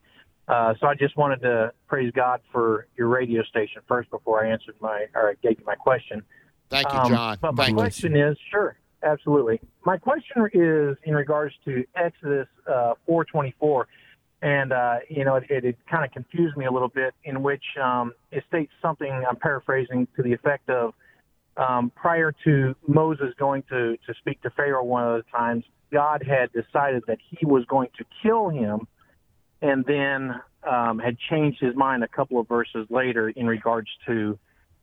Uh, 0.46 0.74
so 0.78 0.86
I 0.86 0.94
just 0.94 1.16
wanted 1.16 1.40
to 1.42 1.72
praise 1.88 2.12
God 2.14 2.40
for 2.52 2.86
your 2.96 3.08
radio 3.08 3.42
station 3.44 3.80
first 3.88 4.10
before 4.10 4.44
I 4.44 4.50
answered 4.50 4.74
my 4.80 5.06
or 5.14 5.34
gave 5.42 5.58
you 5.58 5.64
my 5.64 5.74
question. 5.74 6.22
Thank 6.68 6.92
you, 6.92 6.98
Um, 6.98 7.08
John. 7.12 7.38
But 7.40 7.54
my 7.54 7.64
Thank 7.64 7.70
you. 7.70 7.82
question 7.82 8.16
is, 8.16 8.36
sure, 8.50 8.76
absolutely. 9.02 9.60
My 9.86 9.96
question 9.96 10.48
is 10.52 10.96
in 11.04 11.14
regards 11.14 11.54
to 11.64 11.84
Exodus 11.94 12.48
uh, 12.66 12.94
4:24, 13.08 13.84
and 14.42 14.72
uh, 14.72 14.96
you 15.08 15.24
know, 15.24 15.36
it, 15.36 15.44
it, 15.48 15.64
it 15.64 15.78
kind 15.90 16.04
of 16.04 16.10
confused 16.12 16.56
me 16.56 16.66
a 16.66 16.70
little 16.70 16.88
bit. 16.88 17.14
In 17.24 17.42
which 17.42 17.64
um, 17.82 18.12
it 18.30 18.44
states 18.48 18.72
something 18.82 19.10
I'm 19.26 19.36
paraphrasing 19.36 20.08
to 20.16 20.22
the 20.22 20.32
effect 20.32 20.68
of, 20.68 20.92
um, 21.56 21.90
prior 21.94 22.32
to 22.44 22.74
Moses 22.86 23.34
going 23.38 23.62
to 23.70 23.96
to 24.06 24.14
speak 24.18 24.42
to 24.42 24.50
Pharaoh 24.50 24.84
one 24.84 25.06
of 25.06 25.16
the 25.16 25.30
times, 25.30 25.64
God 25.92 26.22
had 26.26 26.52
decided 26.52 27.04
that 27.06 27.18
He 27.30 27.46
was 27.46 27.64
going 27.66 27.88
to 27.98 28.04
kill 28.22 28.48
him, 28.48 28.86
and 29.62 29.84
then 29.84 30.34
um, 30.68 30.98
had 30.98 31.16
changed 31.30 31.60
His 31.60 31.76
mind 31.76 32.02
a 32.02 32.08
couple 32.08 32.40
of 32.40 32.48
verses 32.48 32.86
later 32.90 33.28
in 33.28 33.46
regards 33.46 33.88
to 34.06 34.38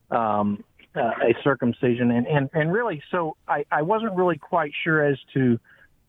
um, 0.09 0.63
uh, 0.95 0.99
a 0.99 1.35
circumcision, 1.43 2.11
and, 2.11 2.27
and 2.27 2.49
and 2.53 2.71
really, 2.71 3.01
so 3.11 3.35
I 3.47 3.65
I 3.71 3.81
wasn't 3.81 4.15
really 4.15 4.37
quite 4.37 4.71
sure 4.83 5.03
as 5.03 5.17
to 5.33 5.59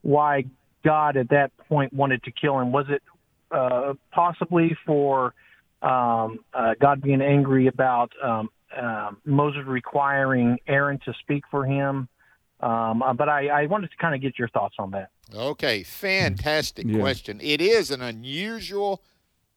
why 0.02 0.44
God 0.84 1.16
at 1.16 1.28
that 1.30 1.56
point 1.68 1.92
wanted 1.92 2.22
to 2.24 2.32
kill 2.32 2.58
him. 2.58 2.72
Was 2.72 2.86
it 2.88 3.02
uh, 3.50 3.94
possibly 4.10 4.76
for 4.86 5.34
um, 5.82 6.38
uh, 6.54 6.74
God 6.80 7.02
being 7.02 7.20
angry 7.20 7.66
about 7.66 8.12
um, 8.22 8.50
uh, 8.76 9.10
Moses 9.24 9.62
requiring 9.66 10.58
Aaron 10.66 10.98
to 11.04 11.12
speak 11.20 11.44
for 11.50 11.64
him? 11.64 12.08
Um, 12.60 13.02
uh, 13.02 13.12
but 13.12 13.28
I, 13.28 13.48
I 13.48 13.66
wanted 13.66 13.90
to 13.90 13.96
kind 13.96 14.14
of 14.14 14.20
get 14.20 14.38
your 14.38 14.48
thoughts 14.48 14.76
on 14.78 14.92
that. 14.92 15.10
Okay, 15.34 15.82
fantastic 15.82 16.86
Yeah. 16.86 17.00
question. 17.00 17.40
It 17.42 17.60
is 17.60 17.90
an 17.90 18.02
unusual 18.02 19.02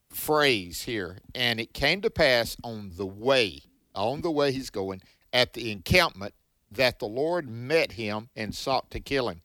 phrase 0.10 0.84
here, 0.84 1.20
and 1.36 1.60
it 1.60 1.74
came 1.74 2.02
to 2.02 2.10
pass 2.10 2.58
on 2.64 2.92
the 2.96 3.06
way, 3.06 3.62
on 3.94 4.22
the 4.22 4.32
way 4.32 4.52
he's 4.52 4.70
going, 4.70 5.02
at 5.32 5.54
the 5.54 5.72
encampment, 5.72 6.34
that 6.72 7.00
the 7.00 7.06
Lord 7.08 7.48
met 7.50 7.94
him 7.94 8.30
and 8.36 8.56
sought 8.56 8.90
to 8.92 9.00
kill 9.00 9.30
him. 9.30 9.42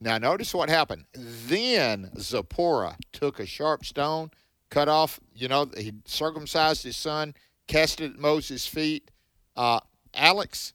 Now, 0.00 0.18
notice 0.18 0.52
what 0.52 0.68
happened. 0.68 1.04
Then 1.14 2.10
Zipporah 2.18 2.96
took 3.12 3.38
a 3.38 3.46
sharp 3.46 3.84
stone, 3.84 4.30
cut 4.70 4.88
off, 4.88 5.20
you 5.34 5.46
know, 5.46 5.70
he 5.76 5.92
circumcised 6.04 6.82
his 6.82 6.96
son, 6.96 7.34
cast 7.68 8.00
it 8.00 8.12
at 8.14 8.18
Moses' 8.18 8.66
feet. 8.66 9.10
Uh, 9.56 9.80
Alex, 10.14 10.72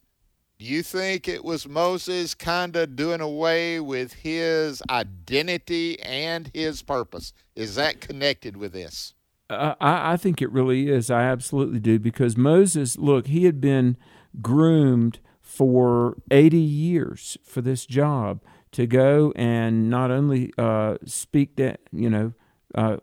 do 0.57 0.65
you 0.65 0.83
think 0.83 1.27
it 1.27 1.43
was 1.43 1.67
Moses 1.67 2.35
kind 2.35 2.75
of 2.75 2.95
doing 2.95 3.21
away 3.21 3.79
with 3.79 4.13
his 4.13 4.81
identity 4.89 5.99
and 6.01 6.51
his 6.53 6.81
purpose? 6.81 7.33
Is 7.55 7.75
that 7.75 8.01
connected 8.01 8.57
with 8.57 8.73
this? 8.73 9.13
Uh, 9.49 9.75
I, 9.79 10.13
I 10.13 10.17
think 10.17 10.41
it 10.41 10.51
really 10.51 10.89
is. 10.89 11.09
I 11.09 11.23
absolutely 11.23 11.79
do 11.79 11.97
because 11.97 12.37
Moses, 12.37 12.97
look, 12.97 13.27
he 13.27 13.45
had 13.45 13.59
been 13.59 13.97
groomed 14.41 15.19
for 15.41 16.17
80 16.29 16.57
years 16.57 17.37
for 17.43 17.61
this 17.61 17.85
job 17.85 18.41
to 18.71 18.85
go 18.85 19.33
and 19.35 19.89
not 19.89 20.11
only 20.11 20.51
uh, 20.57 20.97
speak 21.05 21.55
that, 21.55 21.79
you 21.91 22.09
know, 22.09 22.33
uh, 22.75 22.97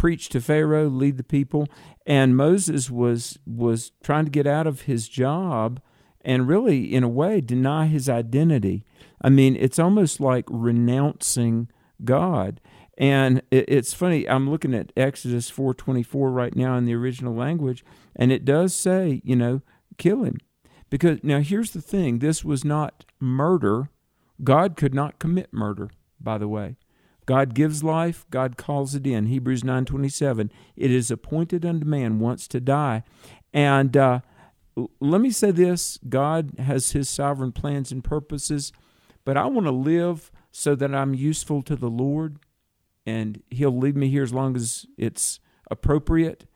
preach 0.00 0.30
to 0.30 0.40
Pharaoh, 0.40 0.88
lead 0.88 1.18
the 1.18 1.22
people, 1.22 1.68
and 2.06 2.34
Moses 2.34 2.90
was 2.90 3.38
was 3.46 3.92
trying 4.02 4.24
to 4.24 4.30
get 4.30 4.46
out 4.46 4.66
of 4.66 4.82
his 4.82 5.06
job 5.06 5.78
and 6.22 6.48
really, 6.48 6.94
in 6.94 7.02
a 7.04 7.08
way, 7.08 7.42
deny 7.42 7.86
his 7.86 8.08
identity. 8.08 8.82
I 9.20 9.28
mean, 9.28 9.56
it's 9.56 9.78
almost 9.78 10.18
like 10.18 10.46
renouncing 10.48 11.68
God. 12.02 12.62
And 12.96 13.42
it, 13.50 13.66
it's 13.68 13.92
funny. 13.92 14.26
I'm 14.26 14.48
looking 14.48 14.72
at 14.72 14.90
Exodus 14.96 15.50
4:24 15.50 16.34
right 16.34 16.56
now 16.56 16.78
in 16.78 16.86
the 16.86 16.94
original 16.94 17.34
language, 17.34 17.84
and 18.16 18.32
it 18.32 18.46
does 18.46 18.72
say, 18.72 19.20
you 19.22 19.36
know, 19.36 19.60
kill 19.98 20.24
him, 20.24 20.38
because 20.88 21.22
now 21.22 21.40
here's 21.40 21.72
the 21.72 21.82
thing: 21.82 22.20
this 22.20 22.42
was 22.42 22.64
not 22.64 23.04
murder. 23.20 23.90
God 24.42 24.78
could 24.78 24.94
not 24.94 25.18
commit 25.18 25.52
murder. 25.52 25.90
By 26.18 26.38
the 26.38 26.48
way, 26.48 26.76
God 27.30 27.54
gives 27.54 27.84
life. 27.84 28.26
God 28.30 28.56
calls 28.56 28.96
it 28.96 29.06
in. 29.06 29.26
Hebrews 29.26 29.62
9:27. 29.62 30.50
It 30.74 30.90
is 30.90 31.12
appointed 31.12 31.64
unto 31.64 31.86
man 31.86 32.18
once 32.18 32.48
to 32.48 32.58
die, 32.58 33.04
and 33.52 33.96
uh, 33.96 34.20
let 34.98 35.20
me 35.20 35.30
say 35.30 35.52
this: 35.52 36.00
God 36.08 36.58
has 36.58 36.90
His 36.90 37.08
sovereign 37.08 37.52
plans 37.52 37.92
and 37.92 38.02
purposes, 38.02 38.72
but 39.24 39.36
I 39.36 39.46
want 39.46 39.68
to 39.68 39.72
live 39.72 40.32
so 40.50 40.74
that 40.74 40.92
I'm 40.92 41.14
useful 41.14 41.62
to 41.62 41.76
the 41.76 41.88
Lord 41.88 42.40
and 43.06 43.44
he'll 43.48 43.76
leave 43.76 43.94
me 43.94 44.08
here 44.08 44.24
as 44.24 44.32
long 44.32 44.56
as 44.56 44.84
it's 44.98 45.38
appropriate. 45.70 46.46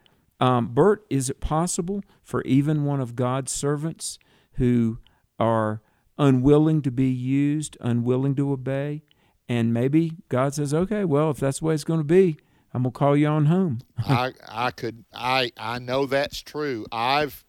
Um, 0.40 0.74
Bert, 0.74 1.06
is 1.08 1.30
it 1.30 1.40
possible 1.40 2.02
for 2.24 2.42
even 2.42 2.84
one 2.84 3.00
of 3.00 3.14
God's 3.14 3.52
servants 3.52 4.18
who 4.54 4.98
are 5.38 5.80
unwilling 6.18 6.82
to 6.82 6.90
be 6.90 7.08
used, 7.08 7.76
unwilling 7.80 8.34
to 8.34 8.50
obey, 8.50 9.02
and 9.48 9.74
maybe 9.74 10.12
God 10.28 10.54
says, 10.54 10.72
"Okay, 10.72 11.04
well, 11.04 11.30
if 11.30 11.38
that's 11.38 11.60
the 11.60 11.66
way 11.66 11.74
it's 11.74 11.84
going 11.84 12.00
to 12.00 12.04
be, 12.04 12.38
I'm 12.72 12.82
gonna 12.82 12.92
call 12.92 13.16
you 13.16 13.26
on 13.26 13.46
home." 13.46 13.80
I 13.98 14.32
I 14.48 14.70
could 14.70 15.04
I 15.12 15.52
I 15.56 15.78
know 15.78 16.06
that's 16.06 16.40
true. 16.40 16.86
I've 16.92 17.44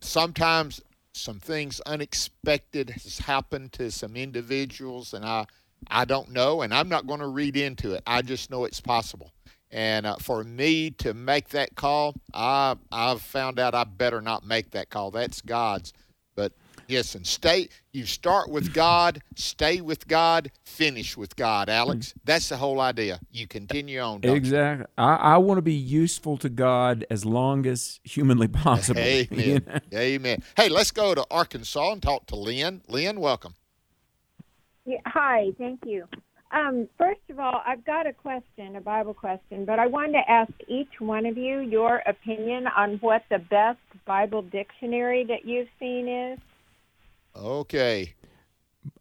sometimes 0.00 0.80
some 1.12 1.40
things 1.40 1.80
unexpected 1.86 2.90
has 2.90 3.18
happened 3.18 3.72
to 3.74 3.90
some 3.90 4.16
individuals, 4.16 5.12
and 5.12 5.24
I 5.24 5.46
I 5.88 6.04
don't 6.04 6.30
know, 6.30 6.62
and 6.62 6.74
I'm 6.74 6.88
not 6.88 7.06
going 7.06 7.20
to 7.20 7.26
read 7.28 7.56
into 7.56 7.94
it. 7.94 8.02
I 8.06 8.22
just 8.22 8.50
know 8.50 8.64
it's 8.64 8.80
possible. 8.80 9.32
And 9.72 10.04
uh, 10.04 10.16
for 10.16 10.42
me 10.42 10.90
to 10.92 11.14
make 11.14 11.50
that 11.50 11.76
call, 11.76 12.14
I 12.34 12.76
I've 12.90 13.22
found 13.22 13.58
out 13.58 13.74
I 13.74 13.84
better 13.84 14.20
not 14.20 14.44
make 14.44 14.70
that 14.72 14.90
call. 14.90 15.10
That's 15.10 15.40
God's. 15.40 15.92
But 16.34 16.52
yes, 16.90 17.14
and 17.14 17.26
stay. 17.26 17.68
You 17.92 18.06
start 18.06 18.50
with 18.50 18.72
God, 18.72 19.22
stay 19.34 19.80
with 19.80 20.06
God, 20.06 20.50
finish 20.64 21.16
with 21.16 21.36
God. 21.36 21.68
Alex, 21.68 22.14
that's 22.24 22.48
the 22.48 22.56
whole 22.56 22.80
idea. 22.80 23.20
You 23.30 23.46
continue 23.46 24.00
on. 24.00 24.20
Exactly. 24.22 24.86
I, 24.98 25.14
I 25.14 25.36
want 25.38 25.58
to 25.58 25.62
be 25.62 25.74
useful 25.74 26.36
to 26.38 26.48
God 26.48 27.06
as 27.10 27.24
long 27.24 27.66
as 27.66 28.00
humanly 28.04 28.48
possible. 28.66 29.00
Amen. 29.00 29.26
you 29.38 29.60
know? 29.60 29.80
Amen. 29.94 30.42
Hey, 30.56 30.68
let's 30.68 30.90
go 30.90 31.14
to 31.14 31.24
Arkansas 31.30 31.92
and 31.92 32.02
talk 32.02 32.26
to 32.26 32.36
Lynn. 32.36 32.82
Lynn, 32.88 33.20
welcome. 33.20 33.54
Yeah, 34.84 34.98
hi, 35.06 35.52
thank 35.58 35.80
you. 35.86 36.08
Um, 36.52 36.88
first 36.98 37.20
of 37.28 37.38
all, 37.38 37.62
I've 37.64 37.84
got 37.84 38.08
a 38.08 38.12
question, 38.12 38.74
a 38.74 38.80
Bible 38.80 39.14
question, 39.14 39.64
but 39.64 39.78
I 39.78 39.86
wanted 39.86 40.12
to 40.14 40.30
ask 40.30 40.52
each 40.66 41.00
one 41.00 41.24
of 41.26 41.36
you 41.36 41.60
your 41.60 42.02
opinion 42.06 42.66
on 42.76 42.96
what 42.96 43.22
the 43.30 43.38
best 43.38 43.78
Bible 44.04 44.42
dictionary 44.42 45.24
that 45.26 45.44
you've 45.44 45.68
seen 45.78 46.08
is. 46.08 46.38
Okay. 47.40 48.14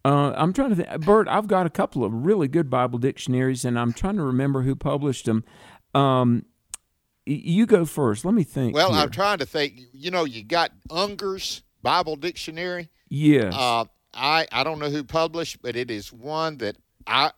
Uh, 0.04 0.34
I'm 0.36 0.54
trying 0.54 0.70
to 0.70 0.76
think. 0.76 1.06
Bert, 1.06 1.28
I've 1.28 1.48
got 1.48 1.66
a 1.66 1.70
couple 1.70 2.04
of 2.04 2.14
really 2.14 2.48
good 2.48 2.70
Bible 2.70 3.00
dictionaries, 3.00 3.66
and 3.66 3.78
I'm 3.78 3.94
trying 3.94 4.16
to 4.16 4.24
remember 4.24 4.62
who 4.62 4.76
published 4.76 5.26
them. 5.26 5.44
Um, 5.94 6.46
you 7.26 7.66
go 7.66 7.86
first. 7.86 8.26
Let 8.26 8.34
me 8.34 8.44
think. 8.44 8.76
Well, 8.76 8.94
here. 8.94 9.02
I'm 9.02 9.12
trying 9.12 9.40
to 9.40 9.46
think. 9.46 9.80
You 9.94 10.12
know, 10.12 10.26
you 10.26 10.44
got 10.44 10.72
Unger's 10.90 11.64
Bible 11.82 12.16
Dictionary. 12.16 12.90
Yes. 13.10 13.54
Uh, 13.56 13.86
I 14.14 14.48
I 14.52 14.64
don't 14.64 14.80
know 14.80 14.90
who 14.90 15.04
published, 15.04 15.62
but 15.62 15.76
it 15.76 15.92
is 15.92 16.12
one 16.12 16.58
that 16.58 16.78
I 17.06 17.32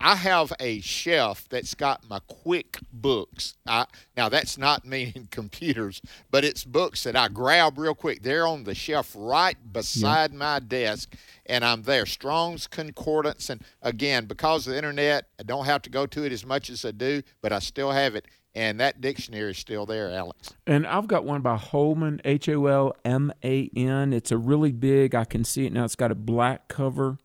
I 0.00 0.14
have 0.16 0.52
a 0.60 0.80
shelf 0.80 1.48
that's 1.48 1.74
got 1.74 2.08
my 2.08 2.20
quick 2.26 2.78
books. 2.92 3.56
I, 3.66 3.86
now 4.16 4.28
that's 4.28 4.56
not 4.56 4.84
meaning 4.84 5.28
computers, 5.30 6.00
but 6.30 6.44
it's 6.44 6.64
books 6.64 7.04
that 7.04 7.16
I 7.16 7.28
grab 7.28 7.78
real 7.78 7.94
quick. 7.94 8.22
They're 8.22 8.46
on 8.46 8.64
the 8.64 8.74
shelf 8.74 9.14
right 9.16 9.56
beside 9.72 10.32
my 10.32 10.60
desk, 10.60 11.16
and 11.46 11.64
I'm 11.64 11.82
there. 11.82 12.06
Strong's 12.06 12.66
Concordance, 12.66 13.50
and 13.50 13.62
again, 13.82 14.26
because 14.26 14.66
of 14.66 14.72
the 14.72 14.78
internet, 14.78 15.26
I 15.38 15.42
don't 15.42 15.64
have 15.66 15.82
to 15.82 15.90
go 15.90 16.06
to 16.06 16.24
it 16.24 16.32
as 16.32 16.44
much 16.46 16.70
as 16.70 16.84
I 16.84 16.92
do, 16.92 17.22
but 17.40 17.52
I 17.52 17.58
still 17.58 17.90
have 17.90 18.14
it. 18.14 18.26
And 18.54 18.80
that 18.80 19.00
dictionary 19.00 19.52
is 19.52 19.58
still 19.58 19.86
there, 19.86 20.10
Alex. 20.10 20.52
And 20.66 20.86
I've 20.86 21.06
got 21.06 21.24
one 21.24 21.42
by 21.42 21.56
Holman, 21.56 22.20
H 22.24 22.48
O 22.48 22.66
L 22.66 22.96
M 23.04 23.32
A 23.44 23.70
N. 23.76 24.12
It's 24.12 24.32
a 24.32 24.38
really 24.38 24.72
big. 24.72 25.14
I 25.14 25.24
can 25.24 25.44
see 25.44 25.66
it 25.66 25.72
now. 25.72 25.84
It's 25.84 25.94
got 25.94 26.10
a 26.10 26.16
black 26.16 26.66
cover, 26.66 27.18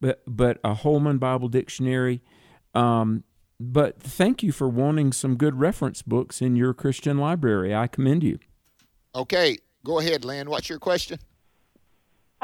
but 0.00 0.22
but 0.26 0.58
a 0.64 0.74
Holman 0.74 1.18
Bible 1.18 1.48
Dictionary. 1.48 2.22
Um, 2.74 3.24
but 3.58 4.00
thank 4.00 4.42
you 4.42 4.52
for 4.52 4.68
wanting 4.68 5.12
some 5.12 5.36
good 5.36 5.58
reference 5.58 6.02
books 6.02 6.42
in 6.42 6.56
your 6.56 6.74
Christian 6.74 7.18
library. 7.18 7.74
I 7.74 7.86
commend 7.86 8.22
you. 8.22 8.38
Okay, 9.14 9.58
go 9.84 9.98
ahead, 9.98 10.24
Lynn. 10.24 10.50
What's 10.50 10.68
your 10.68 10.78
question? 10.78 11.18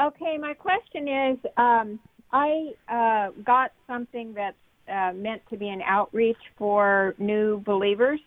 Okay, 0.01 0.37
my 0.39 0.55
question 0.55 1.07
is 1.07 1.37
um, 1.55 1.99
I 2.31 2.73
uh, 2.89 3.29
got 3.43 3.71
something 3.85 4.33
that's 4.33 4.57
uh, 4.91 5.13
meant 5.13 5.43
to 5.51 5.57
be 5.57 5.69
an 5.69 5.83
outreach 5.83 6.37
for 6.57 7.13
new 7.19 7.59
believers, 7.59 8.19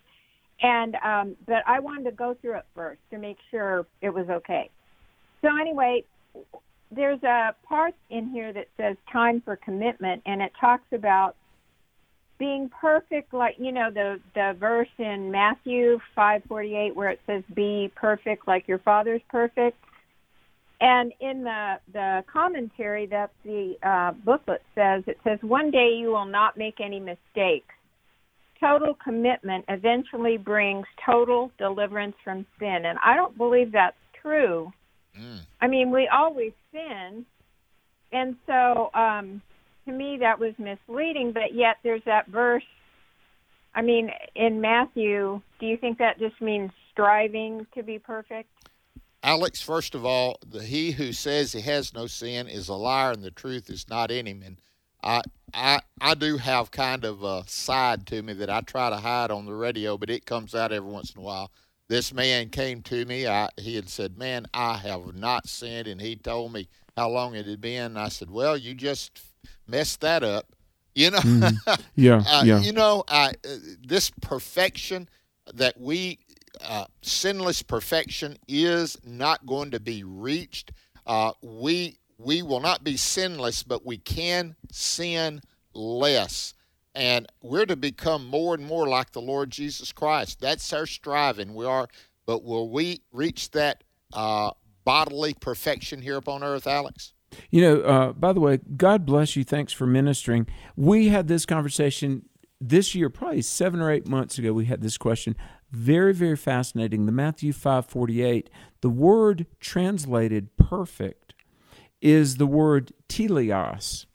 and 0.61 0.95
um, 1.03 1.35
but 1.45 1.63
I 1.67 1.81
wanted 1.81 2.05
to 2.05 2.11
go 2.11 2.37
through 2.41 2.55
it 2.55 2.65
first 2.73 3.01
to 3.11 3.17
make 3.17 3.37
sure 3.51 3.85
it 4.01 4.09
was 4.09 4.29
okay. 4.29 4.69
So 5.41 5.49
anyway, 5.59 6.05
there's 6.91 7.21
a 7.23 7.55
part 7.67 7.93
in 8.09 8.29
here 8.29 8.53
that 8.53 8.67
says 8.77 8.95
time 9.11 9.41
for 9.43 9.55
commitment, 9.57 10.21
and 10.25 10.41
it 10.41 10.51
talks 10.59 10.85
about 10.93 11.35
being 12.39 12.69
perfect, 12.69 13.33
like 13.33 13.55
you 13.57 13.71
know 13.71 13.89
the 13.91 14.19
the 14.35 14.55
verse 14.59 14.87
in 14.97 15.31
Matthew 15.31 15.99
five 16.15 16.43
forty 16.47 16.75
eight 16.75 16.95
where 16.95 17.09
it 17.09 17.19
says, 17.25 17.43
"Be 17.53 17.91
perfect 17.95 18.47
like 18.47 18.67
your 18.67 18.79
Father's 18.79 19.21
perfect." 19.29 19.77
And 20.79 21.11
in 21.19 21.43
the 21.43 21.79
the 21.91 22.23
commentary 22.31 23.07
that 23.07 23.31
the 23.43 23.75
uh, 23.83 24.11
booklet 24.23 24.61
says, 24.75 25.03
it 25.07 25.17
says, 25.23 25.39
"One 25.41 25.71
day 25.71 25.95
you 25.99 26.09
will 26.09 26.25
not 26.25 26.57
make 26.57 26.79
any 26.79 26.99
mistakes. 26.99 27.73
Total 28.59 28.95
commitment 29.03 29.65
eventually 29.67 30.37
brings 30.37 30.85
total 31.05 31.51
deliverance 31.57 32.15
from 32.23 32.45
sin." 32.59 32.85
And 32.85 32.99
I 33.03 33.15
don't 33.15 33.37
believe 33.37 33.71
that's 33.71 33.97
true. 34.21 34.71
I 35.61 35.67
mean, 35.67 35.91
we 35.91 36.07
always 36.07 36.53
sin, 36.71 37.25
and 38.11 38.35
so 38.45 38.91
um, 38.93 39.41
to 39.85 39.91
me 39.91 40.17
that 40.19 40.39
was 40.39 40.53
misleading. 40.57 41.31
But 41.31 41.53
yet 41.53 41.77
there's 41.83 42.03
that 42.05 42.27
verse. 42.27 42.63
I 43.73 43.81
mean, 43.81 44.11
in 44.35 44.61
Matthew, 44.61 45.41
do 45.59 45.65
you 45.65 45.77
think 45.77 45.99
that 45.99 46.19
just 46.19 46.41
means 46.41 46.71
striving 46.91 47.67
to 47.75 47.83
be 47.83 47.99
perfect? 47.99 48.49
Alex, 49.23 49.61
first 49.61 49.93
of 49.93 50.05
all, 50.05 50.39
the 50.47 50.63
he 50.63 50.91
who 50.91 51.11
says 51.11 51.51
he 51.51 51.61
has 51.61 51.93
no 51.93 52.07
sin 52.07 52.47
is 52.47 52.69
a 52.69 52.73
liar, 52.73 53.11
and 53.11 53.23
the 53.23 53.31
truth 53.31 53.69
is 53.69 53.89
not 53.89 54.09
in 54.09 54.25
him. 54.25 54.41
And 54.43 54.61
I, 55.03 55.21
I, 55.53 55.81
I 55.99 56.13
do 56.13 56.37
have 56.37 56.71
kind 56.71 57.03
of 57.03 57.23
a 57.23 57.43
side 57.47 58.07
to 58.07 58.21
me 58.21 58.33
that 58.33 58.49
I 58.49 58.61
try 58.61 58.89
to 58.89 58.97
hide 58.97 59.31
on 59.31 59.45
the 59.45 59.53
radio, 59.53 59.97
but 59.97 60.09
it 60.09 60.25
comes 60.25 60.55
out 60.55 60.71
every 60.71 60.89
once 60.89 61.11
in 61.11 61.19
a 61.19 61.23
while. 61.23 61.51
This 61.89 62.13
man 62.13 62.49
came 62.49 62.81
to 62.83 63.05
me. 63.05 63.27
I, 63.27 63.49
he 63.57 63.75
had 63.75 63.89
said, 63.89 64.17
"Man, 64.17 64.45
I 64.53 64.77
have 64.77 65.15
not 65.15 65.47
sinned," 65.47 65.87
and 65.87 66.01
he 66.01 66.15
told 66.15 66.51
me 66.53 66.67
how 66.97 67.09
long 67.09 67.35
it 67.35 67.45
had 67.45 67.61
been. 67.61 67.85
And 67.85 67.99
I 67.99 68.09
said, 68.09 68.29
"Well, 68.29 68.57
you 68.57 68.73
just 68.73 69.21
messed 69.67 70.01
that 70.01 70.23
up." 70.23 70.47
You 70.97 71.11
know, 71.11 71.19
Mm-hmm. 71.19 71.81
Yeah, 71.95 72.23
uh, 72.27 72.41
yeah. 72.43 72.59
You 72.59 72.71
know, 72.71 73.03
I, 73.07 73.27
uh, 73.29 73.55
this 73.85 74.09
perfection 74.19 75.07
that 75.53 75.79
we, 75.79 76.17
uh, 76.59 76.85
sinless 77.03 77.61
perfection, 77.61 78.35
is 78.47 78.97
not 79.05 79.45
going 79.45 79.69
to 79.71 79.79
be 79.79 80.03
reached. 80.03 80.71
Uh, 81.05 81.33
we 81.43 81.99
we 82.17 82.41
will 82.41 82.59
not 82.61 82.83
be 82.83 82.97
sinless, 82.97 83.61
but 83.61 83.85
we 83.85 83.97
can 83.97 84.55
sin 84.71 85.41
less, 85.75 86.55
and 86.97 87.27
we're 87.43 87.67
to 87.67 87.75
become 87.75 88.25
more 88.27 88.55
and 88.55 88.65
more 88.65 88.87
like 88.87 89.11
the 89.11 89.21
Lord 89.21 89.51
Jesus 89.51 89.91
Christ. 89.91 90.41
That's 90.41 90.73
our 90.73 90.87
striving. 90.87 91.53
We 91.53 91.65
are, 91.65 91.87
but 92.25 92.43
will 92.43 92.69
we 92.69 93.01
reach 93.11 93.51
that 93.51 93.83
uh, 94.13 94.51
bodily 94.83 95.35
perfection 95.35 96.01
here 96.01 96.17
upon 96.17 96.43
earth, 96.43 96.65
Alex? 96.65 97.13
You 97.51 97.61
know, 97.61 97.81
uh, 97.81 98.13
by 98.13 98.33
the 98.33 98.39
way, 98.39 98.59
God 98.75 99.05
bless 99.05 99.35
you. 99.35 99.43
Thanks 99.43 99.73
for 99.73 99.85
ministering. 99.85 100.47
We 100.75 101.09
had 101.09 101.27
this 101.27 101.45
conversation 101.45 102.23
this 102.59 102.95
year, 102.95 103.09
probably 103.09 103.43
seven 103.43 103.79
or 103.79 103.91
eight 103.91 104.07
months 104.07 104.39
ago. 104.39 104.53
We 104.53 104.65
had 104.65 104.81
this 104.81 104.97
question. 104.97 105.35
Very, 105.69 106.13
very 106.13 106.37
fascinating. 106.37 107.05
The 107.05 107.11
Matthew 107.11 107.53
five 107.53 107.85
forty 107.85 108.23
eight. 108.23 108.49
The 108.81 108.89
word 108.89 109.45
translated 109.59 110.55
perfect 110.57 111.35
is 112.01 112.37
the 112.37 112.47
word 112.47 112.93
teleos, 113.09 114.05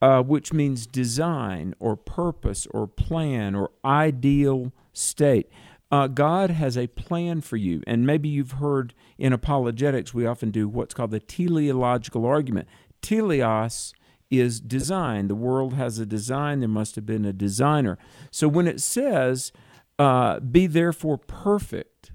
uh, 0.00 0.22
which 0.22 0.52
means 0.52 0.86
design 0.86 1.74
or 1.78 1.96
purpose 1.96 2.66
or 2.70 2.86
plan 2.86 3.54
or 3.54 3.70
ideal 3.84 4.72
state. 4.92 5.48
Uh, 5.90 6.06
God 6.06 6.50
has 6.50 6.76
a 6.76 6.86
plan 6.88 7.40
for 7.40 7.56
you. 7.56 7.82
And 7.86 8.06
maybe 8.06 8.28
you've 8.28 8.52
heard 8.52 8.94
in 9.16 9.32
apologetics, 9.32 10.12
we 10.12 10.26
often 10.26 10.50
do 10.50 10.68
what's 10.68 10.94
called 10.94 11.10
the 11.10 11.20
teleological 11.20 12.26
argument. 12.26 12.68
Teleos 13.02 13.92
is 14.30 14.60
design. 14.60 15.28
The 15.28 15.34
world 15.34 15.74
has 15.74 15.98
a 15.98 16.06
design. 16.06 16.60
There 16.60 16.68
must 16.68 16.94
have 16.96 17.06
been 17.06 17.24
a 17.24 17.32
designer. 17.32 17.98
So 18.30 18.48
when 18.48 18.66
it 18.66 18.80
says, 18.80 19.52
uh, 19.98 20.40
be 20.40 20.66
therefore 20.66 21.18
perfect, 21.18 22.12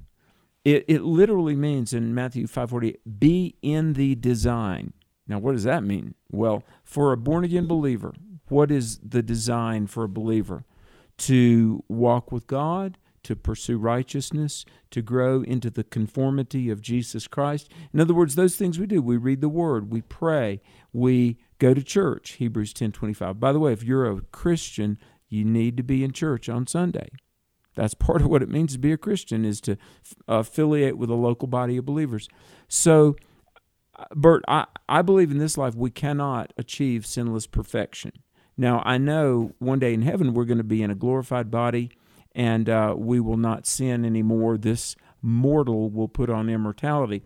it, 0.63 0.85
it 0.87 1.01
literally 1.01 1.55
means 1.55 1.93
in 1.93 2.13
Matthew 2.13 2.47
5.48, 2.47 2.97
be 3.19 3.55
in 3.61 3.93
the 3.93 4.15
design. 4.15 4.93
Now, 5.33 5.39
what 5.39 5.53
does 5.53 5.63
that 5.63 5.83
mean? 5.83 6.13
Well, 6.31 6.63
for 6.83 7.11
a 7.11 7.17
born 7.17 7.43
again 7.43 7.65
believer, 7.65 8.13
what 8.49 8.69
is 8.69 8.99
the 8.99 9.23
design 9.23 9.87
for 9.87 10.03
a 10.03 10.07
believer? 10.07 10.63
To 11.17 11.83
walk 11.87 12.31
with 12.31 12.45
God, 12.45 12.99
to 13.23 13.35
pursue 13.35 13.79
righteousness, 13.79 14.63
to 14.91 15.01
grow 15.01 15.41
into 15.41 15.71
the 15.71 15.83
conformity 15.83 16.69
of 16.69 16.81
Jesus 16.81 17.25
Christ. 17.25 17.71
In 17.91 17.99
other 17.99 18.13
words, 18.13 18.35
those 18.35 18.57
things 18.57 18.77
we 18.77 18.85
do. 18.85 19.01
We 19.01 19.17
read 19.17 19.41
the 19.41 19.49
Word, 19.49 19.91
we 19.91 20.01
pray, 20.01 20.61
we 20.91 21.39
go 21.57 21.73
to 21.73 21.81
church, 21.81 22.33
Hebrews 22.33 22.71
10 22.71 22.91
25. 22.91 23.39
By 23.39 23.51
the 23.51 23.59
way, 23.59 23.73
if 23.73 23.81
you're 23.81 24.05
a 24.05 24.21
Christian, 24.21 24.99
you 25.29 25.43
need 25.43 25.77
to 25.77 25.83
be 25.83 26.03
in 26.03 26.11
church 26.11 26.47
on 26.47 26.67
Sunday. 26.67 27.09
That's 27.73 27.95
part 27.95 28.21
of 28.21 28.27
what 28.27 28.43
it 28.43 28.49
means 28.49 28.73
to 28.73 28.79
be 28.79 28.91
a 28.91 28.97
Christian 28.97 29.45
is 29.45 29.59
to 29.61 29.77
uh, 30.29 30.35
affiliate 30.35 30.95
with 30.95 31.09
a 31.09 31.15
local 31.15 31.47
body 31.47 31.77
of 31.77 31.87
believers. 31.87 32.29
So, 32.67 33.15
Bert, 34.15 34.43
I, 34.47 34.65
I 34.87 35.01
believe 35.01 35.31
in 35.31 35.37
this 35.37 35.57
life 35.57 35.75
we 35.75 35.91
cannot 35.91 36.53
achieve 36.57 37.05
sinless 37.05 37.47
perfection. 37.47 38.11
Now, 38.57 38.81
I 38.85 38.97
know 38.97 39.53
one 39.59 39.79
day 39.79 39.93
in 39.93 40.03
heaven 40.03 40.33
we're 40.33 40.45
going 40.45 40.57
to 40.59 40.63
be 40.63 40.83
in 40.83 40.91
a 40.91 40.95
glorified 40.95 41.49
body 41.49 41.91
and 42.35 42.69
uh, 42.69 42.95
we 42.97 43.19
will 43.19 43.37
not 43.37 43.65
sin 43.65 44.05
anymore. 44.05 44.57
This 44.57 44.95
mortal 45.21 45.89
will 45.89 46.07
put 46.07 46.29
on 46.29 46.49
immortality. 46.49 47.23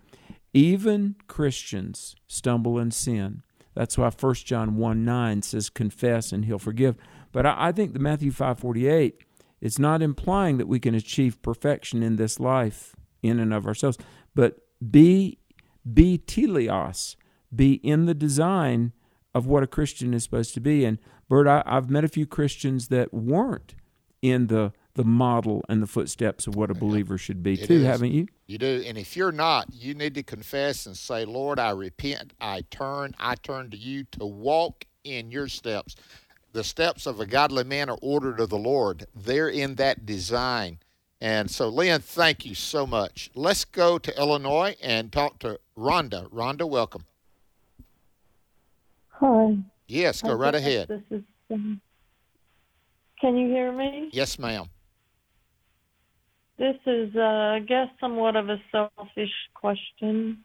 Even 0.54 1.16
Christians 1.28 2.16
stumble 2.28 2.78
and 2.78 2.94
sin. 2.94 3.44
That's 3.74 3.98
why 3.98 4.10
1 4.10 4.34
John 4.36 4.76
1 4.78 5.06
9 5.06 5.42
says, 5.42 5.70
confess 5.70 6.32
and 6.32 6.46
he'll 6.46 6.60
forgive. 6.60 6.96
But 7.32 7.46
I, 7.46 7.68
I 7.68 7.72
think 7.72 7.94
the 7.94 8.00
Matthew 8.00 8.32
5 8.32 8.60
48, 8.60 9.24
it's 9.62 9.80
not 9.80 10.02
implying 10.02 10.58
that 10.58 10.68
we 10.68 10.80
can 10.80 10.96
achieve 10.96 11.42
perfection 11.42 12.02
in 12.02 12.16
this 12.16 12.40
life 12.40 12.96
in 13.22 13.40
and 13.40 13.54
of 13.54 13.66
ourselves, 13.66 13.98
but 14.36 14.60
be, 14.92 15.40
be 15.94 16.18
teleos, 16.18 17.16
be 17.56 17.74
in 17.76 18.06
the 18.06 18.14
design 18.14 18.94
of 19.34 19.46
what 19.46 19.64
a 19.64 19.68
Christian 19.68 20.14
is 20.14 20.24
supposed 20.24 20.54
to 20.56 20.60
be. 20.60 20.84
And 20.86 21.00
Bert, 21.30 21.48
I, 21.48 21.64
I've 21.66 21.90
met 21.90 22.04
a 22.04 22.08
few 22.08 22.26
Christians 22.26 22.88
that 22.88 23.14
weren't 23.14 23.76
in 24.22 24.48
the 24.48 24.74
the 24.96 25.04
model 25.04 25.64
and 25.70 25.82
the 25.82 25.88
footsteps 25.88 26.48
of 26.48 26.56
what 26.56 26.72
a 26.72 26.74
believer 26.74 27.20
should 27.20 27.44
be 27.44 27.54
It 27.54 27.68
too, 27.68 27.76
is. 27.76 27.86
haven't 27.86 28.14
you? 28.14 28.26
You 28.48 28.58
do. 28.58 28.84
And 28.88 28.98
if 28.98 29.16
you're 29.16 29.32
not, 29.32 29.68
you 29.72 29.94
need 29.94 30.16
to 30.16 30.24
confess 30.24 30.88
and 30.88 30.98
say, 30.98 31.24
Lord, 31.24 31.60
I 31.60 31.70
repent. 31.70 32.34
I 32.42 32.62
turn. 32.72 33.14
I 33.20 33.36
turn 33.36 33.70
to 33.70 33.78
you 33.78 34.06
to 34.14 34.26
walk 34.26 34.86
in 35.04 35.30
your 35.30 35.48
steps. 35.50 35.96
The 36.52 36.64
steps 36.64 37.06
of 37.06 37.20
a 37.20 37.28
godly 37.28 37.64
man 37.64 37.92
are 37.92 38.00
ordered 38.02 38.40
of 38.40 38.50
the 38.50 38.58
Lord. 38.58 39.06
They're 39.16 39.50
in 39.50 39.76
that 39.76 40.08
design. 40.08 40.80
And 41.20 41.50
so, 41.50 41.68
Lynn, 41.68 42.02
thank 42.02 42.46
you 42.46 42.54
so 42.54 42.86
much. 42.86 43.32
Let's 43.34 43.66
go 43.66 43.98
to 43.98 44.18
Illinois 44.18 44.76
and 44.82 45.12
talk 45.12 45.40
to 45.40 45.60
Rhonda. 45.76 46.30
Rhonda, 46.30 46.70
welcome. 46.70 47.06
Hi. 49.10 49.58
Yes, 49.88 50.22
go 50.22 50.32
I 50.32 50.34
right 50.34 50.56
ahead. 50.56 50.88
This 50.90 51.02
is. 51.10 51.24
Um, 51.50 51.82
can 53.20 53.36
you 53.36 53.48
hear 53.48 53.72
me? 53.72 54.10
Yes, 54.12 54.38
ma'am. 54.38 54.68
This 56.60 56.76
is, 56.86 57.16
uh, 57.16 57.22
I 57.22 57.60
guess, 57.68 57.88
somewhat 58.00 58.36
of 58.36 58.50
a 58.50 58.62
selfish 58.72 59.34
question. 59.56 60.44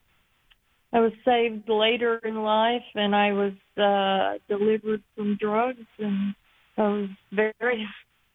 I 0.92 1.00
was 1.00 1.12
saved 1.24 1.68
later 1.68 2.18
in 2.18 2.42
life, 2.42 2.84
and 2.94 3.14
I 3.16 3.32
was 3.32 3.52
uh, 3.76 4.38
delivered 4.48 5.02
from 5.16 5.36
drugs, 5.36 5.86
and 5.98 6.34
I 6.76 6.82
was 6.82 7.08
very 7.32 7.88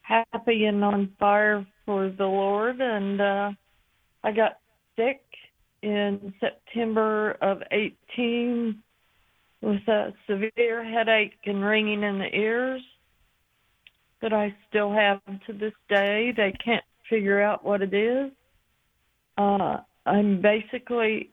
happy 0.08 0.64
and 0.64 0.82
on 0.82 1.12
fire 1.18 1.66
for 1.84 2.10
the 2.10 2.24
Lord. 2.24 2.80
And 2.80 3.20
uh, 3.20 3.50
I 4.24 4.32
got 4.32 4.58
sick 4.96 5.20
in 5.82 6.32
September 6.40 7.32
of 7.42 7.62
18 7.70 8.82
with 9.60 9.88
a 9.88 10.14
severe 10.28 10.84
headache 10.84 11.38
and 11.46 11.64
ringing 11.64 12.02
in 12.02 12.18
the 12.18 12.34
ears 12.34 12.82
that 14.22 14.32
I 14.32 14.54
still 14.68 14.92
have 14.92 15.20
to 15.46 15.52
this 15.52 15.74
day. 15.88 16.32
They 16.36 16.52
can't 16.64 16.84
figure 17.08 17.40
out 17.40 17.64
what 17.64 17.82
it 17.82 17.94
is. 17.94 18.30
Uh, 19.36 19.78
I'm 20.06 20.40
basically 20.40 21.30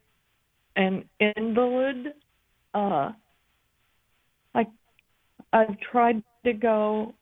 an 0.76 1.06
invalid. 1.20 2.14
Uh, 2.74 3.12
I 4.54 4.68
I've 5.54 5.80
tried 5.80 6.22
to 6.44 6.54
go 6.54 7.16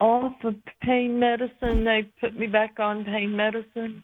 off 0.00 0.32
of 0.44 0.54
pain 0.82 1.18
medicine. 1.18 1.84
They 1.84 2.10
put 2.20 2.38
me 2.38 2.46
back 2.46 2.78
on 2.78 3.04
pain 3.04 3.36
medicine. 3.36 4.02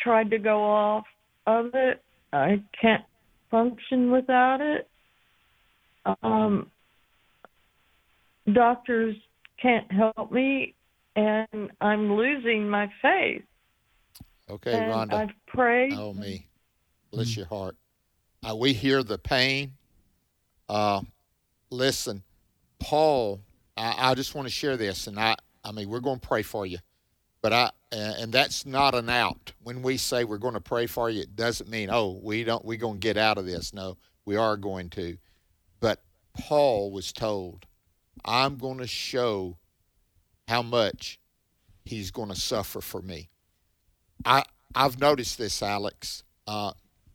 Tried 0.00 0.30
to 0.30 0.38
go 0.38 0.62
off 0.62 1.04
of 1.46 1.70
it. 1.74 2.02
I 2.32 2.62
can't 2.80 3.04
function 3.50 4.10
without 4.10 4.60
it. 4.60 4.88
Um, 6.22 6.70
doctors 8.52 9.16
can't 9.60 9.90
help 9.90 10.30
me, 10.30 10.74
and 11.16 11.70
I'm 11.80 12.14
losing 12.14 12.68
my 12.68 12.90
faith. 13.00 13.42
Okay, 14.48 14.74
and 14.74 14.92
Rhonda. 14.92 15.14
I've 15.14 15.46
prayed. 15.46 15.92
Oh, 15.94 16.12
me. 16.12 16.46
Bless 17.10 17.36
your 17.36 17.46
heart. 17.46 17.76
Uh, 18.48 18.54
we 18.54 18.72
hear 18.72 19.02
the 19.02 19.18
pain. 19.18 19.72
Uh, 20.68 21.00
listen, 21.70 22.22
Paul, 22.78 23.40
I, 23.76 24.10
I 24.10 24.14
just 24.14 24.34
want 24.34 24.46
to 24.48 24.52
share 24.52 24.76
this, 24.76 25.06
and 25.06 25.18
I, 25.18 25.36
I 25.64 25.72
mean, 25.72 25.88
we're 25.88 26.00
going 26.00 26.20
to 26.20 26.26
pray 26.26 26.42
for 26.42 26.64
you, 26.66 26.78
but 27.42 27.52
I, 27.52 27.70
and 27.92 28.32
that's 28.32 28.66
not 28.66 28.94
an 28.94 29.08
out. 29.08 29.52
When 29.62 29.82
we 29.82 29.96
say 29.96 30.24
we're 30.24 30.38
going 30.38 30.54
to 30.54 30.60
pray 30.60 30.86
for 30.86 31.08
you, 31.10 31.22
it 31.22 31.36
doesn't 31.36 31.70
mean 31.70 31.88
oh 31.90 32.18
we 32.22 32.44
don't 32.44 32.64
we're 32.64 32.78
going 32.78 32.94
to 32.96 33.00
get 33.00 33.16
out 33.16 33.38
of 33.38 33.46
this. 33.46 33.72
No, 33.72 33.96
we 34.24 34.36
are 34.36 34.56
going 34.56 34.90
to. 34.90 35.16
But 35.80 36.02
Paul 36.36 36.90
was 36.90 37.12
told, 37.12 37.64
I'm 38.24 38.56
going 38.56 38.78
to 38.78 38.86
show 38.86 39.56
how 40.48 40.62
much 40.62 41.18
he's 41.84 42.10
going 42.10 42.28
to 42.30 42.36
suffer 42.36 42.80
for 42.80 43.02
me. 43.02 43.28
I 44.24 44.42
I've 44.74 44.98
noticed 45.00 45.38
this, 45.38 45.62
Alex. 45.62 46.22
Uh, 46.46 46.72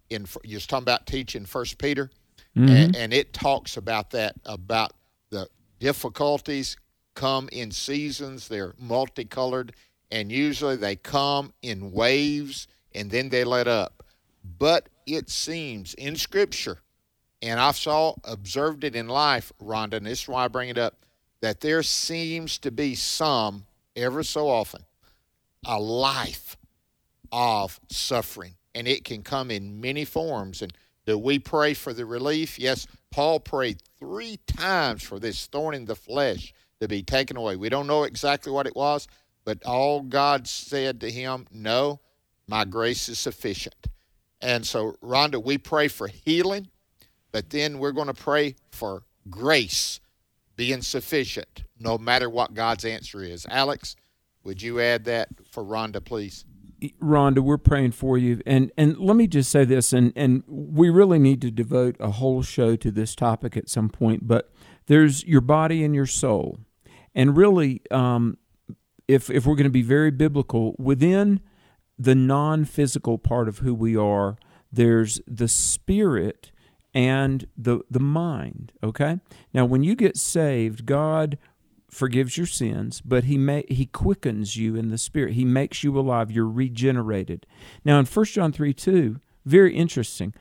in 0.10 0.26
you're 0.44 0.60
talking 0.62 0.84
about 0.84 1.06
teaching 1.08 1.46
First 1.46 1.78
Peter, 1.78 2.10
Mhm. 2.58 2.70
and, 2.70 2.96
and 2.96 3.14
it 3.14 3.34
talks 3.34 3.78
about 3.78 4.10
that 4.12 4.36
about 4.46 4.92
difficulties 5.82 6.78
come 7.16 7.50
in 7.52 7.72
seasons. 7.72 8.48
They're 8.48 8.74
multicolored, 8.80 9.76
and 10.10 10.32
usually 10.32 10.78
they 10.78 10.96
come 10.96 11.52
in 11.62 11.92
waves, 11.92 12.68
and 12.94 13.12
then 13.12 13.28
they 13.30 13.44
let 13.44 13.68
up. 13.68 14.04
But 14.58 14.88
it 15.06 15.30
seems 15.30 15.94
in 15.96 16.16
Scripture, 16.16 16.78
and 17.42 17.60
I've 17.60 17.76
saw 17.76 18.16
observed 18.24 18.84
it 18.84 18.96
in 18.96 19.08
life, 19.10 19.52
Rhonda, 19.62 19.96
and 19.96 20.06
this 20.06 20.22
is 20.22 20.28
why 20.30 20.46
I 20.46 20.48
bring 20.48 20.70
it 20.70 20.78
up, 20.78 21.06
that 21.42 21.60
there 21.60 21.84
seems 21.84 22.60
to 22.60 22.72
be 22.72 22.96
some, 22.96 23.66
ever 23.96 24.24
so 24.24 24.48
often, 24.48 24.86
a 25.66 25.80
life 25.80 26.56
of 27.32 27.80
suffering. 27.90 28.54
And 28.74 28.88
it 28.88 29.04
can 29.04 29.22
come 29.24 29.52
in 29.52 29.82
many 29.82 30.06
forms. 30.06 30.62
And 30.62 30.72
do 31.06 31.18
we 31.18 31.40
pray 31.40 31.74
for 31.74 31.94
the 31.94 32.06
relief? 32.06 32.58
Yes, 32.58 32.88
Paul 33.12 33.40
prayed 33.40 33.82
three 34.00 34.40
times 34.48 35.04
for 35.04 35.20
this 35.20 35.46
thorn 35.48 35.76
in 35.76 35.86
the 35.86 35.96
flesh 35.96 36.54
to 36.80 36.88
be 36.88 37.04
taken 37.04 37.38
away. 37.38 37.56
We 37.56 37.70
don't 37.70 37.88
know 37.88 38.04
exactly 38.04 38.52
what 38.52 38.68
it 38.68 38.76
was, 38.76 39.08
but 39.46 39.64
all 39.66 40.02
God 40.02 40.48
said 40.48 41.02
to 41.02 41.12
him, 41.12 41.46
No, 41.52 42.00
my 42.48 42.66
grace 42.66 43.10
is 43.10 43.20
sufficient. 43.20 43.88
And 44.42 44.66
so, 44.66 44.98
Rhonda, 45.04 45.44
we 45.44 45.58
pray 45.58 45.88
for 45.88 46.08
healing, 46.08 46.70
but 47.32 47.50
then 47.52 47.78
we're 47.80 47.92
going 47.92 48.08
to 48.08 48.14
pray 48.14 48.56
for 48.72 49.04
grace 49.30 50.00
being 50.56 50.82
sufficient 50.82 51.64
no 51.80 51.98
matter 51.98 52.30
what 52.30 52.54
God's 52.54 52.86
answer 52.86 53.24
is. 53.24 53.46
Alex, 53.50 53.96
would 54.44 54.62
you 54.62 54.80
add 54.80 55.06
that 55.06 55.30
for 55.52 55.64
Rhonda, 55.64 56.04
please? 56.04 56.46
Rhonda, 57.02 57.40
we're 57.40 57.58
praying 57.58 57.92
for 57.92 58.18
you, 58.18 58.42
and 58.46 58.72
and 58.78 58.98
let 58.98 59.16
me 59.16 59.28
just 59.28 59.52
say 59.52 59.66
this, 59.66 59.94
and 59.94 60.12
and 60.16 60.44
we 60.48 60.90
really 60.90 61.20
need 61.20 61.42
to 61.42 61.52
devote 61.52 61.96
a 62.00 62.12
whole 62.12 62.42
show 62.42 62.76
to 62.76 62.92
this 62.92 63.16
topic 63.16 63.56
at 63.56 63.70
some 63.70 63.90
point. 63.90 64.28
But 64.28 64.52
there's 64.88 65.24
your 65.26 65.42
body 65.42 65.84
and 65.84 65.94
your 65.94 66.08
soul, 66.08 66.60
and 67.14 67.38
really, 67.38 67.82
um, 67.92 68.38
if 69.08 69.30
if 69.30 69.46
we're 69.46 69.56
going 69.56 69.66
to 69.66 69.70
be 69.70 69.84
very 69.84 70.12
biblical, 70.12 70.76
within 70.80 71.42
the 72.00 72.16
non-physical 72.16 73.20
part 73.20 73.48
of 73.48 73.60
who 73.60 73.76
we 73.76 73.96
are, 73.96 74.38
there's 74.72 75.22
the 75.28 75.48
spirit 75.48 76.52
and 76.94 77.48
the 77.56 77.82
the 77.92 78.00
mind. 78.00 78.72
Okay, 78.84 79.20
now 79.54 79.66
when 79.66 79.84
you 79.84 79.96
get 79.96 80.18
saved, 80.18 80.86
God 80.86 81.38
forgives 81.92 82.38
your 82.38 82.48
sins, 82.48 83.02
but 83.02 83.26
he 83.26 83.38
may, 83.38 83.66
he 83.68 83.86
quickens 83.86 84.56
you 84.56 84.76
in 84.76 84.90
the 84.90 84.98
spirit. 84.98 85.34
He 85.34 85.46
makes 85.46 85.84
you 85.84 85.98
alive. 86.00 86.32
You're 86.32 86.48
regenerated. 86.48 87.46
Now 87.84 88.00
in 88.00 88.06
1 88.06 88.26
John 88.26 88.52
3 88.52 88.74
2, 88.74 89.20
very 89.46 89.76
interesting. 89.76 90.34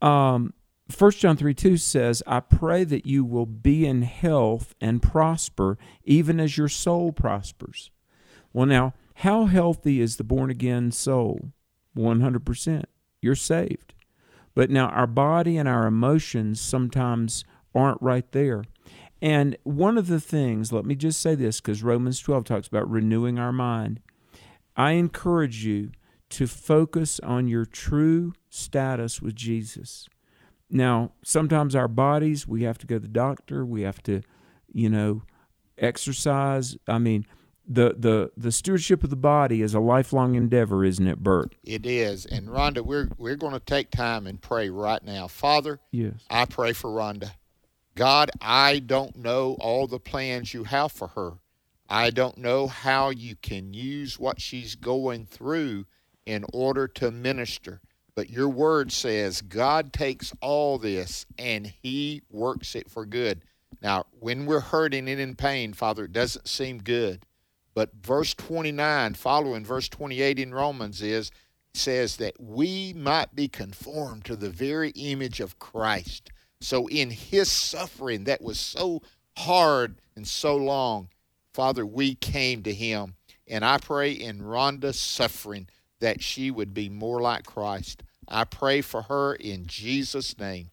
Um, 0.00 0.54
1 0.96 1.10
John 1.12 1.36
3 1.36 1.52
2 1.52 1.76
says, 1.76 2.22
I 2.26 2.40
pray 2.40 2.84
that 2.84 3.06
you 3.06 3.24
will 3.24 3.46
be 3.46 3.86
in 3.86 4.02
health 4.02 4.74
and 4.80 5.02
prosper, 5.02 5.76
even 6.04 6.40
as 6.40 6.56
your 6.56 6.68
soul 6.68 7.12
prospers. 7.12 7.90
Well, 8.54 8.66
now, 8.66 8.94
how 9.16 9.44
healthy 9.44 10.00
is 10.00 10.16
the 10.16 10.24
born 10.24 10.48
again 10.48 10.90
soul? 10.90 11.50
100%. 11.96 12.84
You're 13.20 13.34
saved. 13.34 13.92
But 14.54 14.70
now, 14.70 14.86
our 14.88 15.06
body 15.06 15.58
and 15.58 15.68
our 15.68 15.86
emotions 15.86 16.60
sometimes 16.60 17.44
aren't 17.74 18.00
right 18.00 18.30
there. 18.32 18.64
And 19.20 19.56
one 19.64 19.98
of 19.98 20.06
the 20.06 20.20
things, 20.20 20.72
let 20.72 20.84
me 20.84 20.94
just 20.94 21.20
say 21.20 21.34
this 21.34 21.60
because 21.60 21.82
Romans 21.82 22.20
12 22.20 22.44
talks 22.44 22.68
about 22.68 22.88
renewing 22.88 23.38
our 23.38 23.52
mind. 23.52 24.00
I 24.76 24.92
encourage 24.92 25.64
you 25.64 25.90
to 26.30 26.46
focus 26.46 27.18
on 27.20 27.48
your 27.48 27.64
true 27.64 28.34
status 28.48 29.20
with 29.20 29.34
Jesus. 29.34 30.08
Now, 30.70 31.12
sometimes 31.24 31.74
our 31.74 31.88
bodies, 31.88 32.46
we 32.46 32.62
have 32.62 32.78
to 32.78 32.86
go 32.86 32.96
to 32.96 33.00
the 33.00 33.08
doctor, 33.08 33.64
we 33.64 33.82
have 33.82 34.02
to, 34.04 34.22
you 34.72 34.90
know, 34.90 35.22
exercise. 35.78 36.76
I 36.86 36.98
mean, 36.98 37.26
the 37.66 37.94
the 37.98 38.30
the 38.36 38.52
stewardship 38.52 39.04
of 39.04 39.10
the 39.10 39.16
body 39.16 39.62
is 39.62 39.74
a 39.74 39.80
lifelong 39.80 40.34
endeavor, 40.34 40.84
isn't 40.84 41.06
it, 41.06 41.22
Bert? 41.22 41.54
It 41.64 41.84
is. 41.86 42.24
And 42.26 42.48
Rhonda, 42.48 42.84
we're 42.84 43.08
we're 43.18 43.36
going 43.36 43.52
to 43.52 43.60
take 43.60 43.90
time 43.90 44.26
and 44.26 44.40
pray 44.40 44.70
right 44.70 45.02
now. 45.02 45.28
Father, 45.28 45.80
yes. 45.90 46.14
I 46.30 46.44
pray 46.44 46.72
for 46.72 46.90
Rhonda. 46.90 47.32
God, 47.98 48.30
I 48.40 48.78
don't 48.78 49.16
know 49.16 49.56
all 49.58 49.88
the 49.88 49.98
plans 49.98 50.54
you 50.54 50.62
have 50.62 50.92
for 50.92 51.08
her. 51.08 51.32
I 51.88 52.10
don't 52.10 52.38
know 52.38 52.68
how 52.68 53.10
you 53.10 53.34
can 53.34 53.74
use 53.74 54.20
what 54.20 54.40
she's 54.40 54.76
going 54.76 55.26
through 55.26 55.84
in 56.24 56.44
order 56.52 56.86
to 56.86 57.10
minister. 57.10 57.80
But 58.14 58.30
your 58.30 58.50
word 58.50 58.92
says 58.92 59.42
God 59.42 59.92
takes 59.92 60.32
all 60.40 60.78
this 60.78 61.26
and 61.40 61.66
he 61.66 62.22
works 62.30 62.76
it 62.76 62.88
for 62.88 63.04
good. 63.04 63.42
Now, 63.82 64.04
when 64.12 64.46
we're 64.46 64.60
hurting 64.60 65.08
and 65.08 65.20
in 65.20 65.34
pain, 65.34 65.72
Father, 65.72 66.04
it 66.04 66.12
doesn't 66.12 66.46
seem 66.46 66.78
good. 66.78 67.26
But 67.74 67.90
verse 68.00 68.32
29, 68.32 69.14
following 69.14 69.64
verse 69.64 69.88
28 69.88 70.38
in 70.38 70.54
Romans, 70.54 71.02
is 71.02 71.32
says 71.74 72.18
that 72.18 72.40
we 72.40 72.92
might 72.92 73.34
be 73.34 73.48
conformed 73.48 74.24
to 74.26 74.36
the 74.36 74.50
very 74.50 74.90
image 74.90 75.40
of 75.40 75.58
Christ. 75.58 76.30
So, 76.60 76.88
in 76.88 77.10
his 77.10 77.50
suffering 77.50 78.24
that 78.24 78.42
was 78.42 78.58
so 78.58 79.02
hard 79.36 79.96
and 80.16 80.26
so 80.26 80.56
long, 80.56 81.08
Father, 81.54 81.86
we 81.86 82.14
came 82.14 82.62
to 82.64 82.74
him. 82.74 83.14
And 83.46 83.64
I 83.64 83.78
pray 83.78 84.12
in 84.12 84.40
Rhonda's 84.40 85.00
suffering 85.00 85.68
that 86.00 86.22
she 86.22 86.50
would 86.50 86.74
be 86.74 86.88
more 86.88 87.20
like 87.20 87.46
Christ. 87.46 88.02
I 88.28 88.44
pray 88.44 88.82
for 88.82 89.02
her 89.02 89.34
in 89.34 89.66
Jesus' 89.66 90.38
name. 90.38 90.70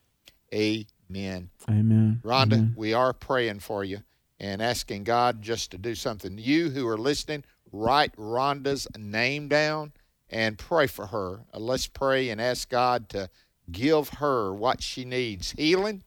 Amen. 0.53 1.49
Amen. 1.69 2.21
Rhonda, 2.23 2.53
Amen. 2.53 2.73
we 2.75 2.93
are 2.93 3.13
praying 3.13 3.59
for 3.59 3.83
you 3.83 3.99
and 4.39 4.61
asking 4.61 5.05
God 5.05 5.41
just 5.41 5.71
to 5.71 5.77
do 5.77 5.95
something. 5.95 6.37
You 6.37 6.69
who 6.69 6.87
are 6.87 6.97
listening, 6.97 7.45
write 7.71 8.15
Rhonda's 8.15 8.87
name 8.97 9.47
down 9.47 9.93
and 10.29 10.57
pray 10.57 10.87
for 10.87 11.07
her. 11.07 11.41
Uh, 11.53 11.59
let's 11.59 11.87
pray 11.87 12.29
and 12.29 12.41
ask 12.41 12.69
God 12.69 13.09
to 13.09 13.29
give 13.71 14.09
her 14.09 14.53
what 14.53 14.81
she 14.81 15.05
needs 15.05 15.51
healing 15.51 16.03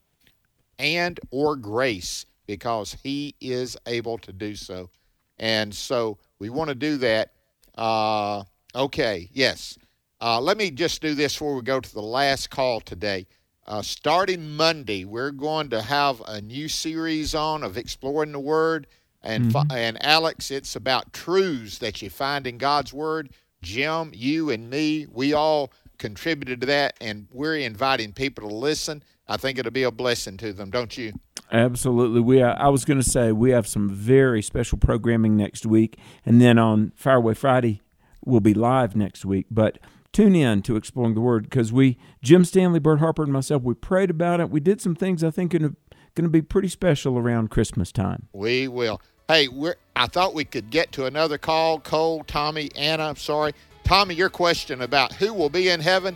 and 0.78 1.18
or 1.30 1.56
grace 1.56 2.26
because 2.46 2.96
he 3.02 3.34
is 3.40 3.76
able 3.86 4.16
to 4.18 4.32
do 4.32 4.54
so. 4.54 4.90
And 5.38 5.74
so 5.74 6.18
we 6.38 6.50
want 6.50 6.68
to 6.68 6.74
do 6.74 6.96
that. 6.98 7.32
Uh, 7.76 8.44
okay 8.74 9.28
yes. 9.32 9.78
Uh, 10.20 10.40
let 10.40 10.56
me 10.56 10.70
just 10.70 11.00
do 11.00 11.14
this 11.14 11.34
before 11.34 11.54
we 11.54 11.62
go 11.62 11.78
to 11.80 11.94
the 11.94 12.02
last 12.02 12.50
call 12.50 12.80
today. 12.80 13.26
Uh, 13.66 13.82
starting 13.82 14.56
monday 14.56 15.04
we're 15.04 15.30
going 15.30 15.68
to 15.68 15.82
have 15.82 16.22
a 16.26 16.40
new 16.40 16.68
series 16.68 17.34
on 17.34 17.62
of 17.62 17.76
exploring 17.76 18.32
the 18.32 18.40
word. 18.40 18.86
And 19.22 19.52
Mm-hmm. 19.52 19.72
and 19.72 20.02
alex 20.04 20.50
it's 20.50 20.74
about 20.76 21.12
truths 21.12 21.78
that 21.78 22.00
you 22.02 22.09
find 22.11 22.46
in 22.46 22.56
god's 22.59 22.92
word. 22.92 23.30
Jim 23.62 24.12
you 24.14 24.50
and 24.50 24.70
me 24.70 25.06
we 25.12 25.32
all 25.34 25.70
contributed 25.99 26.61
to 26.62 26.66
that, 26.68 26.96
and 27.01 27.26
we're 27.30 27.57
inviting 27.57 28.12
people 28.12 28.49
to 28.49 28.55
listen. 28.55 29.03
I 29.28 29.36
think 29.36 29.59
it'll 29.59 29.72
be 29.72 29.82
a 29.82 29.90
blessing 29.90 30.36
to 30.38 30.53
them, 30.53 30.70
don't 30.70 30.96
you? 30.96 31.12
Absolutely. 31.53 32.20
We 32.20 32.42
are, 32.42 32.57
I 32.59 32.68
was 32.68 32.84
going 32.84 33.01
to 33.01 33.09
say 33.09 33.32
we 33.32 33.51
have 33.51 33.66
some 33.66 33.90
very 33.90 34.42
special 34.42 34.78
programming 34.78 35.36
next 35.36 35.66
week, 35.66 35.99
and 36.24 36.40
then 36.40 36.59
on 36.59 36.92
Fireway 36.96 37.36
Friday 37.36 37.82
we'll 38.24 38.40
be 38.40 38.55
live 38.55 38.96
next 38.96 39.24
week. 39.24 39.46
But 39.51 39.78
tune 40.12 40.34
in 40.34 40.62
to 40.62 40.76
exploring 40.76 41.14
the 41.14 41.20
Word 41.20 41.44
because 41.44 41.72
we, 41.72 41.99
Jim 42.22 42.44
Stanley, 42.44 42.78
Bert 42.78 43.01
Harper, 43.01 43.22
and 43.22 43.32
myself, 43.32 43.62
we 43.62 43.74
prayed 43.74 44.11
about 44.11 44.40
it. 44.40 44.51
We 44.51 44.61
did 44.61 44.80
some 44.80 44.94
things 44.94 45.24
I 45.24 45.30
think 45.30 45.55
are 45.55 45.59
going 45.59 45.74
to 46.16 46.28
be 46.28 46.42
pretty 46.42 46.68
special 46.68 47.18
around 47.18 47.51
Christmas 47.51 47.92
time. 47.92 48.28
We 48.32 48.68
will. 48.68 49.01
Hey, 49.28 49.49
we're. 49.49 49.76
I 49.94 50.07
thought 50.07 50.32
we 50.32 50.44
could 50.44 50.70
get 50.70 50.92
to 50.92 51.07
another 51.07 51.38
call. 51.38 51.80
Cole, 51.80 52.24
Tommy, 52.24 52.70
Anna. 52.76 53.05
I'm 53.05 53.16
sorry. 53.16 53.53
Tommy, 53.89 54.14
your 54.14 54.28
question 54.28 54.82
about 54.82 55.14
who 55.14 55.32
will 55.32 55.49
be 55.49 55.70
in 55.70 55.80
heaven, 55.80 56.14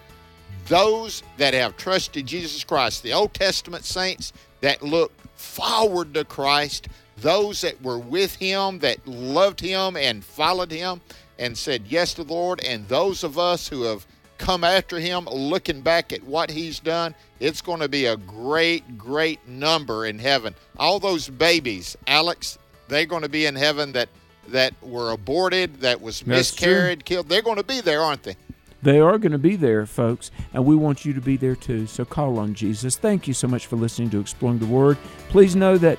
those 0.67 1.23
that 1.39 1.55
have 1.55 1.75
trusted 1.79 2.27
Jesus 2.27 2.63
Christ, 2.65 3.03
the 3.03 3.15
Old 3.15 3.33
Testament 3.33 3.87
saints 3.87 4.35
that 4.61 4.83
look 4.83 5.11
forward 5.37 6.13
to 6.13 6.27
Christ, 6.27 6.89
those 7.17 7.63
that 7.63 7.81
were 7.81 7.99
with 7.99 8.37
him, 8.37 8.79
that 8.81 8.99
loved 9.09 9.59
him 9.59 9.97
and 9.97 10.23
followed 10.23 10.71
him 10.71 11.01
and 11.39 11.57
said 11.57 11.87
yes 11.89 12.13
to 12.13 12.25
the 12.25 12.35
Lord, 12.35 12.63
and 12.63 12.87
those 12.89 13.25
of 13.25 13.39
us 13.39 13.67
who 13.69 13.85
have 13.85 14.07
come 14.37 14.65
after 14.65 14.99
him 14.99 15.25
looking 15.25 15.81
back 15.81 16.13
at 16.13 16.23
what 16.25 16.51
he's 16.51 16.79
done, 16.79 17.15
it's 17.41 17.63
going 17.63 17.81
to 17.81 17.89
be 17.89 18.05
a 18.05 18.19
great, 18.19 18.99
great 18.99 19.49
number 19.49 20.05
in 20.05 20.19
heaven. 20.19 20.55
All 20.79 21.01
those 21.01 21.27
babies, 21.27 21.97
Alex, 22.07 22.59
they're 22.89 23.07
going 23.07 23.23
to 23.23 23.31
be 23.31 23.47
in 23.47 23.57
heaven 23.57 23.93
that 23.93 24.11
that 24.49 24.75
were 24.83 25.11
aborted, 25.11 25.81
that 25.81 26.01
was 26.01 26.27
miscarried, 26.27 27.05
killed. 27.05 27.29
They're 27.29 27.43
going 27.43 27.57
to 27.57 27.65
be 27.65 27.81
there, 27.81 28.01
aren't 28.01 28.23
they? 28.23 28.37
They 28.83 28.99
are 28.99 29.17
going 29.19 29.33
to 29.33 29.39
be 29.39 29.55
there, 29.55 29.87
folks, 29.87 30.33
and 30.53 30.65
we 30.65 30.75
want 30.75 31.05
you 31.05 31.13
to 31.13 31.21
be 31.21 31.37
there 31.37 31.55
too. 31.55 31.87
So 31.87 32.05
call 32.05 32.39
on 32.39 32.55
Jesus. 32.55 32.97
Thank 32.97 33.29
you 33.29 33.35
so 33.35 33.47
much 33.47 33.67
for 33.67 33.77
listening 33.77 34.11
to 34.11 34.21
Exploring 34.21 34.59
the 34.59 34.67
Word. 34.67 34.99
Please 35.29 35.55
know 35.55 35.79
that 35.79 35.99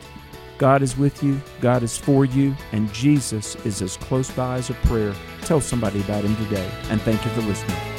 God 0.57 0.81
is 0.81 0.97
with 0.97 1.23
you, 1.23 1.41
God 1.61 1.81
is 1.81 1.97
for 1.97 2.25
you, 2.25 2.55
and 2.73 2.91
Jesus 2.93 3.55
is 3.65 3.81
as 3.81 3.97
close 3.97 4.29
by 4.31 4.57
as 4.57 4.69
a 4.69 4.73
prayer. 4.73 5.13
Tell 5.41 5.61
somebody 5.61 6.01
about 6.01 6.25
Him 6.25 6.35
today, 6.45 6.69
and 6.89 7.01
thank 7.01 7.23
you 7.23 7.31
for 7.31 7.41
listening. 7.41 7.92